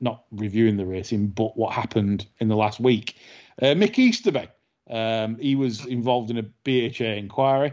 not 0.00 0.24
reviewing 0.30 0.76
the 0.76 0.84
racing, 0.84 1.28
but 1.28 1.56
what 1.56 1.72
happened 1.72 2.26
in 2.40 2.48
the 2.48 2.56
last 2.56 2.78
week. 2.78 3.16
Uh, 3.60 3.66
Mick 3.68 3.98
Easterby, 3.98 4.48
um, 4.90 5.38
he 5.38 5.54
was 5.54 5.86
involved 5.86 6.30
in 6.30 6.36
a 6.36 6.42
BHA 6.42 7.16
inquiry, 7.16 7.72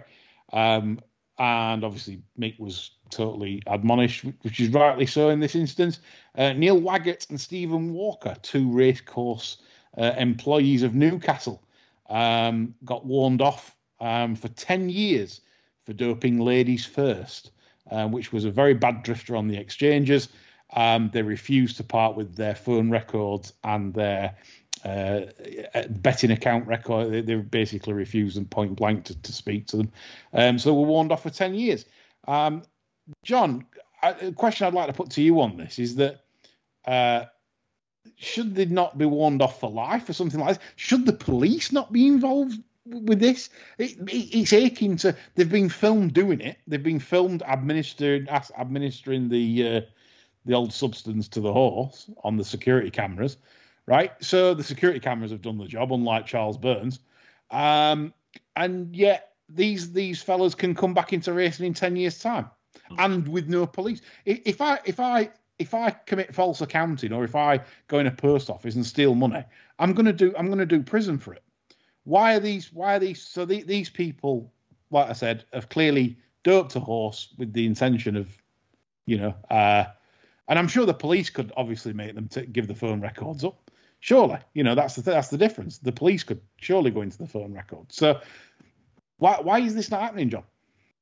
um, 0.53 0.99
and 1.39 1.85
obviously 1.85 2.21
Mick 2.37 2.59
was 2.59 2.91
totally 3.09 3.63
admonished, 3.65 4.25
which 4.41 4.59
is 4.59 4.69
rightly 4.69 5.05
so 5.05 5.29
in 5.29 5.39
this 5.39 5.55
instance. 5.55 5.99
Uh, 6.37 6.53
Neil 6.53 6.79
Waggett 6.79 7.29
and 7.29 7.39
Stephen 7.39 7.93
Walker, 7.93 8.35
two 8.41 8.69
racecourse 8.69 9.57
uh, 9.97 10.13
employees 10.17 10.83
of 10.83 10.93
Newcastle 10.93 11.63
um, 12.09 12.75
got 12.83 13.05
warned 13.05 13.41
off 13.41 13.75
um, 14.01 14.35
for 14.35 14.49
10 14.49 14.89
years 14.89 15.41
for 15.85 15.93
doping 15.93 16.39
Ladies 16.39 16.85
First, 16.85 17.51
uh, 17.89 18.07
which 18.07 18.33
was 18.33 18.43
a 18.43 18.51
very 18.51 18.73
bad 18.73 19.03
drifter 19.03 19.35
on 19.35 19.47
the 19.47 19.57
exchanges. 19.57 20.29
Um, 20.75 21.09
they 21.13 21.21
refused 21.21 21.77
to 21.77 21.83
part 21.83 22.15
with 22.15 22.35
their 22.35 22.53
phone 22.53 22.91
records 22.91 23.53
and 23.63 23.93
their 23.93 24.35
uh, 24.85 25.21
betting 25.89 26.31
account 26.31 26.67
record. 26.67 27.11
They, 27.11 27.21
they, 27.21 27.35
basically 27.35 27.93
refused 27.93 28.37
them 28.37 28.45
point 28.45 28.75
blank 28.75 29.05
to, 29.05 29.21
to 29.21 29.33
speak 29.33 29.67
to 29.67 29.77
them. 29.77 29.91
Um, 30.33 30.59
so 30.59 30.73
we're 30.73 30.87
warned 30.87 31.11
off 31.11 31.23
for 31.23 31.29
10 31.29 31.53
years. 31.53 31.85
Um, 32.27 32.63
John, 33.23 33.65
a 34.03 34.31
question 34.31 34.67
I'd 34.67 34.73
like 34.73 34.87
to 34.87 34.93
put 34.93 35.09
to 35.11 35.21
you 35.21 35.41
on 35.41 35.57
this 35.57 35.79
is 35.79 35.95
that 35.95 36.21
uh, 36.85 37.25
should 38.15 38.55
they 38.55 38.65
not 38.65 38.97
be 38.97 39.05
warned 39.05 39.41
off 39.41 39.59
for 39.59 39.69
life 39.69 40.09
or 40.09 40.13
something 40.13 40.39
like 40.39 40.55
this? 40.55 40.65
Should 40.75 41.05
the 41.05 41.13
police 41.13 41.71
not 41.71 41.91
be 41.91 42.07
involved 42.07 42.59
with 42.85 43.19
this? 43.19 43.49
It, 43.77 43.97
it, 43.99 44.37
it's 44.37 44.53
aching 44.53 44.97
to. 44.97 45.15
They've 45.35 45.49
been 45.49 45.69
filmed 45.69 46.13
doing 46.13 46.41
it. 46.41 46.57
They've 46.67 46.81
been 46.81 46.99
filmed 46.99 47.43
administering 47.43 48.27
administering 48.29 49.29
the 49.29 49.67
uh, 49.67 49.81
the 50.45 50.53
old 50.53 50.73
substance 50.73 51.27
to 51.29 51.41
the 51.41 51.53
horse 51.53 52.09
on 52.23 52.37
the 52.37 52.45
security 52.45 52.89
cameras, 52.89 53.37
right? 53.89 54.11
So 54.23 54.53
the 54.53 54.63
security 54.63 54.99
cameras 54.99 55.31
have 55.31 55.41
done 55.41 55.57
the 55.57 55.65
job, 55.65 55.91
unlike 55.91 56.27
Charles 56.27 56.57
Burns, 56.57 56.99
um, 57.49 58.13
and 58.55 58.95
yet 58.95 59.33
these 59.49 59.91
these 59.91 60.21
fellas 60.21 60.53
can 60.53 60.75
come 60.75 60.93
back 60.93 61.11
into 61.11 61.33
racing 61.33 61.65
in 61.65 61.73
ten 61.73 61.95
years' 61.95 62.19
time, 62.19 62.49
and 62.97 63.27
with 63.27 63.47
no 63.47 63.65
police. 63.65 64.01
If 64.25 64.61
I 64.61 64.79
if 64.85 64.99
I 64.99 65.31
if 65.57 65.73
I 65.73 65.89
commit 65.89 66.35
false 66.35 66.61
accounting 66.61 67.11
or 67.11 67.23
if 67.23 67.35
I 67.35 67.61
go 67.87 67.97
in 67.97 68.07
a 68.07 68.11
post 68.11 68.49
office 68.49 68.75
and 68.75 68.85
steal 68.85 69.15
money, 69.15 69.43
I'm 69.79 69.93
gonna 69.93 70.13
do 70.13 70.33
I'm 70.37 70.49
gonna 70.49 70.67
do 70.67 70.83
prison 70.83 71.17
for 71.17 71.33
it. 71.33 71.43
Why 72.03 72.35
are 72.35 72.39
these 72.39 72.71
why 72.71 72.95
are 72.95 72.99
these 72.99 73.21
so 73.21 73.43
the, 73.43 73.63
these 73.63 73.89
people, 73.89 74.53
like 74.91 75.09
I 75.09 75.13
said, 75.13 75.45
have 75.51 75.67
clearly 75.69 76.17
doped 76.43 76.75
a 76.75 76.79
horse 76.79 77.33
with 77.37 77.53
the 77.53 77.65
intention 77.65 78.15
of, 78.15 78.29
you 79.07 79.17
know, 79.17 79.33
uh, 79.49 79.85
and 80.47 80.57
I'm 80.57 80.67
sure 80.67 80.85
the 80.85 80.93
police 80.93 81.29
could 81.29 81.51
obviously 81.57 81.93
make 81.93 82.15
them 82.15 82.27
to 82.29 82.45
give 82.45 82.67
the 82.67 82.75
phone 82.75 83.01
records 83.01 83.43
up. 83.43 83.68
Surely, 83.99 84.39
you 84.53 84.63
know 84.63 84.75
that's 84.75 84.95
the 84.95 85.01
that's 85.01 85.27
the 85.27 85.37
difference. 85.37 85.77
The 85.77 85.91
police 85.91 86.23
could 86.23 86.41
surely 86.57 86.91
go 86.91 87.01
into 87.01 87.17
the 87.17 87.27
phone 87.27 87.53
records. 87.53 87.95
So 87.95 88.21
why 89.17 89.39
why 89.41 89.59
is 89.59 89.75
this 89.75 89.91
not 89.91 90.01
happening, 90.01 90.29
John? 90.29 90.43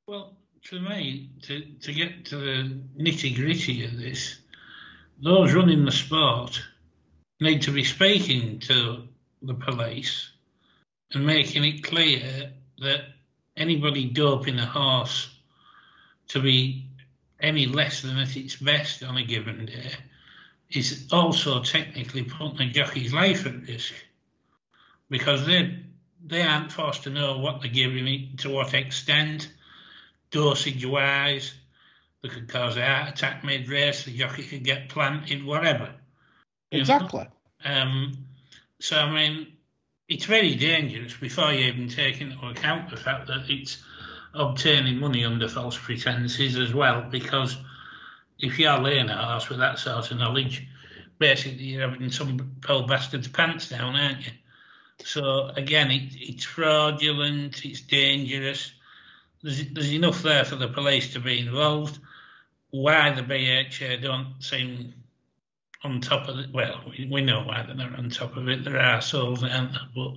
Well, 0.07 0.33
to 0.65 0.79
me, 0.79 1.29
to 1.43 1.61
to 1.81 1.93
get 1.93 2.25
to 2.25 2.37
the 2.37 2.79
nitty 2.99 3.35
gritty 3.35 3.85
of 3.85 3.97
this, 3.97 4.39
those 5.21 5.53
running 5.53 5.85
the 5.85 5.91
sport 5.91 6.59
need 7.39 7.61
to 7.63 7.71
be 7.71 7.83
speaking 7.83 8.59
to 8.59 9.03
the 9.43 9.53
police 9.53 10.31
and 11.13 11.25
making 11.25 11.63
it 11.63 11.83
clear 11.83 12.51
that 12.79 13.01
anybody 13.55 14.05
doping 14.05 14.57
a 14.57 14.65
horse 14.65 15.29
to 16.29 16.41
be 16.41 16.89
any 17.39 17.67
less 17.67 18.01
than 18.01 18.17
at 18.17 18.35
its 18.35 18.55
best 18.55 19.03
on 19.03 19.17
a 19.17 19.23
given 19.23 19.67
day 19.67 19.91
is 20.69 21.07
also 21.11 21.63
technically 21.63 22.23
putting 22.23 22.69
a 22.69 22.71
jockey's 22.71 23.13
life 23.13 23.45
at 23.45 23.67
risk 23.67 23.93
because 25.09 25.45
they 25.45 25.79
they 26.25 26.41
aren't 26.41 26.71
forced 26.71 27.03
to 27.03 27.09
know 27.09 27.37
what 27.37 27.61
they're 27.61 27.71
giving 27.71 28.35
to 28.37 28.49
what 28.49 28.73
extent, 28.73 29.49
dosage 30.31 30.85
wise, 30.85 31.53
that 32.21 32.31
could 32.31 32.49
cause 32.49 32.75
a 32.77 32.85
heart 32.85 33.09
attack 33.09 33.43
mid 33.43 33.69
race, 33.69 34.03
the 34.03 34.17
jockey 34.17 34.43
could 34.43 34.63
get 34.63 34.89
planted, 34.89 35.45
whatever. 35.45 35.93
Exactly. 36.71 37.27
Um, 37.63 38.13
so, 38.79 38.97
I 38.97 39.11
mean, 39.11 39.47
it's 40.07 40.25
very 40.25 40.55
dangerous 40.55 41.15
before 41.15 41.53
you 41.53 41.67
even 41.67 41.89
take 41.89 42.19
into 42.19 42.45
account 42.45 42.89
the 42.89 42.97
fact 42.97 43.27
that 43.27 43.49
it's 43.49 43.81
obtaining 44.33 44.99
money 44.99 45.23
under 45.25 45.47
false 45.47 45.77
pretenses 45.77 46.57
as 46.57 46.73
well, 46.73 47.01
because 47.09 47.57
if 48.39 48.59
you're 48.59 48.79
laying 48.79 49.09
a 49.09 49.17
horse 49.17 49.49
with 49.49 49.59
that 49.59 49.79
sort 49.79 50.11
of 50.11 50.17
knowledge, 50.17 50.67
basically 51.19 51.63
you're 51.63 51.89
having 51.89 52.11
some 52.11 52.57
poor 52.61 52.85
bastard's 52.85 53.27
pants 53.27 53.69
down, 53.69 53.95
aren't 53.95 54.25
you? 54.25 54.31
So 55.03 55.49
again, 55.49 55.91
it, 55.91 56.13
it's 56.13 56.43
fraudulent, 56.43 57.65
it's 57.65 57.81
dangerous. 57.81 58.71
There's, 59.41 59.71
there's 59.71 59.93
enough 59.93 60.23
there 60.23 60.45
for 60.45 60.55
the 60.55 60.67
police 60.67 61.13
to 61.13 61.19
be 61.19 61.39
involved 61.39 61.99
why 62.69 63.11
the 63.11 63.23
BHA 63.23 64.01
don't 64.01 64.35
seem 64.39 64.93
on 65.83 66.01
top 66.01 66.27
of 66.27 66.39
it. 66.39 66.49
Well, 66.53 66.81
we, 66.89 67.07
we 67.09 67.21
know 67.21 67.43
why 67.43 67.63
they're 67.65 67.75
not 67.75 67.97
on 67.97 68.09
top 68.09 68.35
of 68.35 68.47
it. 68.49 68.63
There 68.63 68.79
are 68.79 69.01
souls, 69.01 69.43
aren't? 69.43 69.77
But 69.95 70.13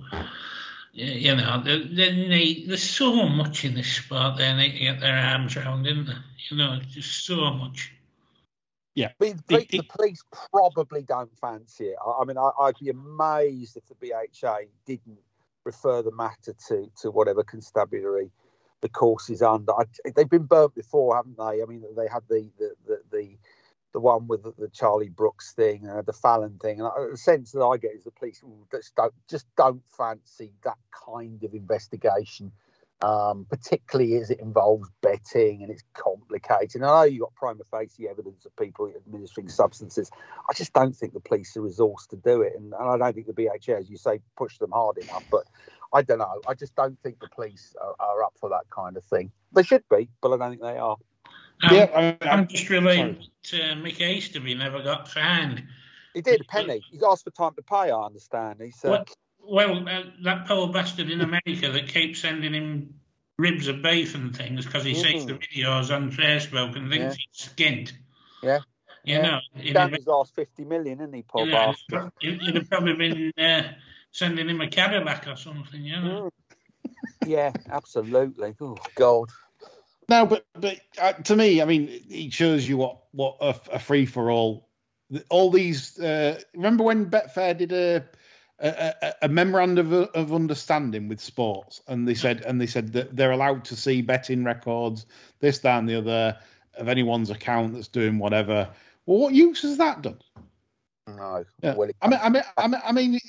you 0.93 1.35
know, 1.35 1.61
they, 1.63 1.83
they 1.83 2.11
need, 2.11 2.65
there's 2.67 2.83
so 2.83 3.27
much 3.27 3.63
in 3.63 3.75
this 3.75 3.93
sport 3.93 4.37
they 4.37 4.53
need 4.53 4.73
to 4.73 4.79
get 4.79 4.99
their 4.99 5.15
arms 5.15 5.55
around, 5.55 5.87
isn't 5.87 6.07
there? 6.07 6.23
You 6.49 6.57
know, 6.57 6.79
just 6.89 7.25
so 7.25 7.51
much. 7.51 7.93
Yeah. 8.95 9.11
The, 9.19 9.33
the 9.47 9.83
police 9.89 10.21
probably 10.51 11.03
don't 11.03 11.31
fancy 11.39 11.85
it. 11.85 11.95
I, 12.05 12.21
I 12.21 12.25
mean, 12.25 12.37
I, 12.37 12.51
would 12.59 12.75
be 12.79 12.89
amazed 12.89 13.77
if 13.77 13.83
the 13.87 13.95
BHA 13.95 14.65
didn't 14.85 15.19
refer 15.63 16.01
the 16.01 16.11
matter 16.11 16.53
to, 16.67 16.91
to 17.01 17.11
whatever 17.11 17.43
constabulary 17.43 18.31
the 18.81 18.89
course 18.89 19.29
is 19.29 19.41
under. 19.41 19.73
I, 19.73 19.83
they've 20.15 20.29
been 20.29 20.43
burnt 20.43 20.75
before, 20.75 21.15
haven't 21.15 21.37
they? 21.37 21.61
I 21.61 21.65
mean, 21.67 21.83
they 21.95 22.07
had 22.07 22.23
the 22.29 22.49
the 22.57 22.73
the, 22.87 23.01
the, 23.11 23.37
the 23.93 23.99
one 23.99 24.27
with 24.27 24.43
the, 24.43 24.53
the, 24.57 24.69
Charlie 24.69 25.09
Brooks 25.09 25.53
thing 25.53 25.85
and 25.85 26.05
the 26.05 26.13
Fallon 26.13 26.57
thing, 26.59 26.81
and 26.81 26.89
the 27.11 27.17
sense 27.17 27.51
that 27.51 27.63
I 27.63 27.77
get 27.77 27.91
is 27.91 28.03
the 28.03 28.11
police 28.11 28.43
just 28.71 28.95
don't 28.95 29.13
just 29.29 29.45
don't 29.55 29.83
fancy 29.95 30.53
that 30.63 30.77
kind 31.07 31.43
of 31.43 31.53
investigation, 31.53 32.51
um, 33.01 33.45
particularly 33.49 34.15
as 34.15 34.29
it 34.29 34.39
involves 34.39 34.89
betting 35.01 35.63
and 35.63 35.71
it's 35.71 35.83
complicated. 35.93 36.75
And 36.75 36.85
I 36.85 36.87
know 36.87 37.03
you've 37.03 37.21
got 37.21 37.35
prima 37.35 37.63
facie 37.69 38.07
evidence 38.07 38.45
of 38.45 38.55
people 38.55 38.91
administering 38.95 39.49
substances. 39.49 40.11
I 40.49 40.53
just 40.53 40.73
don't 40.73 40.95
think 40.95 41.13
the 41.13 41.19
police 41.19 41.55
are 41.57 41.61
resourced 41.61 42.09
to 42.09 42.15
do 42.17 42.41
it, 42.41 42.53
and, 42.55 42.73
and 42.73 42.89
I 42.89 42.97
don't 42.97 43.13
think 43.13 43.27
the 43.27 43.33
BHA, 43.33 43.73
as 43.73 43.89
you 43.89 43.97
say, 43.97 44.19
push 44.37 44.57
them 44.57 44.71
hard 44.71 44.97
enough. 44.97 45.23
But 45.31 45.45
I 45.93 46.01
don't 46.01 46.19
know. 46.19 46.41
I 46.47 46.53
just 46.53 46.75
don't 46.75 46.97
think 47.01 47.19
the 47.19 47.29
police 47.29 47.75
are, 47.81 47.95
are, 47.99 48.23
up 48.23 48.33
for 48.39 48.49
that 48.49 48.69
kind 48.69 48.95
of 48.97 49.03
thing. 49.03 49.31
They 49.53 49.63
should 49.63 49.83
be, 49.89 50.09
but 50.21 50.31
I 50.31 50.37
don't 50.37 50.49
think 50.51 50.61
they 50.61 50.77
are. 50.77 50.97
Um, 51.63 51.75
yeah, 51.75 52.17
I, 52.21 52.27
am 52.27 52.47
just 52.47 52.69
relating 52.69 53.23
to 53.43 53.57
Mick 53.57 53.99
Easterby 53.99 54.55
never 54.55 54.81
got 54.81 55.07
fined. 55.07 55.63
He 56.13 56.21
did 56.21 56.41
a 56.41 56.43
penny. 56.43 56.81
He 56.91 56.99
asked 57.07 57.23
for 57.23 57.31
time 57.31 57.53
to 57.55 57.61
pay. 57.61 57.91
I 57.91 58.05
understand. 58.05 58.61
He 58.61 58.71
said, 58.71 58.91
"Well, 58.91 59.05
well 59.45 59.87
uh, 59.87 60.03
that 60.23 60.47
poor 60.47 60.71
bastard 60.71 61.09
in 61.09 61.21
America 61.21 61.71
that 61.71 61.87
keeps 61.87 62.19
sending 62.19 62.53
him 62.53 62.95
ribs 63.37 63.67
of 63.67 63.81
beef 63.81 64.15
and 64.15 64.35
things 64.35 64.65
because 64.65 64.83
he 64.83 64.93
mm. 64.93 65.01
sees 65.01 65.25
the 65.25 65.33
videos 65.33 65.95
on 65.95 66.11
Facebook 66.11 66.75
and 66.75 66.89
thinks 66.89 67.17
yeah. 67.17 67.25
he's 67.31 67.49
skint." 67.49 67.91
Yeah. 68.43 68.59
You 69.03 69.15
yeah. 69.15 69.21
know, 69.21 69.39
he's 69.55 70.07
asked 70.07 70.35
fifty 70.35 70.63
million, 70.63 70.99
isn't 70.99 71.13
he, 71.13 71.23
poor 71.23 71.47
yeah, 71.47 71.73
bastard? 71.89 72.11
He'd 72.19 72.55
have 72.55 72.69
probably 72.69 72.93
been. 72.93 73.31
Uh, 73.37 73.73
sending 74.11 74.49
him 74.49 74.61
a 74.61 74.67
Cadillac 74.67 75.27
or 75.27 75.35
something, 75.35 75.83
you 75.83 75.99
know? 75.99 76.29
Yeah, 77.25 77.51
absolutely. 77.69 78.55
Oh 78.59 78.77
God. 78.95 79.29
No, 80.09 80.25
but 80.25 80.45
but 80.53 80.79
uh, 80.99 81.13
to 81.13 81.35
me, 81.35 81.61
I 81.61 81.65
mean, 81.65 81.87
it 82.09 82.33
shows 82.33 82.67
you 82.67 82.77
what 82.77 83.03
what 83.11 83.37
a, 83.39 83.55
a 83.73 83.79
free 83.79 84.05
for 84.05 84.29
all. 84.31 84.67
All 85.29 85.51
these. 85.51 85.99
Uh, 85.99 86.39
remember 86.53 86.83
when 86.83 87.09
Betfair 87.09 87.57
did 87.57 87.71
a 87.71 88.05
a, 88.61 89.13
a, 89.23 89.27
memorandum 89.27 89.91
of, 89.91 90.09
of, 90.09 90.33
understanding 90.33 91.07
with 91.07 91.19
sports, 91.19 91.81
and 91.87 92.07
they 92.07 92.13
said 92.13 92.41
and 92.41 92.61
they 92.61 92.67
said 92.67 92.93
that 92.93 93.15
they're 93.15 93.31
allowed 93.31 93.65
to 93.65 93.75
see 93.75 94.01
betting 94.01 94.43
records, 94.43 95.05
this, 95.39 95.59
that, 95.59 95.79
and 95.79 95.89
the 95.89 95.95
other 95.95 96.37
of 96.75 96.87
anyone's 96.87 97.29
account 97.29 97.73
that's 97.73 97.87
doing 97.87 98.19
whatever. 98.19 98.69
Well, 99.05 99.19
what 99.19 99.33
use 99.33 99.61
has 99.63 99.77
that 99.77 100.01
done? 100.01 100.19
No. 101.07 101.43
Yeah. 101.61 101.75
Well, 101.75 101.89
I 102.01 102.07
mean, 102.07 102.19
I 102.21 102.29
mean, 102.29 102.43
I 102.57 102.67
mean, 102.67 102.81
I 102.85 102.91
mean, 102.91 103.19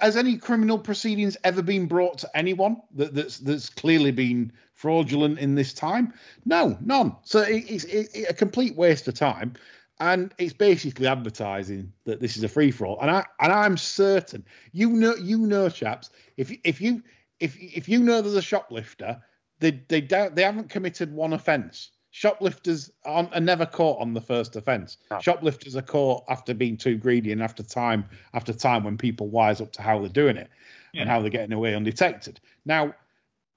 has 0.00 0.16
any 0.16 0.36
criminal 0.38 0.78
proceedings 0.78 1.36
ever 1.44 1.62
been 1.62 1.86
brought 1.86 2.18
to 2.18 2.36
anyone 2.36 2.78
that, 2.94 3.14
that's 3.14 3.38
that's 3.38 3.68
clearly 3.68 4.10
been 4.10 4.52
fraudulent 4.72 5.38
in 5.38 5.54
this 5.54 5.74
time? 5.74 6.14
No, 6.44 6.78
none. 6.80 7.16
So 7.22 7.40
it, 7.40 7.64
it's 7.70 7.84
it, 7.84 8.26
a 8.28 8.34
complete 8.34 8.74
waste 8.74 9.06
of 9.08 9.14
time, 9.14 9.54
and 10.00 10.34
it's 10.38 10.52
basically 10.52 11.06
advertising 11.06 11.92
that 12.04 12.20
this 12.20 12.36
is 12.36 12.42
a 12.42 12.48
free 12.48 12.70
for 12.70 12.86
all. 12.86 13.00
And 13.00 13.10
I 13.10 13.24
and 13.40 13.52
I'm 13.52 13.76
certain 13.76 14.44
you 14.72 14.90
know 14.90 15.14
you 15.16 15.38
know 15.38 15.68
chaps 15.68 16.10
if 16.36 16.52
if 16.64 16.80
you 16.80 17.02
if 17.38 17.56
if 17.60 17.88
you 17.88 18.00
know 18.00 18.20
there's 18.20 18.34
a 18.34 18.42
shoplifter, 18.42 19.22
they 19.60 19.82
they 19.88 20.00
don't 20.00 20.34
they 20.34 20.42
haven't 20.42 20.70
committed 20.70 21.12
one 21.12 21.32
offence 21.32 21.90
shoplifters 22.10 22.90
aren't, 23.04 23.32
are 23.34 23.40
never 23.40 23.64
caught 23.64 24.00
on 24.00 24.14
the 24.14 24.20
first 24.20 24.56
offence. 24.56 24.98
No. 25.10 25.20
Shoplifters 25.20 25.76
are 25.76 25.82
caught 25.82 26.24
after 26.28 26.54
being 26.54 26.76
too 26.76 26.96
greedy 26.96 27.32
and 27.32 27.42
after 27.42 27.62
time 27.62 28.04
after 28.34 28.52
time 28.52 28.84
when 28.84 28.98
people 28.98 29.28
wise 29.28 29.60
up 29.60 29.72
to 29.72 29.82
how 29.82 29.98
they're 30.00 30.08
doing 30.08 30.36
it 30.36 30.50
yeah. 30.92 31.02
and 31.02 31.10
how 31.10 31.20
they're 31.20 31.30
getting 31.30 31.52
away 31.52 31.74
undetected. 31.74 32.40
Now, 32.64 32.94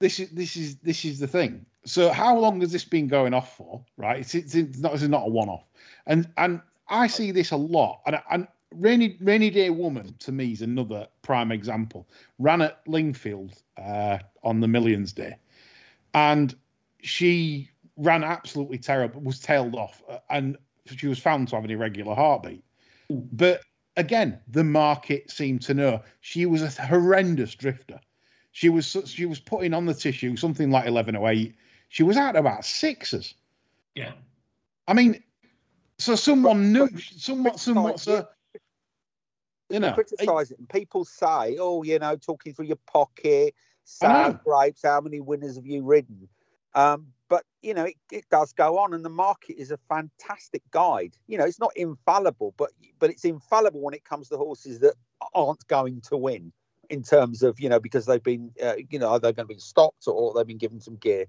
this 0.00 0.20
is 0.20 0.30
this 0.30 0.56
is 0.56 0.76
this 0.76 1.04
is 1.04 1.18
the 1.18 1.26
thing. 1.26 1.66
So, 1.86 2.10
how 2.10 2.38
long 2.38 2.60
has 2.60 2.72
this 2.72 2.84
been 2.84 3.08
going 3.08 3.34
off 3.34 3.56
for? 3.56 3.84
Right, 3.96 4.20
it's, 4.20 4.34
it's, 4.34 4.54
it's 4.54 4.78
not 4.78 4.94
it's 4.94 5.02
not 5.02 5.26
a 5.26 5.30
one-off, 5.30 5.64
and 6.06 6.28
and 6.36 6.60
I 6.88 7.06
see 7.06 7.30
this 7.30 7.50
a 7.50 7.56
lot. 7.56 8.00
And 8.06 8.20
and 8.30 8.48
rainy 8.74 9.16
rainy 9.20 9.50
day 9.50 9.70
woman 9.70 10.14
to 10.20 10.32
me 10.32 10.52
is 10.52 10.62
another 10.62 11.08
prime 11.22 11.52
example. 11.52 12.08
Ran 12.38 12.62
at 12.62 12.84
Lingfield 12.86 13.62
uh, 13.76 14.18
on 14.42 14.60
the 14.60 14.68
Millions 14.68 15.12
Day, 15.12 15.36
and 16.12 16.54
she 17.00 17.70
ran 17.96 18.24
absolutely 18.24 18.78
terrible, 18.78 19.20
was 19.20 19.38
tailed 19.38 19.74
off, 19.74 20.02
uh, 20.08 20.18
and 20.30 20.56
she 20.86 21.06
was 21.06 21.18
found 21.18 21.48
to 21.48 21.56
have 21.56 21.64
an 21.64 21.70
irregular 21.70 22.14
heartbeat. 22.14 22.64
But 23.08 23.62
again, 23.96 24.40
the 24.48 24.64
market 24.64 25.30
seemed 25.30 25.62
to 25.62 25.74
know 25.74 26.02
she 26.20 26.46
was 26.46 26.62
a 26.62 26.82
horrendous 26.82 27.54
drifter. 27.54 28.00
She 28.52 28.68
was 28.68 28.96
she 29.06 29.26
was 29.26 29.40
putting 29.40 29.74
on 29.74 29.86
the 29.86 29.94
tissue 29.94 30.36
something 30.36 30.70
like 30.70 30.84
1108. 30.84 31.54
She 31.88 32.02
was 32.02 32.16
out 32.16 32.36
about 32.36 32.64
sixes. 32.64 33.34
Yeah. 33.94 34.12
I 34.86 34.94
mean, 34.94 35.22
so 35.98 36.14
someone 36.14 36.72
knew, 36.72 36.88
somewhat, 36.98 37.60
somewhat, 37.60 38.00
so, 38.00 38.26
you 39.70 39.80
know, 39.80 39.92
criticise 39.92 40.50
it, 40.50 40.58
and 40.58 40.68
people 40.68 41.04
say, 41.04 41.56
"Oh, 41.58 41.82
you 41.82 41.98
know, 41.98 42.16
talking 42.16 42.52
through 42.52 42.66
your 42.66 42.78
pocket, 42.86 43.54
sour 43.84 44.32
grapes. 44.44 44.82
How 44.82 45.00
many 45.00 45.20
winners 45.20 45.56
have 45.56 45.66
you 45.66 45.82
ridden?" 45.82 46.28
Um, 46.74 47.08
but 47.28 47.44
you 47.62 47.74
know, 47.74 47.84
it, 47.84 47.96
it 48.12 48.24
does 48.30 48.52
go 48.52 48.78
on, 48.78 48.94
and 48.94 49.04
the 49.04 49.10
market 49.10 49.56
is 49.58 49.70
a 49.70 49.78
fantastic 49.88 50.62
guide. 50.70 51.16
You 51.26 51.38
know, 51.38 51.44
it's 51.44 51.60
not 51.60 51.72
infallible, 51.76 52.54
but 52.56 52.70
but 52.98 53.10
it's 53.10 53.24
infallible 53.24 53.80
when 53.80 53.94
it 53.94 54.04
comes 54.04 54.28
to 54.28 54.36
horses 54.36 54.80
that 54.80 54.94
aren't 55.34 55.66
going 55.68 56.00
to 56.02 56.16
win 56.16 56.52
in 56.90 57.02
terms 57.02 57.42
of 57.42 57.58
you 57.58 57.68
know 57.68 57.80
because 57.80 58.06
they've 58.06 58.22
been 58.22 58.50
uh, 58.62 58.74
you 58.90 58.98
know 58.98 59.18
they're 59.18 59.32
going 59.32 59.48
to 59.48 59.54
be 59.54 59.60
stopped 59.60 60.06
or 60.06 60.34
they've 60.34 60.46
been 60.46 60.58
given 60.58 60.80
some 60.80 60.96
gear. 60.96 61.26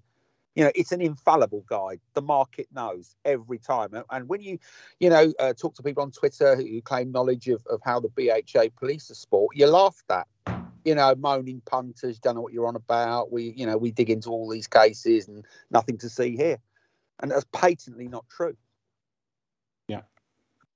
You 0.55 0.63
know, 0.63 0.71
it's 0.73 0.91
an 0.91 1.01
infallible 1.01 1.65
guide. 1.67 1.99
The 2.13 2.21
market 2.21 2.67
knows 2.73 3.15
every 3.25 3.59
time. 3.59 3.89
And- 4.09 4.29
when 4.29 4.41
you, 4.41 4.57
you 4.99 5.09
know, 5.09 5.33
uh, 5.39 5.53
talk 5.53 5.75
to 5.75 5.83
people 5.83 6.03
on 6.03 6.11
Twitter 6.11 6.55
who 6.55 6.81
claim 6.81 7.11
knowledge 7.11 7.47
of, 7.49 7.65
of 7.67 7.81
how 7.83 7.99
the 7.99 8.09
BHA 8.09 8.69
police 8.77 9.09
the 9.09 9.15
sport, 9.15 9.55
you're 9.55 9.69
laughed 9.69 10.09
at. 10.09 10.27
You 10.85 10.93
know, 10.93 11.15
moaning 11.15 11.61
punters, 11.65 12.19
don't 12.19 12.35
know 12.35 12.41
what 12.41 12.53
you're 12.53 12.67
on 12.67 12.75
about. 12.75 13.31
We, 13.31 13.53
you 13.57 13.65
know, 13.65 13.75
we 13.75 13.91
dig 13.91 14.11
into 14.11 14.29
all 14.29 14.47
these 14.47 14.67
cases 14.67 15.27
and 15.27 15.43
nothing 15.71 15.97
to 15.99 16.09
see 16.09 16.35
here. 16.35 16.59
And 17.19 17.31
that's 17.31 17.45
patently 17.51 18.07
not 18.07 18.25
true. 18.29 18.55
Yeah. 19.87 20.01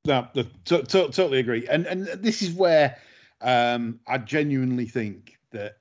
No, 0.06 0.28
to, 0.34 0.44
to, 0.66 0.84
totally 0.84 1.40
agree. 1.40 1.68
And 1.68 1.86
and 1.86 2.08
this 2.08 2.42
is 2.42 2.54
where 2.54 2.98
um, 3.42 4.00
I 4.08 4.18
genuinely 4.18 4.88
think 4.88 5.38
that 5.52 5.78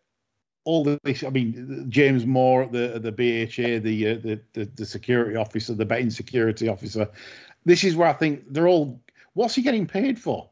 all 0.69 0.85
this. 0.85 1.25
I 1.25 1.31
mean, 1.31 1.87
James 1.89 2.27
Moore 2.27 2.66
the 2.66 3.01
the 3.01 3.11
BHA, 3.11 3.81
the, 3.83 4.09
uh, 4.09 4.14
the 4.23 4.41
the 4.53 4.64
the 4.77 4.85
security 4.85 5.35
officer, 5.35 5.73
the 5.73 5.87
betting 5.87 6.11
security 6.11 6.69
officer. 6.69 7.09
This 7.64 7.85
is 7.85 7.97
where 7.97 8.09
I 8.09 8.12
think 8.12 8.45
they're 8.51 8.69
all. 8.69 9.01
What's 9.33 9.55
he 9.55 9.62
getting 9.62 9.87
paid 9.87 10.19
for? 10.19 10.51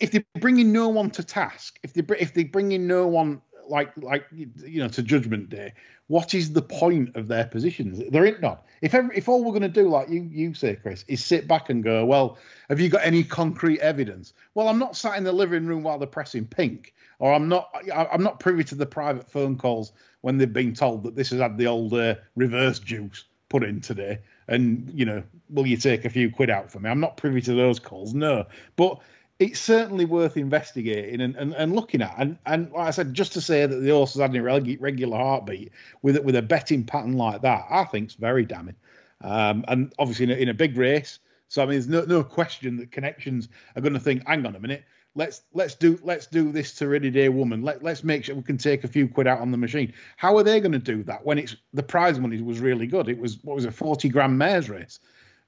If 0.00 0.10
they're 0.10 0.24
bringing 0.40 0.72
no 0.72 0.88
one 0.88 1.10
to 1.12 1.22
task, 1.22 1.78
if 1.84 1.94
they 1.94 2.02
if 2.18 2.34
they 2.34 2.42
bring 2.42 2.72
in 2.72 2.88
no 2.88 3.06
one 3.06 3.40
like 3.68 3.92
like 3.96 4.26
you 4.32 4.80
know 4.80 4.88
to 4.88 5.02
Judgment 5.02 5.48
Day, 5.48 5.74
what 6.08 6.34
is 6.34 6.52
the 6.52 6.62
point 6.62 7.16
of 7.16 7.26
their 7.26 7.46
positions? 7.46 8.00
There 8.10 8.24
ain't 8.24 8.40
none. 8.40 8.58
If 8.80 8.94
every, 8.94 9.16
if 9.16 9.28
all 9.28 9.42
we're 9.42 9.50
going 9.50 9.62
to 9.62 9.68
do, 9.68 9.88
like 9.88 10.08
you 10.08 10.28
you 10.30 10.54
say, 10.54 10.76
Chris, 10.76 11.04
is 11.08 11.24
sit 11.24 11.48
back 11.48 11.68
and 11.70 11.82
go, 11.82 12.04
well, 12.04 12.38
have 12.68 12.78
you 12.78 12.88
got 12.88 13.04
any 13.04 13.24
concrete 13.24 13.80
evidence? 13.80 14.32
Well, 14.54 14.68
I'm 14.68 14.78
not 14.78 14.96
sat 14.96 15.18
in 15.18 15.24
the 15.24 15.32
living 15.32 15.66
room 15.66 15.82
while 15.82 15.98
they're 15.98 16.06
pressing 16.06 16.46
pink, 16.46 16.94
or 17.18 17.32
I'm 17.32 17.48
not 17.48 17.74
I'm 17.92 18.22
not 18.22 18.38
privy 18.38 18.62
to 18.64 18.74
the 18.74 18.86
private 18.86 19.28
phone 19.28 19.56
calls 19.56 19.92
when 20.20 20.38
they've 20.38 20.52
been 20.52 20.74
told 20.74 21.02
that 21.04 21.16
this 21.16 21.30
has 21.30 21.40
had 21.40 21.58
the 21.58 21.66
old 21.66 21.92
uh, 21.94 22.14
reverse 22.36 22.78
juice 22.78 23.24
put 23.48 23.64
in 23.64 23.80
today, 23.80 24.18
and 24.48 24.90
you 24.94 25.04
know, 25.04 25.22
will 25.50 25.66
you 25.66 25.76
take 25.76 26.04
a 26.04 26.10
few 26.10 26.30
quid 26.30 26.50
out 26.50 26.70
for 26.70 26.78
me? 26.78 26.88
I'm 26.88 27.00
not 27.00 27.16
privy 27.16 27.40
to 27.42 27.54
those 27.54 27.78
calls, 27.78 28.14
no, 28.14 28.44
but. 28.76 29.00
It's 29.38 29.60
certainly 29.60 30.06
worth 30.06 30.36
investigating 30.38 31.20
and, 31.20 31.36
and, 31.36 31.54
and 31.54 31.74
looking 31.74 32.00
at. 32.00 32.14
And, 32.18 32.38
and 32.46 32.72
like 32.72 32.88
I 32.88 32.90
said, 32.90 33.12
just 33.12 33.34
to 33.34 33.40
say 33.40 33.66
that 33.66 33.76
the 33.76 33.90
horse 33.90 34.14
has 34.14 34.22
had 34.22 34.32
irregu- 34.32 34.80
regular 34.80 35.18
heartbeat 35.18 35.72
with 36.02 36.18
with 36.24 36.36
a 36.36 36.42
betting 36.42 36.84
pattern 36.84 37.14
like 37.14 37.42
that, 37.42 37.66
I 37.68 37.84
think 37.84 38.10
is 38.10 38.14
very 38.14 38.46
damning. 38.46 38.76
Um, 39.20 39.64
and 39.68 39.92
obviously 39.98 40.24
in 40.24 40.30
a, 40.30 40.34
in 40.34 40.48
a 40.48 40.54
big 40.54 40.76
race, 40.76 41.18
so 41.48 41.62
I 41.62 41.66
mean, 41.66 41.72
there's 41.72 41.88
no 41.88 42.04
no 42.04 42.24
question 42.24 42.76
that 42.78 42.92
connections 42.92 43.48
are 43.74 43.82
going 43.82 43.94
to 43.94 44.00
think, 44.00 44.26
hang 44.26 44.46
on 44.46 44.56
a 44.56 44.60
minute, 44.60 44.84
let's 45.16 45.42
let's 45.52 45.74
do 45.74 45.98
let's 46.02 46.26
do 46.26 46.52
this 46.52 46.72
to 46.74 46.88
Ready 46.88 47.10
Day 47.10 47.28
Woman. 47.28 47.62
Let 47.62 47.82
let's 47.82 48.04
make 48.04 48.24
sure 48.24 48.36
we 48.36 48.42
can 48.42 48.58
take 48.58 48.84
a 48.84 48.88
few 48.88 49.08
quid 49.08 49.26
out 49.26 49.40
on 49.40 49.50
the 49.50 49.56
machine. 49.56 49.92
How 50.16 50.36
are 50.36 50.44
they 50.44 50.60
going 50.60 50.72
to 50.72 50.78
do 50.78 51.02
that 51.04 51.24
when 51.24 51.38
it's 51.38 51.56
the 51.72 51.82
prize 51.82 52.20
money 52.20 52.40
was 52.40 52.60
really 52.60 52.86
good? 52.86 53.08
It 53.08 53.18
was 53.18 53.42
what 53.42 53.56
was 53.56 53.64
it, 53.64 53.74
40 53.74 54.08
grand 54.10 54.38
mares 54.38 54.70
race. 54.70 55.00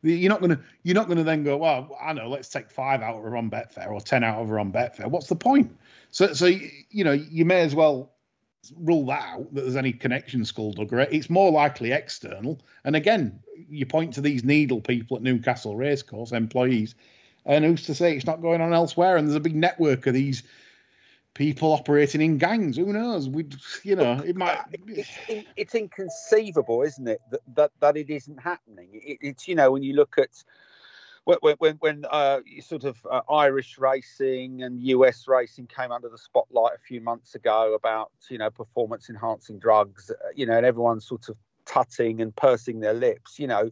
You're 0.03 0.29
not 0.29 0.43
to 0.43 0.61
you're 0.85 0.95
not 0.95 1.09
to 1.11 1.25
then 1.25 1.43
go, 1.43 1.57
well, 1.57 1.97
I 2.01 2.13
know, 2.13 2.29
let's 2.29 2.49
take 2.49 2.71
five 2.71 3.03
out 3.03 3.17
of 3.17 3.23
her 3.25 3.37
on 3.37 3.51
Betfair 3.51 3.91
or 3.91 4.01
ten 4.01 4.23
out 4.23 4.41
of 4.41 4.49
her 4.49 4.59
on 4.59 4.73
Betfair. 4.73 5.09
What's 5.09 5.27
the 5.27 5.37
point? 5.37 5.77
So 6.11 6.33
so 6.35 6.47
you 6.47 7.05
know 7.05 7.13
you 7.13 7.45
may 7.45 7.61
as 7.61 7.75
well 7.75 8.13
rule 8.77 9.07
that 9.07 9.25
out 9.25 9.55
that 9.55 9.63
there's 9.63 9.77
any 9.77 9.93
connection 9.93 10.45
skullduggery. 10.45 11.07
It's 11.11 11.31
more 11.31 11.51
likely 11.51 11.93
external. 11.93 12.61
And 12.85 12.95
again, 12.97 13.41
you 13.69 13.87
point 13.87 14.15
to 14.15 14.21
these 14.21 14.45
needle 14.45 14.81
people 14.81 15.17
at 15.17 15.23
Newcastle 15.23 15.77
Racecourse, 15.77 16.33
employees, 16.33 16.95
and 17.45 17.65
who's 17.65 17.85
to 17.87 17.95
say 17.95 18.15
it's 18.15 18.27
not 18.27 18.43
going 18.43 18.61
on 18.61 18.73
elsewhere? 18.73 19.17
And 19.17 19.27
there's 19.27 19.37
a 19.37 19.41
big 19.41 19.57
network 19.57 20.07
of 20.07 20.15
these 20.15 20.43
people 21.35 21.73
operating 21.73 22.21
in 22.21 22.39
gangs. 22.39 22.77
Who 22.77 22.93
knows? 22.93 23.29
We, 23.29 23.47
you 23.85 23.97
know, 23.97 24.21
it 24.25 24.37
might. 24.37 24.59
it's, 24.87 25.11
it's 25.57 25.75
inconceivable, 25.75 26.83
isn't 26.83 27.09
it, 27.09 27.21
that 27.31 27.41
that, 27.55 27.71
that 27.81 27.97
it 27.97 28.11
isn't 28.11 28.41
happening? 28.41 28.89
It, 28.93 29.19
it's 29.21 29.49
you 29.49 29.55
know 29.55 29.71
when 29.71 29.83
you 29.83 29.95
look 29.95 30.17
at 30.19 30.43
when 31.25 31.57
when 31.59 31.77
when 31.77 32.05
uh, 32.11 32.41
sort 32.61 32.85
of 32.85 33.07
uh, 33.11 33.21
Irish 33.31 33.79
racing 33.79 34.63
and 34.63 34.81
US 34.81 35.29
racing 35.29 35.67
came 35.67 35.93
under 35.93 36.09
the 36.09 36.19
spotlight 36.19 36.75
a 36.75 36.79
few 36.79 37.01
months 37.01 37.35
ago 37.35 37.75
about 37.75 38.11
you 38.31 38.39
know 38.39 38.51
performance 38.51 39.09
enhancing 39.09 39.59
drugs, 39.59 40.11
uh, 40.11 40.15
you 40.35 40.47
know, 40.47 40.57
and 40.57 40.67
everyone's 40.67 41.07
sort 41.07 41.29
of 41.29 41.37
tutting 41.67 42.21
and 42.21 42.35
pursing 42.35 42.81
their 42.81 42.95
lips, 42.95 43.39
you 43.39 43.47
know. 43.47 43.71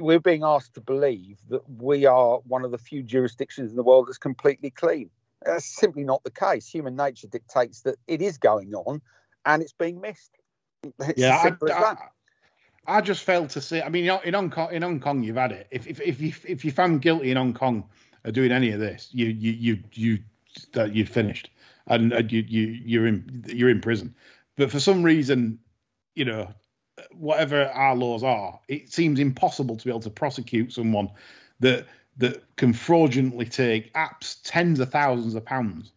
We're 0.00 0.20
being 0.20 0.42
asked 0.42 0.74
to 0.74 0.80
believe 0.80 1.38
that 1.50 1.62
we 1.70 2.04
are 2.04 2.38
one 2.38 2.64
of 2.64 2.72
the 2.72 2.78
few 2.78 3.02
jurisdictions 3.02 3.70
in 3.70 3.76
the 3.76 3.82
world 3.84 4.08
that's 4.08 4.18
completely 4.18 4.70
clean. 4.70 5.08
That's 5.44 5.64
simply 5.64 6.04
not 6.04 6.22
the 6.24 6.30
case. 6.30 6.66
Human 6.68 6.96
nature 6.96 7.28
dictates 7.28 7.82
that 7.82 7.96
it 8.06 8.22
is 8.22 8.38
going 8.38 8.74
on 8.74 9.02
and 9.44 9.62
it's 9.62 9.72
being 9.72 10.00
missed. 10.00 10.30
It's 11.00 11.18
yeah, 11.18 11.36
as 11.36 11.42
simple 11.42 11.70
as 11.70 11.76
I. 11.76 11.96
I, 12.86 12.96
I 12.98 13.00
just 13.00 13.24
failed 13.24 13.50
to 13.50 13.60
see. 13.60 13.80
I 13.80 13.88
mean, 13.88 14.04
in 14.24 14.34
Hong 14.34 14.50
Kong, 14.50 14.72
in 14.72 14.82
Hong 14.82 15.00
Kong, 15.00 15.22
you've 15.22 15.36
had 15.36 15.52
it. 15.52 15.66
If 15.70 15.86
if 15.86 16.00
if 16.00 16.20
you 16.20 16.32
if 16.46 16.64
you 16.64 16.70
found 16.70 17.02
guilty 17.02 17.30
in 17.30 17.36
Hong 17.36 17.54
Kong 17.54 17.84
of 18.24 18.34
doing 18.34 18.52
any 18.52 18.70
of 18.70 18.80
this, 18.80 19.08
you 19.12 19.26
you 19.26 19.52
you 19.52 19.78
you 19.92 20.14
uh, 20.14 20.60
that 20.72 20.94
you'd 20.94 21.08
finished, 21.08 21.50
and, 21.86 22.12
and 22.12 22.30
you 22.30 22.44
you 22.46 22.66
you're 22.84 23.06
in 23.06 23.44
you're 23.48 23.70
in 23.70 23.80
prison. 23.80 24.14
But 24.56 24.70
for 24.70 24.80
some 24.80 25.02
reason, 25.02 25.58
you 26.14 26.24
know, 26.26 26.52
whatever 27.12 27.66
our 27.66 27.96
laws 27.96 28.22
are, 28.22 28.60
it 28.68 28.92
seems 28.92 29.18
impossible 29.18 29.76
to 29.76 29.84
be 29.84 29.90
able 29.90 30.00
to 30.00 30.10
prosecute 30.10 30.72
someone 30.72 31.10
that 31.60 31.86
that 32.18 32.44
can 32.56 32.72
fraudulently 32.72 33.46
take 33.46 33.92
apps 33.94 34.38
tens 34.44 34.80
of 34.80 34.90
thousands 34.90 35.34
of 35.34 35.44
pounds 35.44 35.92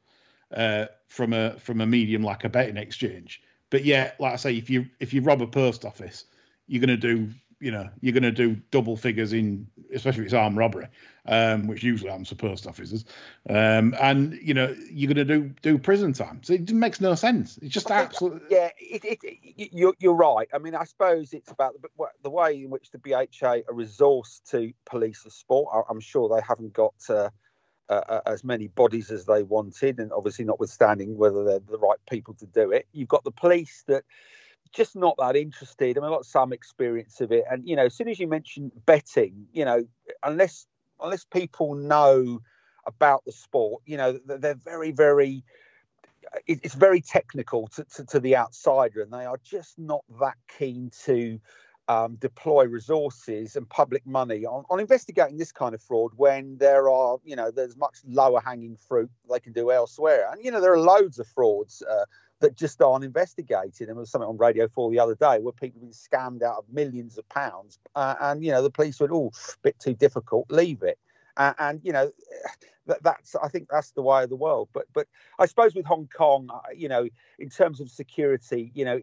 uh, 0.55 0.85
from 1.07 1.33
a 1.33 1.57
from 1.59 1.81
a 1.81 1.85
medium 1.85 2.23
like 2.23 2.43
a 2.43 2.49
betting 2.49 2.77
exchange. 2.77 3.41
But 3.69 3.83
yeah, 3.83 4.11
like 4.19 4.33
I 4.33 4.37
say, 4.37 4.55
if 4.55 4.69
you 4.69 4.87
if 4.99 5.13
you 5.13 5.21
rob 5.21 5.41
a 5.41 5.47
post 5.47 5.85
office, 5.85 6.25
you're 6.67 6.85
going 6.85 6.99
to 6.99 7.15
do 7.15 7.29
you 7.59 7.71
know 7.71 7.89
you're 8.01 8.13
going 8.13 8.23
to 8.23 8.31
do 8.31 8.55
double 8.71 8.95
figures 8.95 9.33
in 9.33 9.67
especially 9.93 10.21
if 10.21 10.25
it's 10.25 10.33
armed 10.33 10.57
robbery, 10.57 10.87
um, 11.27 11.67
which 11.67 11.83
usually 11.83 12.09
happens 12.09 12.29
for 12.29 12.35
post 12.35 12.67
offices, 12.67 13.05
um, 13.49 13.95
and 13.99 14.33
you 14.41 14.53
know 14.53 14.75
you're 14.91 15.11
going 15.11 15.27
to 15.27 15.39
do 15.39 15.53
do 15.61 15.77
prison 15.77 16.13
time. 16.13 16.41
So 16.43 16.53
it 16.53 16.71
makes 16.71 17.01
no 17.01 17.15
sense. 17.15 17.57
It's 17.61 17.73
just 17.73 17.89
absolutely 17.91 18.41
Yeah, 18.49 18.69
it, 18.77 19.05
it, 19.05 19.19
it, 19.23 19.69
you're, 19.73 19.93
you're 19.99 20.15
right. 20.15 20.47
I 20.53 20.57
mean, 20.57 20.75
I 20.75 20.83
suppose 20.83 21.33
it's 21.33 21.51
about 21.51 21.75
the, 21.81 22.07
the 22.23 22.29
way 22.29 22.63
in 22.63 22.69
which 22.69 22.91
the 22.91 22.99
BHA 22.99 23.61
are 23.67 23.73
resourced 23.73 24.49
to 24.51 24.73
police 24.85 25.23
the 25.23 25.31
sport. 25.31 25.69
I, 25.73 25.81
I'm 25.89 25.99
sure 25.99 26.29
they 26.29 26.43
haven't 26.45 26.73
got 26.73 26.95
uh, 27.09 27.29
uh, 27.89 28.21
as 28.25 28.43
many 28.43 28.67
bodies 28.67 29.11
as 29.11 29.25
they 29.25 29.43
wanted, 29.43 29.99
and 29.99 30.11
obviously, 30.11 30.45
notwithstanding 30.45 31.17
whether 31.17 31.43
they're 31.43 31.59
the 31.59 31.79
right 31.79 31.99
people 32.09 32.33
to 32.35 32.45
do 32.45 32.71
it. 32.71 32.87
You've 32.91 33.07
got 33.07 33.23
the 33.23 33.31
police 33.31 33.83
that 33.87 34.03
just 34.69 34.95
not 34.95 35.15
that 35.17 35.35
interested. 35.35 35.97
I 35.97 36.01
mean, 36.01 36.09
I've 36.09 36.17
got 36.17 36.25
some 36.25 36.53
experience 36.53 37.21
of 37.21 37.31
it, 37.31 37.45
and 37.49 37.67
you 37.67 37.75
know, 37.75 37.85
as 37.85 37.95
soon 37.95 38.09
as 38.09 38.19
you 38.19 38.27
mention 38.27 38.71
betting, 38.85 39.47
you 39.53 39.65
know, 39.65 39.83
unless 40.23 40.67
unless 41.01 41.25
people 41.25 41.75
know 41.75 42.39
about 42.85 43.23
the 43.25 43.31
sport, 43.31 43.83
you 43.85 43.97
know, 43.97 44.19
they're 44.25 44.55
very, 44.55 44.91
very 44.91 45.43
it's 46.45 46.75
very 46.75 47.01
technical 47.01 47.67
to, 47.67 47.85
to, 47.85 48.05
to 48.05 48.19
the 48.19 48.35
outsider, 48.35 49.01
and 49.01 49.11
they 49.11 49.25
are 49.25 49.39
just 49.43 49.77
not 49.79 50.03
that 50.19 50.35
keen 50.47 50.91
to 51.05 51.39
um, 51.87 52.15
deploy 52.15 52.65
resources 52.65 53.55
and 53.55 53.67
public 53.69 54.05
money 54.05 54.45
on, 54.45 54.65
on 54.69 54.79
investigating 54.79 55.37
this 55.37 55.51
kind 55.51 55.73
of 55.73 55.81
fraud 55.81 56.11
when 56.17 56.57
there 56.57 56.89
are, 56.89 57.17
you 57.23 57.35
know, 57.35 57.49
there's 57.49 57.77
much 57.77 57.99
lower 58.05 58.41
hanging 58.41 58.75
fruit 58.75 59.09
they 59.31 59.39
can 59.39 59.53
do 59.53 59.71
elsewhere. 59.71 60.27
And, 60.31 60.43
you 60.43 60.51
know, 60.51 60.59
there 60.59 60.73
are 60.73 60.79
loads 60.79 61.17
of 61.19 61.27
frauds 61.27 61.81
uh, 61.81 62.05
that 62.39 62.55
just 62.55 62.81
aren't 62.81 63.03
investigated. 63.03 63.87
And 63.87 63.89
there 63.89 63.95
was 63.95 64.11
something 64.11 64.27
on 64.27 64.37
Radio 64.37 64.67
4 64.67 64.91
the 64.91 64.99
other 64.99 65.15
day 65.15 65.39
where 65.39 65.53
people 65.53 65.81
have 65.81 65.89
been 65.89 65.91
scammed 65.91 66.43
out 66.43 66.57
of 66.57 66.65
millions 66.71 67.17
of 67.17 67.27
pounds. 67.29 67.79
Uh, 67.95 68.15
and, 68.21 68.43
you 68.43 68.51
know, 68.51 68.61
the 68.61 68.69
police 68.69 68.99
went, 68.99 69.11
oh, 69.11 69.31
a 69.33 69.57
bit 69.63 69.79
too 69.79 69.93
difficult, 69.93 70.45
leave 70.49 70.83
it. 70.83 70.99
Uh, 71.35 71.53
and, 71.59 71.81
you 71.83 71.91
know, 71.91 72.11
that, 72.87 73.01
that's, 73.03 73.35
I 73.35 73.47
think 73.47 73.67
that's 73.69 73.91
the 73.91 74.01
way 74.01 74.23
of 74.23 74.29
the 74.29 74.35
world. 74.35 74.69
But, 74.73 74.85
but 74.93 75.07
I 75.39 75.45
suppose 75.45 75.75
with 75.75 75.85
Hong 75.85 76.07
Kong, 76.15 76.49
uh, 76.53 76.59
you 76.75 76.89
know, 76.89 77.07
in 77.39 77.49
terms 77.49 77.81
of 77.81 77.89
security, 77.89 78.71
you 78.73 78.85
know, 78.85 78.99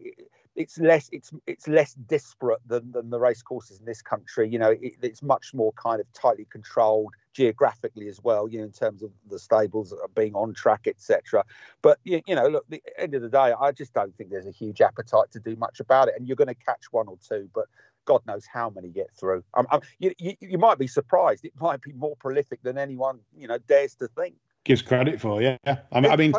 it's 0.55 0.77
less 0.79 1.09
it's 1.11 1.31
it's 1.47 1.67
less 1.67 1.93
disparate 1.93 2.61
than, 2.65 2.91
than 2.91 3.09
the 3.09 3.19
race 3.19 3.41
courses 3.41 3.79
in 3.79 3.85
this 3.85 4.01
country. 4.01 4.49
You 4.49 4.59
know, 4.59 4.71
it, 4.71 4.95
it's 5.01 5.21
much 5.21 5.53
more 5.53 5.73
kind 5.73 5.99
of 5.99 6.11
tightly 6.13 6.47
controlled 6.49 7.13
geographically 7.33 8.07
as 8.07 8.21
well. 8.23 8.47
You 8.47 8.59
know, 8.59 8.65
in 8.65 8.71
terms 8.71 9.03
of 9.03 9.11
the 9.29 9.39
stables 9.39 9.93
being 10.15 10.33
on 10.33 10.53
track, 10.53 10.87
etc. 10.87 11.43
But 11.81 11.99
you, 12.03 12.21
you 12.25 12.35
know, 12.35 12.47
look, 12.47 12.65
at 12.65 12.69
the 12.71 12.83
end 12.97 13.15
of 13.15 13.21
the 13.21 13.29
day, 13.29 13.53
I 13.59 13.71
just 13.71 13.93
don't 13.93 14.15
think 14.15 14.29
there's 14.29 14.47
a 14.47 14.51
huge 14.51 14.81
appetite 14.81 15.31
to 15.31 15.39
do 15.39 15.55
much 15.55 15.79
about 15.79 16.07
it. 16.07 16.15
And 16.17 16.27
you're 16.27 16.37
going 16.37 16.47
to 16.47 16.55
catch 16.55 16.85
one 16.91 17.07
or 17.07 17.17
two, 17.27 17.49
but 17.53 17.65
God 18.05 18.21
knows 18.25 18.45
how 18.45 18.69
many 18.69 18.89
get 18.89 19.11
through. 19.19 19.43
I'm, 19.55 19.65
I'm, 19.71 19.81
you, 19.99 20.13
you, 20.19 20.35
you 20.39 20.57
might 20.57 20.77
be 20.77 20.87
surprised. 20.87 21.43
It 21.43 21.53
might 21.59 21.81
be 21.81 21.91
more 21.93 22.15
prolific 22.17 22.61
than 22.63 22.77
anyone 22.77 23.19
you 23.35 23.47
know 23.47 23.57
dares 23.67 23.95
to 23.95 24.07
think. 24.07 24.35
Gives 24.63 24.81
credit 24.81 25.19
for, 25.19 25.41
yeah. 25.41 25.57
I 25.65 26.01
mean, 26.01 26.11
I 26.11 26.15
mean, 26.15 26.33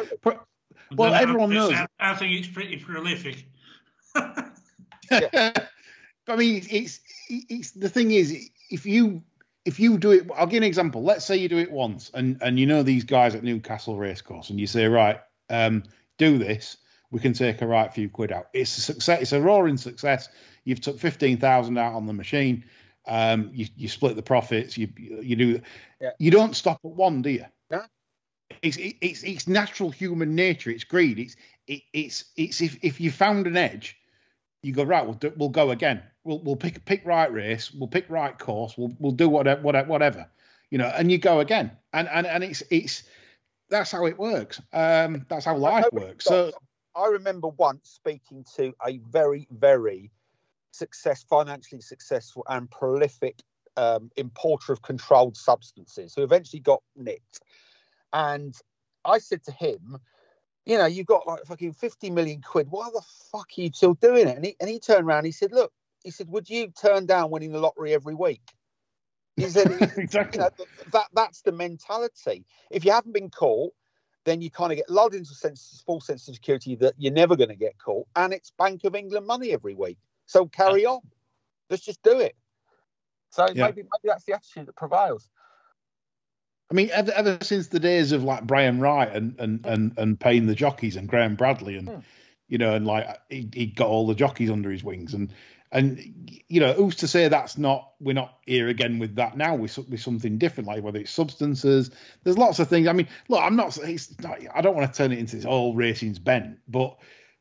well, 0.96 1.14
everyone 1.14 1.50
knows. 1.50 1.74
I 2.00 2.14
think 2.14 2.32
it's 2.38 2.48
pretty 2.48 2.76
prolific. 2.76 3.46
I 6.28 6.36
mean, 6.36 6.62
it's 6.70 7.00
it's 7.28 7.70
the 7.72 7.88
thing 7.88 8.10
is, 8.10 8.50
if 8.70 8.86
you 8.86 9.22
if 9.64 9.80
you 9.80 9.98
do 9.98 10.12
it, 10.12 10.28
I'll 10.34 10.46
give 10.46 10.58
an 10.62 10.66
example. 10.66 11.02
Let's 11.02 11.24
say 11.24 11.36
you 11.36 11.48
do 11.48 11.58
it 11.58 11.70
once, 11.70 12.10
and 12.14 12.38
and 12.40 12.58
you 12.58 12.66
know 12.66 12.82
these 12.82 13.04
guys 13.04 13.34
at 13.34 13.42
Newcastle 13.42 13.96
Racecourse, 13.96 14.50
and 14.50 14.58
you 14.58 14.66
say, 14.66 14.86
right, 14.86 15.20
um, 15.50 15.84
do 16.18 16.38
this. 16.38 16.76
We 17.10 17.20
can 17.20 17.32
take 17.32 17.62
a 17.62 17.66
right 17.66 17.92
few 17.92 18.08
quid 18.08 18.32
out. 18.32 18.48
It's 18.52 18.76
a 18.78 18.80
success. 18.80 19.22
It's 19.22 19.32
a 19.32 19.40
roaring 19.40 19.76
success. 19.76 20.28
You've 20.64 20.80
took 20.80 20.98
fifteen 20.98 21.38
thousand 21.38 21.78
out 21.78 21.94
on 21.94 22.06
the 22.06 22.12
machine. 22.12 22.64
Um, 23.06 23.50
you 23.52 23.66
you 23.76 23.88
split 23.88 24.16
the 24.16 24.22
profits. 24.22 24.76
You 24.76 24.88
you 24.96 25.36
do. 25.36 25.60
Yeah. 26.00 26.10
You 26.18 26.30
don't 26.30 26.56
stop 26.56 26.80
at 26.84 26.90
one, 26.90 27.22
do 27.22 27.30
you? 27.30 27.44
No. 27.70 27.82
It's 28.62 28.76
it's 28.80 29.22
it's 29.22 29.46
natural 29.46 29.90
human 29.90 30.34
nature. 30.34 30.70
It's 30.70 30.84
greed. 30.84 31.18
It's 31.18 31.36
it, 31.68 31.82
it's 31.92 32.24
it's 32.36 32.60
if 32.60 32.78
if 32.82 33.00
you 33.00 33.10
found 33.12 33.46
an 33.46 33.56
edge 33.56 33.96
you 34.66 34.72
go 34.72 34.82
right. 34.82 35.04
We'll 35.04 35.14
do, 35.14 35.32
we'll 35.36 35.48
go 35.48 35.70
again. 35.70 36.02
We'll 36.24 36.40
we'll 36.40 36.56
pick 36.56 36.84
pick 36.84 37.06
right 37.06 37.32
race. 37.32 37.72
We'll 37.72 37.88
pick 37.88 38.10
right 38.10 38.36
course. 38.36 38.76
We'll 38.76 38.94
we'll 38.98 39.12
do 39.12 39.28
whatever 39.28 39.62
whatever 39.62 39.88
whatever. 39.88 40.28
You 40.70 40.78
know, 40.78 40.92
and 40.96 41.10
you 41.10 41.18
go 41.18 41.38
again. 41.38 41.70
And 41.92 42.08
and 42.08 42.26
and 42.26 42.42
it's 42.42 42.64
it's 42.70 43.04
that's 43.70 43.92
how 43.92 44.06
it 44.06 44.18
works. 44.18 44.60
Um, 44.72 45.24
that's 45.28 45.44
how 45.44 45.56
life 45.56 45.86
works. 45.92 46.24
So 46.24 46.50
I 46.96 47.06
remember 47.06 47.48
once 47.48 47.88
speaking 47.90 48.44
to 48.56 48.74
a 48.84 48.98
very 48.98 49.46
very 49.52 50.10
success 50.72 51.24
financially 51.30 51.80
successful 51.80 52.44
and 52.48 52.68
prolific 52.70 53.40
um, 53.76 54.10
importer 54.16 54.72
of 54.72 54.82
controlled 54.82 55.36
substances 55.36 56.12
who 56.14 56.24
eventually 56.24 56.60
got 56.60 56.82
nicked, 56.96 57.40
and 58.12 58.52
I 59.04 59.18
said 59.18 59.44
to 59.44 59.52
him 59.52 59.98
you 60.66 60.76
know, 60.76 60.86
you've 60.86 61.06
got 61.06 61.26
like 61.26 61.44
fucking 61.46 61.72
50 61.72 62.10
million 62.10 62.42
quid. 62.42 62.66
Why 62.70 62.88
the 62.92 63.02
fuck 63.30 63.46
are 63.56 63.60
you 63.60 63.70
still 63.72 63.94
doing 63.94 64.26
it? 64.26 64.36
And 64.36 64.44
he, 64.44 64.56
and 64.60 64.68
he 64.68 64.80
turned 64.80 65.06
around, 65.06 65.24
he 65.24 65.30
said, 65.30 65.52
look, 65.52 65.72
he 66.02 66.10
said, 66.10 66.28
would 66.28 66.50
you 66.50 66.68
turn 66.68 67.06
down 67.06 67.30
winning 67.30 67.52
the 67.52 67.60
lottery 67.60 67.94
every 67.94 68.14
week? 68.14 68.42
He 69.36 69.44
said, 69.48 69.70
exactly. 69.96 70.42
You 70.42 70.50
know, 70.58 70.66
that, 70.92 71.06
that's 71.14 71.42
the 71.42 71.52
mentality. 71.52 72.44
If 72.70 72.84
you 72.84 72.90
haven't 72.90 73.12
been 73.12 73.30
caught, 73.30 73.72
then 74.24 74.42
you 74.42 74.50
kind 74.50 74.72
of 74.72 74.76
get 74.76 74.90
lulled 74.90 75.14
into 75.14 75.30
a 75.30 75.34
sense, 75.34 75.84
false 75.86 76.06
sense 76.06 76.26
of 76.26 76.34
security 76.34 76.74
that 76.76 76.94
you're 76.98 77.12
never 77.12 77.36
going 77.36 77.48
to 77.48 77.54
get 77.54 77.78
caught. 77.78 78.08
And 78.16 78.32
it's 78.32 78.50
Bank 78.58 78.82
of 78.82 78.96
England 78.96 79.24
money 79.24 79.52
every 79.52 79.74
week. 79.74 79.98
So 80.26 80.46
carry 80.46 80.84
on. 80.84 81.00
Let's 81.70 81.84
just 81.84 82.02
do 82.02 82.18
it. 82.18 82.34
So 83.30 83.46
yeah. 83.54 83.66
maybe, 83.66 83.82
maybe 83.82 84.08
that's 84.08 84.24
the 84.24 84.32
attitude 84.32 84.66
that 84.66 84.74
prevails. 84.74 85.28
I 86.70 86.74
mean, 86.74 86.90
ever, 86.92 87.12
ever 87.12 87.38
since 87.42 87.68
the 87.68 87.80
days 87.80 88.12
of 88.12 88.24
like 88.24 88.46
Brian 88.46 88.80
Wright 88.80 89.10
and 89.14 89.38
and 89.38 89.64
and, 89.64 89.98
and 89.98 90.20
paying 90.20 90.46
the 90.46 90.54
jockeys 90.54 90.96
and 90.96 91.08
Graham 91.08 91.36
Bradley 91.36 91.76
and 91.76 91.88
hmm. 91.88 91.98
you 92.48 92.58
know, 92.58 92.74
and 92.74 92.86
like 92.86 93.06
he, 93.30 93.48
he 93.52 93.66
got 93.66 93.88
all 93.88 94.06
the 94.06 94.14
jockeys 94.14 94.50
under 94.50 94.70
his 94.70 94.82
wings 94.82 95.14
and 95.14 95.32
and 95.72 96.00
you 96.48 96.60
know, 96.60 96.72
who's 96.72 96.96
to 96.96 97.08
say 97.08 97.28
that's 97.28 97.58
not 97.58 97.92
we're 98.00 98.14
not 98.14 98.38
here 98.46 98.68
again 98.68 98.98
with 98.98 99.16
that 99.16 99.36
now 99.36 99.54
with, 99.54 99.76
with 99.78 100.00
something 100.00 100.38
different, 100.38 100.68
like 100.68 100.82
whether 100.82 100.98
it's 100.98 101.10
substances. 101.10 101.90
There's 102.24 102.38
lots 102.38 102.58
of 102.58 102.68
things. 102.68 102.88
I 102.88 102.92
mean, 102.92 103.08
look, 103.28 103.42
I'm 103.42 103.56
not. 103.56 103.76
It's 103.78 104.18
not 104.20 104.38
I 104.54 104.60
don't 104.60 104.76
want 104.76 104.92
to 104.92 104.96
turn 104.96 105.12
it 105.12 105.18
into 105.18 105.36
this 105.36 105.44
all 105.44 105.74
racing's 105.74 106.18
bent, 106.18 106.58
but 106.68 106.98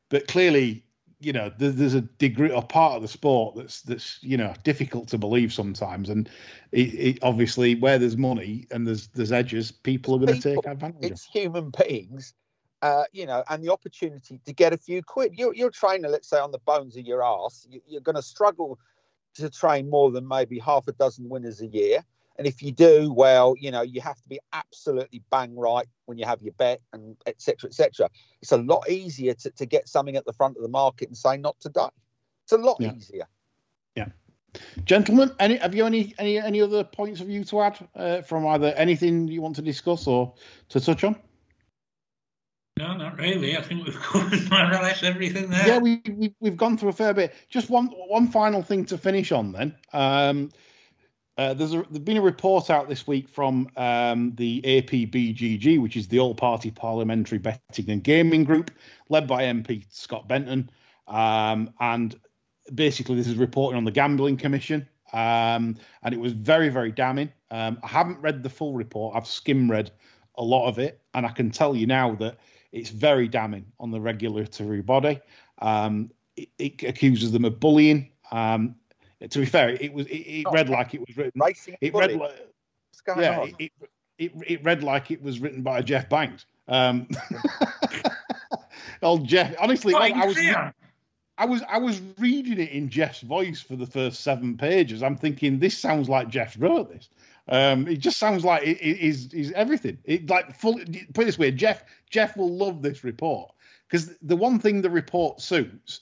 but 0.10 0.28
clearly 0.28 0.85
you 1.20 1.34
know 1.34 1.52
there's 1.58 1.94
a 1.94 2.02
degree 2.02 2.52
or 2.52 2.62
part 2.62 2.96
of 2.96 3.02
the 3.02 3.08
sport 3.08 3.56
that's 3.56 3.82
that's 3.82 4.20
you 4.22 4.38
know 4.38 4.54
difficult 4.64 5.08
to 5.10 5.18
believe 5.18 5.54
sometimes. 5.54 6.10
And 6.10 6.30
it, 6.72 6.94
it 6.94 7.20
obviously 7.22 7.76
where 7.76 7.98
there's 7.98 8.18
money 8.18 8.68
and 8.72 8.86
there's 8.86 9.08
there's 9.08 9.32
edges 9.32 9.72
people 9.72 10.16
are 10.16 10.26
going 10.26 10.40
to 10.40 10.56
take 10.56 10.66
advantage 10.66 11.12
it's 11.12 11.26
human 11.26 11.72
beings 11.72 12.34
uh, 12.82 13.06
you 13.12 13.26
know 13.26 13.44
and 13.50 13.64
the 13.64 13.72
opportunity 13.72 14.40
to 14.46 14.54
get 14.54 14.74
a 14.74 14.78
few 14.78 15.02
quid. 15.02 15.34
You're, 15.36 15.54
you're 15.54 15.70
a 15.70 15.72
trainer 15.72 16.10
let's 16.10 16.30
say 16.30 16.40
on 16.40 16.52
the 16.52 16.60
bones 16.60 16.98
of 16.98 17.06
your 17.06 17.24
ass 17.24 17.68
you're 17.88 18.02
going 18.02 18.16
to 18.16 18.22
struggle 18.22 18.78
to 19.36 19.50
train 19.50 19.90
more 19.90 20.12
than 20.12 20.28
maybe 20.28 20.60
half 20.60 20.88
a 20.88 20.92
dozen 20.94 21.30
winners 21.30 21.62
a 21.62 21.68
year 21.68 22.04
and 22.38 22.46
if 22.46 22.62
you 22.62 22.72
do, 22.72 23.14
well, 23.14 23.56
you 23.58 23.72
know, 23.72 23.82
you 23.82 24.02
have 24.02 24.22
to 24.22 24.30
be 24.30 24.40
absolutely 24.54 25.22
bang 25.32 25.56
right 25.56 25.88
when 26.06 26.18
you 26.18 26.26
have 26.26 26.42
your 26.42 26.54
bet 26.54 26.82
and 26.94 27.16
etc. 27.26 27.70
etc. 27.70 28.10
It's 28.42 28.52
a 28.52 28.58
lot 28.58 28.90
easier 28.90 29.34
to, 29.36 29.52
to 29.52 29.66
get 29.66 29.88
something 29.88 30.16
at 30.16 30.26
the 30.26 30.34
front 30.34 30.58
of 30.58 30.64
the 30.64 30.70
market 30.70 31.08
and 31.08 31.18
say 31.18 31.38
not 31.38 31.60
today. 31.60 31.88
It's 32.44 32.52
a 32.52 32.58
lot 32.58 32.78
yeah. 32.80 32.94
easier. 32.94 33.28
Yeah. 33.96 34.08
Gentlemen, 34.86 35.32
any 35.40 35.58
have 35.58 35.76
you 35.76 35.86
any 35.86 36.14
any 36.18 36.40
any 36.40 36.62
other 36.62 36.84
points 36.84 37.22
of 37.22 37.28
view 37.28 37.44
to 37.46 37.62
add 37.62 37.90
uh, 37.96 38.22
from 38.22 38.46
either 38.48 38.74
anything 38.76 39.28
you 39.28 39.42
want 39.42 39.56
to 39.58 39.62
discuss 39.62 40.08
or 40.08 40.34
to 40.70 40.80
touch 40.80 41.04
on? 41.04 41.16
No, 42.78 42.94
not 42.98 43.18
really. 43.18 43.58
I 43.58 43.62
think 43.62 43.86
we've 43.86 43.96
covered 44.02 44.50
more 44.50 44.66
or 44.66 44.82
less 44.84 45.02
everything 45.04 45.50
there. 45.50 45.68
Yeah, 45.68 45.78
we, 45.80 46.02
we 46.40 46.50
have 46.50 46.58
gone 46.58 46.78
through 46.78 46.90
a 46.90 46.94
fair 46.94 47.14
bit. 47.14 47.34
Just 47.50 47.70
one 47.70 47.88
one 47.88 48.28
final 48.28 48.62
thing 48.62 48.86
to 48.86 48.98
finish 48.98 49.32
on 49.32 49.54
then. 49.54 49.76
Um, 49.94 50.52
uh, 51.38 51.54
there's, 51.54 51.74
a, 51.74 51.86
there's 51.90 52.04
been 52.04 52.18
a 52.18 52.22
report 52.22 52.70
out 52.70 52.88
this 52.88 53.06
week 53.06 53.28
from 53.28 53.70
um, 53.76 54.34
the 54.36 54.62
APBGG, 54.62 55.82
which 55.82 55.98
is 55.98 56.08
the 56.08 56.20
All 56.20 56.34
Party 56.34 56.72
Parliamentary 56.72 57.40
Betting 57.40 57.90
and 57.90 58.04
Gaming 58.04 58.44
Group, 58.46 58.72
led 59.10 59.28
by 59.28 59.44
MP 59.44 59.86
Scott 59.90 60.28
Benton. 60.28 60.70
Um, 61.08 61.74
and 61.80 62.16
basically, 62.74 63.16
this 63.16 63.28
is 63.28 63.36
reporting 63.36 63.78
on 63.78 63.84
the 63.84 63.92
Gambling 63.92 64.38
Commission. 64.38 64.88
Um, 65.12 65.78
and 66.04 66.14
it 66.14 66.20
was 66.20 66.34
very, 66.34 66.70
very 66.70 66.92
damning. 66.92 67.32
Um, 67.52 67.80
I 67.84 67.88
haven't 67.88 68.20
read 68.22 68.42
the 68.42 68.50
full 68.50 68.74
report, 68.74 69.16
I've 69.16 69.28
skim 69.28 69.70
read 69.70 69.92
a 70.36 70.44
lot 70.44 70.68
of 70.68 70.80
it. 70.80 71.02
And 71.14 71.26
I 71.26 71.30
can 71.30 71.52
tell 71.52 71.76
you 71.76 71.86
now 71.86 72.16
that 72.16 72.38
it's 72.72 72.90
very 72.90 73.28
damning 73.28 73.66
on 73.80 73.92
the 73.92 74.00
regulatory 74.00 74.82
body. 74.82 75.20
Um, 75.60 76.12
it, 76.36 76.50
it, 76.60 76.84
accuses 76.84 77.32
them 77.32 77.46
of 77.46 77.60
bullying. 77.60 78.12
Um, 78.32 78.76
to 79.32 79.40
be 79.40 79.46
fair, 79.46 79.70
it 79.70 79.94
was 79.94 80.08
it, 80.08 80.16
it 80.16 80.46
read 80.52 80.70
like 80.70 80.94
it 80.94 81.02
was 81.02 81.16
written. 81.18 81.42
It 81.82 81.94
read 81.94 82.14
like 82.14 82.36
yeah, 83.18 83.44
it, 83.44 83.56
it, 83.60 83.72
it, 84.18 84.32
it 84.48 84.64
read 84.64 84.84
like 84.84 85.12
it 85.12 85.22
was 85.22 85.40
written 85.40 85.62
by 85.62 85.82
Geoff 85.82 86.10
Banks. 86.10 86.46
Um, 86.68 87.08
old 89.02 89.28
Geoff. 89.28 89.54
Honestly, 89.60 89.94
I, 89.94 90.12
I 90.16 90.26
was. 90.26 90.38
I 91.38 91.46
was 91.46 91.62
I 91.68 91.78
was 91.78 92.02
reading 92.18 92.60
it 92.60 92.70
in 92.70 92.90
Geoff's 92.90 93.20
voice 93.20 93.60
for 93.60 93.76
the 93.76 93.86
first 93.86 94.22
seven 94.22 94.56
pages. 94.56 95.04
I'm 95.04 95.18
thinking 95.18 95.60
this 95.60 95.78
sounds 95.78 96.08
like 96.08 96.30
Geoff 96.30 96.56
wrote 96.58 96.90
this. 96.90 97.10
Um, 97.50 97.88
it 97.88 97.98
just 97.98 98.18
sounds 98.18 98.46
like 98.46 98.64
it 98.64 98.80
is 98.82 99.34
is 99.34 99.52
everything. 99.52 99.98
It 100.06 100.30
like 100.30 100.58
full. 100.58 100.76
Put 101.14 101.24
it 101.24 101.26
this 101.26 101.38
way, 101.38 101.52
Geoff 101.52 101.84
Geoff 102.10 102.38
will 102.38 102.56
love 102.56 102.82
this 102.82 103.04
report 103.04 103.52
because 103.88 104.16
the 104.22 104.36
one 104.36 104.60
thing 104.60 104.82
the 104.82 104.90
report 104.90 105.42
suits 105.42 106.02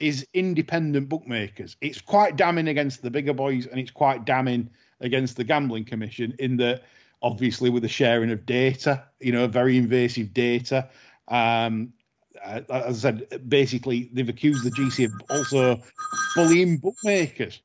is 0.00 0.26
independent 0.34 1.08
bookmakers. 1.08 1.76
It's 1.80 2.00
quite 2.00 2.36
damning 2.36 2.68
against 2.68 3.02
the 3.02 3.10
bigger 3.10 3.34
boys, 3.34 3.66
and 3.66 3.78
it's 3.78 3.90
quite 3.90 4.24
damning 4.24 4.70
against 5.00 5.36
the 5.36 5.44
gambling 5.44 5.84
commission 5.84 6.34
in 6.38 6.56
that 6.58 6.82
obviously 7.22 7.70
with 7.70 7.82
the 7.82 7.88
sharing 7.88 8.30
of 8.30 8.46
data, 8.46 9.04
you 9.20 9.32
know, 9.32 9.46
very 9.46 9.76
invasive 9.76 10.32
data. 10.32 10.88
Um, 11.28 11.92
uh, 12.42 12.60
as 12.70 13.04
I 13.04 13.10
said, 13.10 13.48
basically 13.48 14.10
they've 14.12 14.28
accused 14.28 14.64
the 14.64 14.70
GC 14.70 15.06
of 15.06 15.12
also 15.28 15.82
bullying 16.34 16.78
bookmakers. 16.78 17.60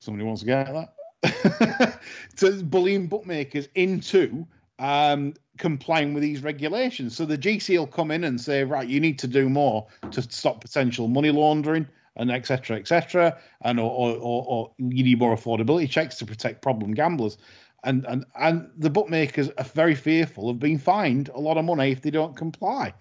Somebody 0.00 0.24
wants 0.24 0.42
to 0.42 0.46
get 0.46 0.72
that. 0.72 2.00
to 2.36 2.62
bullying 2.62 3.06
bookmakers 3.06 3.68
into 3.74 4.46
um, 4.78 5.34
complying 5.58 6.14
with 6.14 6.22
these 6.22 6.42
regulations. 6.42 7.16
So 7.16 7.24
the 7.24 7.38
GC 7.38 7.78
will 7.78 7.86
come 7.86 8.10
in 8.10 8.24
and 8.24 8.40
say, 8.40 8.64
right, 8.64 8.86
you 8.86 9.00
need 9.00 9.18
to 9.20 9.26
do 9.26 9.48
more 9.48 9.86
to 10.10 10.22
stop 10.22 10.60
potential 10.60 11.08
money 11.08 11.30
laundering 11.30 11.88
and 12.16 12.30
etc. 12.30 12.78
etc. 12.78 13.38
and 13.62 13.78
or, 13.78 13.90
or, 13.90 14.44
or, 14.46 14.72
you 14.78 15.04
need 15.04 15.18
more 15.18 15.36
affordability 15.36 15.88
checks 15.88 16.16
to 16.16 16.26
protect 16.26 16.62
problem 16.62 16.92
gamblers. 16.92 17.36
And, 17.84 18.04
and 18.06 18.24
and 18.34 18.70
the 18.76 18.90
bookmakers 18.90 19.50
are 19.58 19.64
very 19.64 19.94
fearful 19.94 20.50
of 20.50 20.58
being 20.58 20.78
fined 20.78 21.28
a 21.28 21.38
lot 21.38 21.56
of 21.56 21.64
money 21.64 21.92
if 21.92 22.02
they 22.02 22.10
don't 22.10 22.36
comply. 22.36 22.94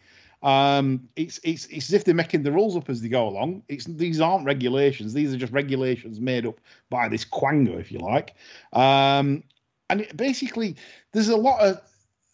Um, 0.44 1.10
it's 1.16 1.40
it's 1.44 1.66
it's 1.68 1.90
as 1.90 1.94
if 1.94 2.04
they're 2.04 2.14
making 2.14 2.44
the 2.44 2.52
rules 2.52 2.78
up 2.78 2.88
as 2.90 3.02
they 3.02 3.08
go 3.08 3.28
along. 3.28 3.64
It's 3.68 3.86
these 3.86 4.22
aren't 4.22 4.46
regulations; 4.46 5.14
these 5.14 5.34
are 5.34 5.38
just 5.38 5.54
regulations 5.54 6.20
made 6.20 6.46
up 6.46 6.60
by 6.92 7.10
this 7.10 7.26
quango, 7.26 7.80
if 7.80 7.92
you 7.92 7.98
like. 7.98 8.36
Um, 8.72 9.44
and 9.90 10.02
it, 10.02 10.18
basically, 10.18 10.76
there's 11.12 11.30
a 11.30 11.38
lot 11.38 11.62
of 11.62 11.82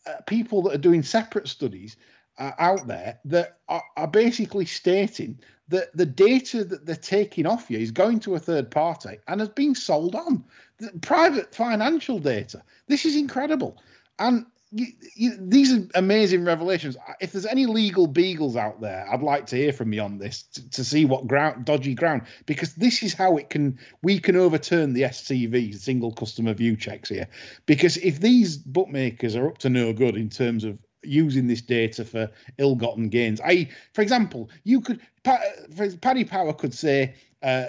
uh, 0.08 0.22
people 0.28 0.62
that 0.64 0.76
are 0.76 0.80
doing 0.80 1.04
separate 1.04 1.47
studies 1.47 1.97
uh, 2.38 2.52
out 2.58 2.88
there 2.88 3.20
that 3.26 3.60
are, 3.68 3.84
are, 3.97 4.08
basically 4.08 4.66
stating 4.66 5.38
that 5.68 5.95
the 5.95 6.06
data 6.06 6.64
that 6.64 6.86
they're 6.86 6.95
taking 6.95 7.45
off 7.45 7.70
you 7.70 7.78
is 7.78 7.91
going 7.91 8.20
to 8.20 8.36
a 8.36 8.39
third 8.39 8.72
party 8.72 9.18
and 9.28 9.39
has 9.39 9.49
been 9.49 9.76
sold 9.76 10.16
on. 10.16 10.43
The 10.80 10.91
private 11.02 11.54
financial 11.54 12.20
data. 12.20 12.64
This 12.88 13.06
is 13.06 13.16
incredible, 13.16 13.78
and 14.18 14.45
you, 14.72 14.88
you, 15.15 15.38
these 15.38 15.74
are 15.74 15.88
amazing 15.95 16.45
revelations. 16.45 16.95
If 17.19 17.34
there's 17.34 17.45
any 17.45 17.65
legal 17.65 18.07
beagles 18.07 18.55
out 18.55 18.80
there, 18.80 19.05
I'd 19.11 19.22
like 19.22 19.47
to 19.47 19.57
hear 19.57 19.74
from 19.74 19.91
you 19.91 20.01
on 20.01 20.17
this 20.17 20.43
to, 20.43 20.69
to, 20.69 20.86
see 20.86 21.03
what 21.03 21.28
ground, 21.28 21.65
dodgy 21.65 21.93
ground, 21.93 22.24
because 22.45 22.74
this 22.76 23.03
is 23.03 23.13
how 23.13 23.38
it 23.38 23.49
can 23.49 23.80
we 24.01 24.19
can 24.19 24.38
overturn 24.38 24.93
the 24.93 25.01
SCV, 25.03 25.78
single 25.78 26.13
customer 26.13 26.53
view 26.53 26.78
checks 26.78 27.09
here. 27.09 27.28
Because 27.65 27.97
if 27.97 28.22
these 28.22 28.57
bookmakers 28.57 29.36
are 29.36 29.49
up 29.49 29.57
to 29.59 29.69
no 29.69 29.91
good 29.91 30.15
in 30.15 30.30
terms 30.30 30.63
of 30.63 30.80
using 31.03 31.47
this 31.47 31.61
data 31.61 32.05
for 32.05 32.32
ill-gotten 32.57 33.09
gains, 33.09 33.41
I, 33.41 33.67
for 33.93 34.01
example, 34.01 34.49
you 34.63 34.80
could 34.80 35.01
Paddy 35.24 36.24
Power 36.24 36.53
could 36.53 36.74
say. 36.74 37.15
Uh, 37.43 37.65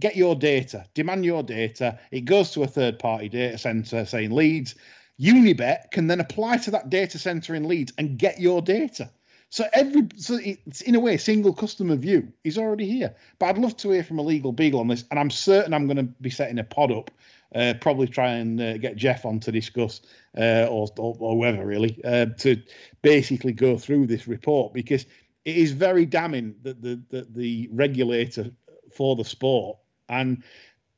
get 0.00 0.16
your 0.16 0.34
data, 0.34 0.84
demand 0.92 1.24
your 1.24 1.42
data. 1.42 1.98
It 2.10 2.26
goes 2.26 2.50
to 2.50 2.62
a 2.62 2.66
third 2.66 2.98
party 2.98 3.28
data 3.28 3.56
center 3.56 4.04
saying 4.04 4.32
Leeds, 4.32 4.74
Unibet 5.20 5.90
can 5.90 6.06
then 6.06 6.20
apply 6.20 6.58
to 6.58 6.70
that 6.72 6.90
data 6.90 7.18
center 7.18 7.54
in 7.54 7.66
Leeds 7.66 7.92
and 7.98 8.18
get 8.18 8.40
your 8.40 8.62
data. 8.62 9.10
So 9.50 9.64
every 9.72 10.08
so 10.16 10.38
it's 10.42 10.82
in 10.82 10.94
a 10.94 11.00
way 11.00 11.16
single 11.16 11.54
customer 11.54 11.96
view 11.96 12.32
is 12.44 12.58
already 12.58 12.86
here. 12.86 13.14
But 13.38 13.46
I'd 13.46 13.58
love 13.58 13.76
to 13.78 13.90
hear 13.90 14.04
from 14.04 14.18
a 14.18 14.22
legal 14.22 14.52
beagle 14.52 14.80
on 14.80 14.88
this, 14.88 15.04
and 15.10 15.18
I'm 15.18 15.30
certain 15.30 15.72
I'm 15.72 15.86
going 15.86 15.96
to 15.96 16.02
be 16.02 16.30
setting 16.30 16.58
a 16.58 16.64
pod 16.64 16.92
up. 16.92 17.10
Uh, 17.54 17.72
probably 17.80 18.06
try 18.06 18.32
and 18.32 18.60
uh, 18.60 18.76
get 18.76 18.96
Geoff 18.96 19.24
on 19.24 19.40
to 19.40 19.50
discuss, 19.50 20.02
uh, 20.36 20.66
or, 20.70 20.86
or, 20.98 21.16
or 21.18 21.34
whoever 21.34 21.64
really, 21.64 21.98
uh, 22.04 22.26
to 22.40 22.60
basically 23.00 23.54
go 23.54 23.78
through 23.78 24.06
this 24.06 24.28
report 24.28 24.74
because 24.74 25.06
it 25.46 25.56
is 25.56 25.72
very 25.72 26.04
damning 26.04 26.54
that 26.62 26.82
the 26.82 27.00
that 27.08 27.34
the 27.34 27.70
regulator 27.72 28.50
for 28.92 29.16
the 29.16 29.24
sport 29.24 29.78
and 30.10 30.42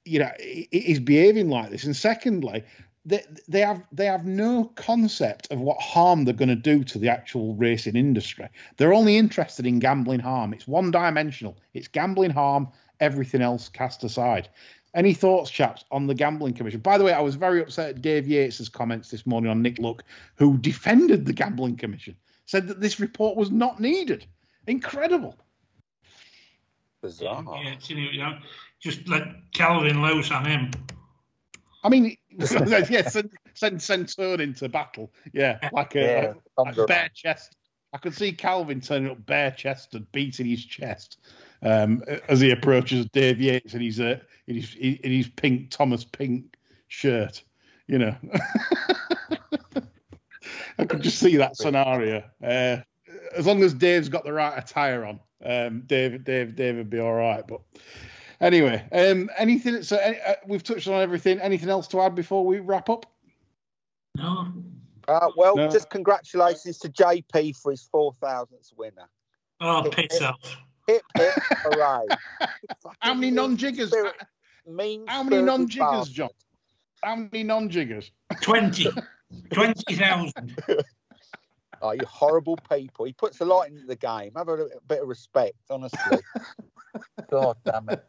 you 0.04 0.18
know 0.18 0.30
is 0.40 0.98
behaving 0.98 1.48
like 1.48 1.70
this. 1.70 1.84
And 1.84 1.94
secondly, 1.94 2.64
they, 3.11 3.24
they 3.48 3.61
have 3.61 3.82
they 3.92 4.06
have 4.06 4.24
no 4.24 4.66
concept 4.76 5.50
of 5.50 5.61
what 5.61 5.80
harm 5.80 6.24
they're 6.24 6.32
going 6.32 6.48
to 6.48 6.54
do 6.54 6.84
to 6.84 6.98
the 6.98 7.08
actual 7.08 7.54
racing 7.56 7.96
industry. 7.96 8.48
They're 8.76 8.94
only 8.94 9.16
interested 9.16 9.66
in 9.66 9.80
gambling 9.80 10.20
harm. 10.20 10.54
It's 10.54 10.68
one 10.68 10.90
dimensional. 10.90 11.58
It's 11.74 11.88
gambling 11.88 12.30
harm. 12.30 12.68
Everything 13.00 13.42
else 13.42 13.68
cast 13.68 14.04
aside. 14.04 14.48
Any 14.94 15.14
thoughts, 15.14 15.50
chaps, 15.50 15.84
on 15.90 16.06
the 16.06 16.14
gambling 16.14 16.54
commission? 16.54 16.80
By 16.80 16.98
the 16.98 17.04
way, 17.04 17.12
I 17.12 17.20
was 17.20 17.34
very 17.34 17.61
upset 17.61 17.90
at 17.90 18.02
Dave 18.02 18.24
Yates's 18.24 18.68
comments 18.68 19.11
this 19.11 19.26
morning 19.26 19.50
on 19.50 19.62
Nick 19.62 19.78
Luck, 19.78 20.04
who 20.36 20.58
defended 20.58 21.26
the 21.26 21.32
gambling 21.32 21.76
commission, 21.76 22.16
said 22.46 22.66
that 22.68 22.80
this 22.80 22.98
report 22.98 23.36
was 23.36 23.50
not 23.50 23.80
needed. 23.80 24.26
Incredible. 24.66 25.36
Bizarre. 27.02 27.44
Yeah, 27.62 27.76
you 27.86 28.18
know, 28.18 28.38
just 28.80 29.08
let 29.08 29.22
Calvin 29.54 30.02
loose 30.02 30.30
on 30.30 30.44
him. 30.44 30.70
I 31.82 31.88
mean, 31.88 32.16
yeah, 32.30 33.08
send, 33.08 33.30
send 33.54 33.82
send 33.82 34.08
Turn 34.08 34.40
into 34.40 34.68
battle. 34.68 35.12
Yeah, 35.32 35.58
like 35.72 35.96
a, 35.96 36.36
yeah, 36.58 36.84
bare 36.86 37.10
chest. 37.14 37.56
I 37.92 37.98
could 37.98 38.14
see 38.14 38.32
Calvin 38.32 38.80
turning 38.80 39.10
up 39.10 39.26
bare 39.26 39.50
chested, 39.50 40.10
beating 40.12 40.46
his 40.46 40.64
chest 40.64 41.18
um, 41.62 42.02
as 42.28 42.40
he 42.40 42.50
approaches 42.50 43.06
Dave 43.06 43.40
Yates 43.40 43.74
in 43.74 43.80
his 43.80 44.00
uh, 44.00 44.18
in 44.46 44.56
his 44.56 44.74
in 44.74 45.10
his 45.10 45.28
pink 45.28 45.70
Thomas 45.70 46.04
Pink 46.04 46.56
shirt. 46.88 47.42
You 47.86 47.98
know, 47.98 48.16
I 50.78 50.84
could 50.84 51.02
just 51.02 51.18
see 51.18 51.36
that 51.38 51.56
scenario. 51.56 52.22
Uh, 52.42 52.78
as 53.36 53.46
long 53.46 53.62
as 53.62 53.74
Dave's 53.74 54.08
got 54.08 54.24
the 54.24 54.32
right 54.32 54.56
attire 54.56 55.04
on, 55.04 55.20
um, 55.44 55.82
Dave 55.86 56.24
Dave 56.24 56.54
Dave 56.54 56.76
would 56.76 56.90
be 56.90 57.00
all 57.00 57.14
right. 57.14 57.44
But 57.46 57.60
Anyway, 58.41 58.82
um, 58.93 59.30
anything? 59.36 59.82
So 59.82 59.97
uh, 59.97 60.34
we've 60.47 60.62
touched 60.62 60.88
on 60.88 61.03
everything. 61.03 61.38
Anything 61.41 61.68
else 61.68 61.86
to 61.88 62.01
add 62.01 62.14
before 62.14 62.45
we 62.45 62.59
wrap 62.61 62.88
up? 62.88 63.05
No. 64.16 64.53
Uh, 65.07 65.28
well, 65.36 65.57
no. 65.57 65.68
just 65.68 65.91
congratulations 65.91 66.78
to 66.78 66.88
JP 66.88 67.57
for 67.57 67.70
his 67.70 67.82
four 67.82 68.14
thousandth 68.20 68.72
winner. 68.76 69.09
Oh, 69.61 69.82
hip, 69.82 69.93
piss 69.93 70.22
off! 70.22 70.57
Hip 70.86 71.03
hip 71.16 71.34
hooray! 71.36 72.07
How 73.01 73.12
many 73.12 73.30
non-jiggers? 73.30 73.93
Mean 74.66 75.05
How 75.07 75.22
many 75.22 75.43
non-jiggers, 75.43 76.09
John? 76.09 76.30
How 77.03 77.16
many 77.16 77.43
non-jiggers? 77.43 78.11
Twenty. 78.41 78.88
Twenty 79.53 79.95
thousand. 79.95 80.57
Oh, 81.82 81.93
you 81.93 82.03
horrible 82.07 82.59
people! 82.70 83.07
He 83.07 83.14
puts 83.14 83.41
a 83.41 83.45
lot 83.47 83.66
into 83.68 83.86
the 83.86 83.97
game. 83.97 84.32
Have 84.36 84.49
a, 84.49 84.66
a 84.66 84.80
bit 84.86 85.01
of 85.01 85.09
respect, 85.09 85.57
honestly. 85.70 86.18
God 87.30 87.57
damn 87.64 87.88
it. 87.88 88.05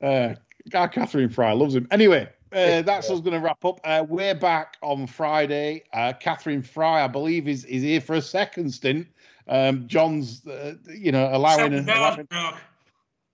Uh, 0.00 0.34
Catherine 0.70 1.28
Fry 1.28 1.52
loves 1.52 1.74
him. 1.74 1.86
Anyway, 1.90 2.28
uh, 2.52 2.82
that's 2.82 3.10
us 3.10 3.20
going 3.20 3.32
to 3.32 3.40
wrap 3.40 3.64
up. 3.64 3.80
Uh, 3.84 4.04
we're 4.08 4.34
back 4.34 4.76
on 4.82 5.06
Friday. 5.06 5.84
Uh, 5.92 6.12
Catherine 6.18 6.62
Fry, 6.62 7.04
I 7.04 7.08
believe, 7.08 7.48
is 7.48 7.64
is 7.64 7.82
here 7.82 8.00
for 8.00 8.14
a 8.14 8.22
second 8.22 8.72
stint. 8.72 9.06
Um, 9.48 9.86
John's, 9.88 10.46
uh, 10.46 10.74
you 10.88 11.12
know, 11.12 11.28
allowing. 11.32 11.74
An, 11.74 11.88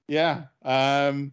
yeah. 0.09 0.45
Um, 0.64 1.33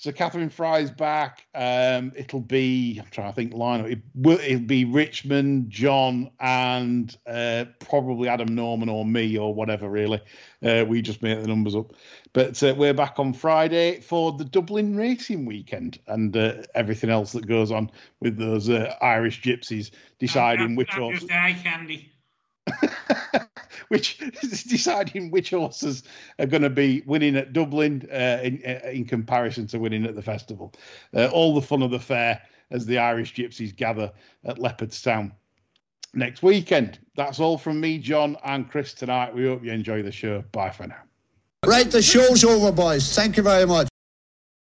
so 0.00 0.12
Catherine 0.12 0.48
Fry's 0.48 0.90
back. 0.90 1.46
Um, 1.54 2.12
it'll 2.16 2.40
be 2.40 2.98
I'm 2.98 3.10
trying 3.10 3.30
to 3.30 3.36
think 3.36 3.52
lineup. 3.52 3.92
It 3.92 3.98
will 4.14 4.38
it'll 4.38 4.60
be 4.60 4.86
Richmond, 4.86 5.68
John, 5.68 6.30
and 6.40 7.14
uh, 7.26 7.66
probably 7.80 8.26
Adam 8.26 8.54
Norman 8.54 8.88
or 8.88 9.04
me 9.04 9.36
or 9.36 9.52
whatever. 9.52 9.90
Really, 9.90 10.22
uh, 10.64 10.86
we 10.88 11.02
just 11.02 11.22
made 11.22 11.42
the 11.42 11.46
numbers 11.46 11.76
up. 11.76 11.92
But 12.32 12.62
uh, 12.62 12.74
we're 12.78 12.94
back 12.94 13.18
on 13.18 13.34
Friday 13.34 14.00
for 14.00 14.32
the 14.32 14.44
Dublin 14.46 14.96
Racing 14.96 15.44
Weekend 15.44 15.98
and 16.06 16.34
uh, 16.34 16.62
everything 16.74 17.10
else 17.10 17.32
that 17.32 17.46
goes 17.46 17.70
on 17.70 17.90
with 18.20 18.38
those 18.38 18.70
uh, 18.70 18.94
Irish 19.02 19.42
gypsies 19.42 19.90
deciding 20.18 20.76
which 20.76 20.94
horses. 20.94 21.28
eye 21.30 21.54
candy. 21.62 22.10
which 23.90 24.20
is 24.42 24.62
deciding 24.68 25.30
which 25.30 25.50
horses 25.50 26.04
are 26.38 26.46
going 26.46 26.62
to 26.62 26.70
be 26.70 27.02
winning 27.06 27.36
at 27.36 27.52
Dublin 27.52 28.08
uh, 28.10 28.38
in, 28.42 28.62
uh, 28.64 28.88
in, 28.88 29.04
comparison 29.04 29.66
to 29.66 29.78
winning 29.78 30.06
at 30.06 30.14
the 30.14 30.22
festival. 30.22 30.72
Uh, 31.14 31.26
all 31.26 31.54
the 31.54 31.62
fun 31.62 31.82
of 31.82 31.90
the 31.90 31.98
fair 31.98 32.40
as 32.70 32.86
the 32.86 32.98
Irish 32.98 33.34
gypsies 33.34 33.74
gather 33.74 34.12
at 34.44 34.58
Leopardstown 34.58 35.32
next 36.14 36.42
weekend. 36.42 37.00
That's 37.16 37.40
all 37.40 37.58
from 37.58 37.80
me, 37.80 37.98
John, 37.98 38.36
and 38.44 38.70
Chris 38.70 38.94
tonight. 38.94 39.34
We 39.34 39.46
hope 39.46 39.64
you 39.64 39.72
enjoy 39.72 40.02
the 40.02 40.12
show. 40.12 40.44
Bye 40.52 40.70
for 40.70 40.86
now. 40.86 41.02
Right, 41.66 41.90
the 41.90 42.00
show's 42.00 42.44
over, 42.44 42.70
boys. 42.70 43.14
Thank 43.14 43.36
you 43.36 43.42
very 43.42 43.66
much. 43.66 43.89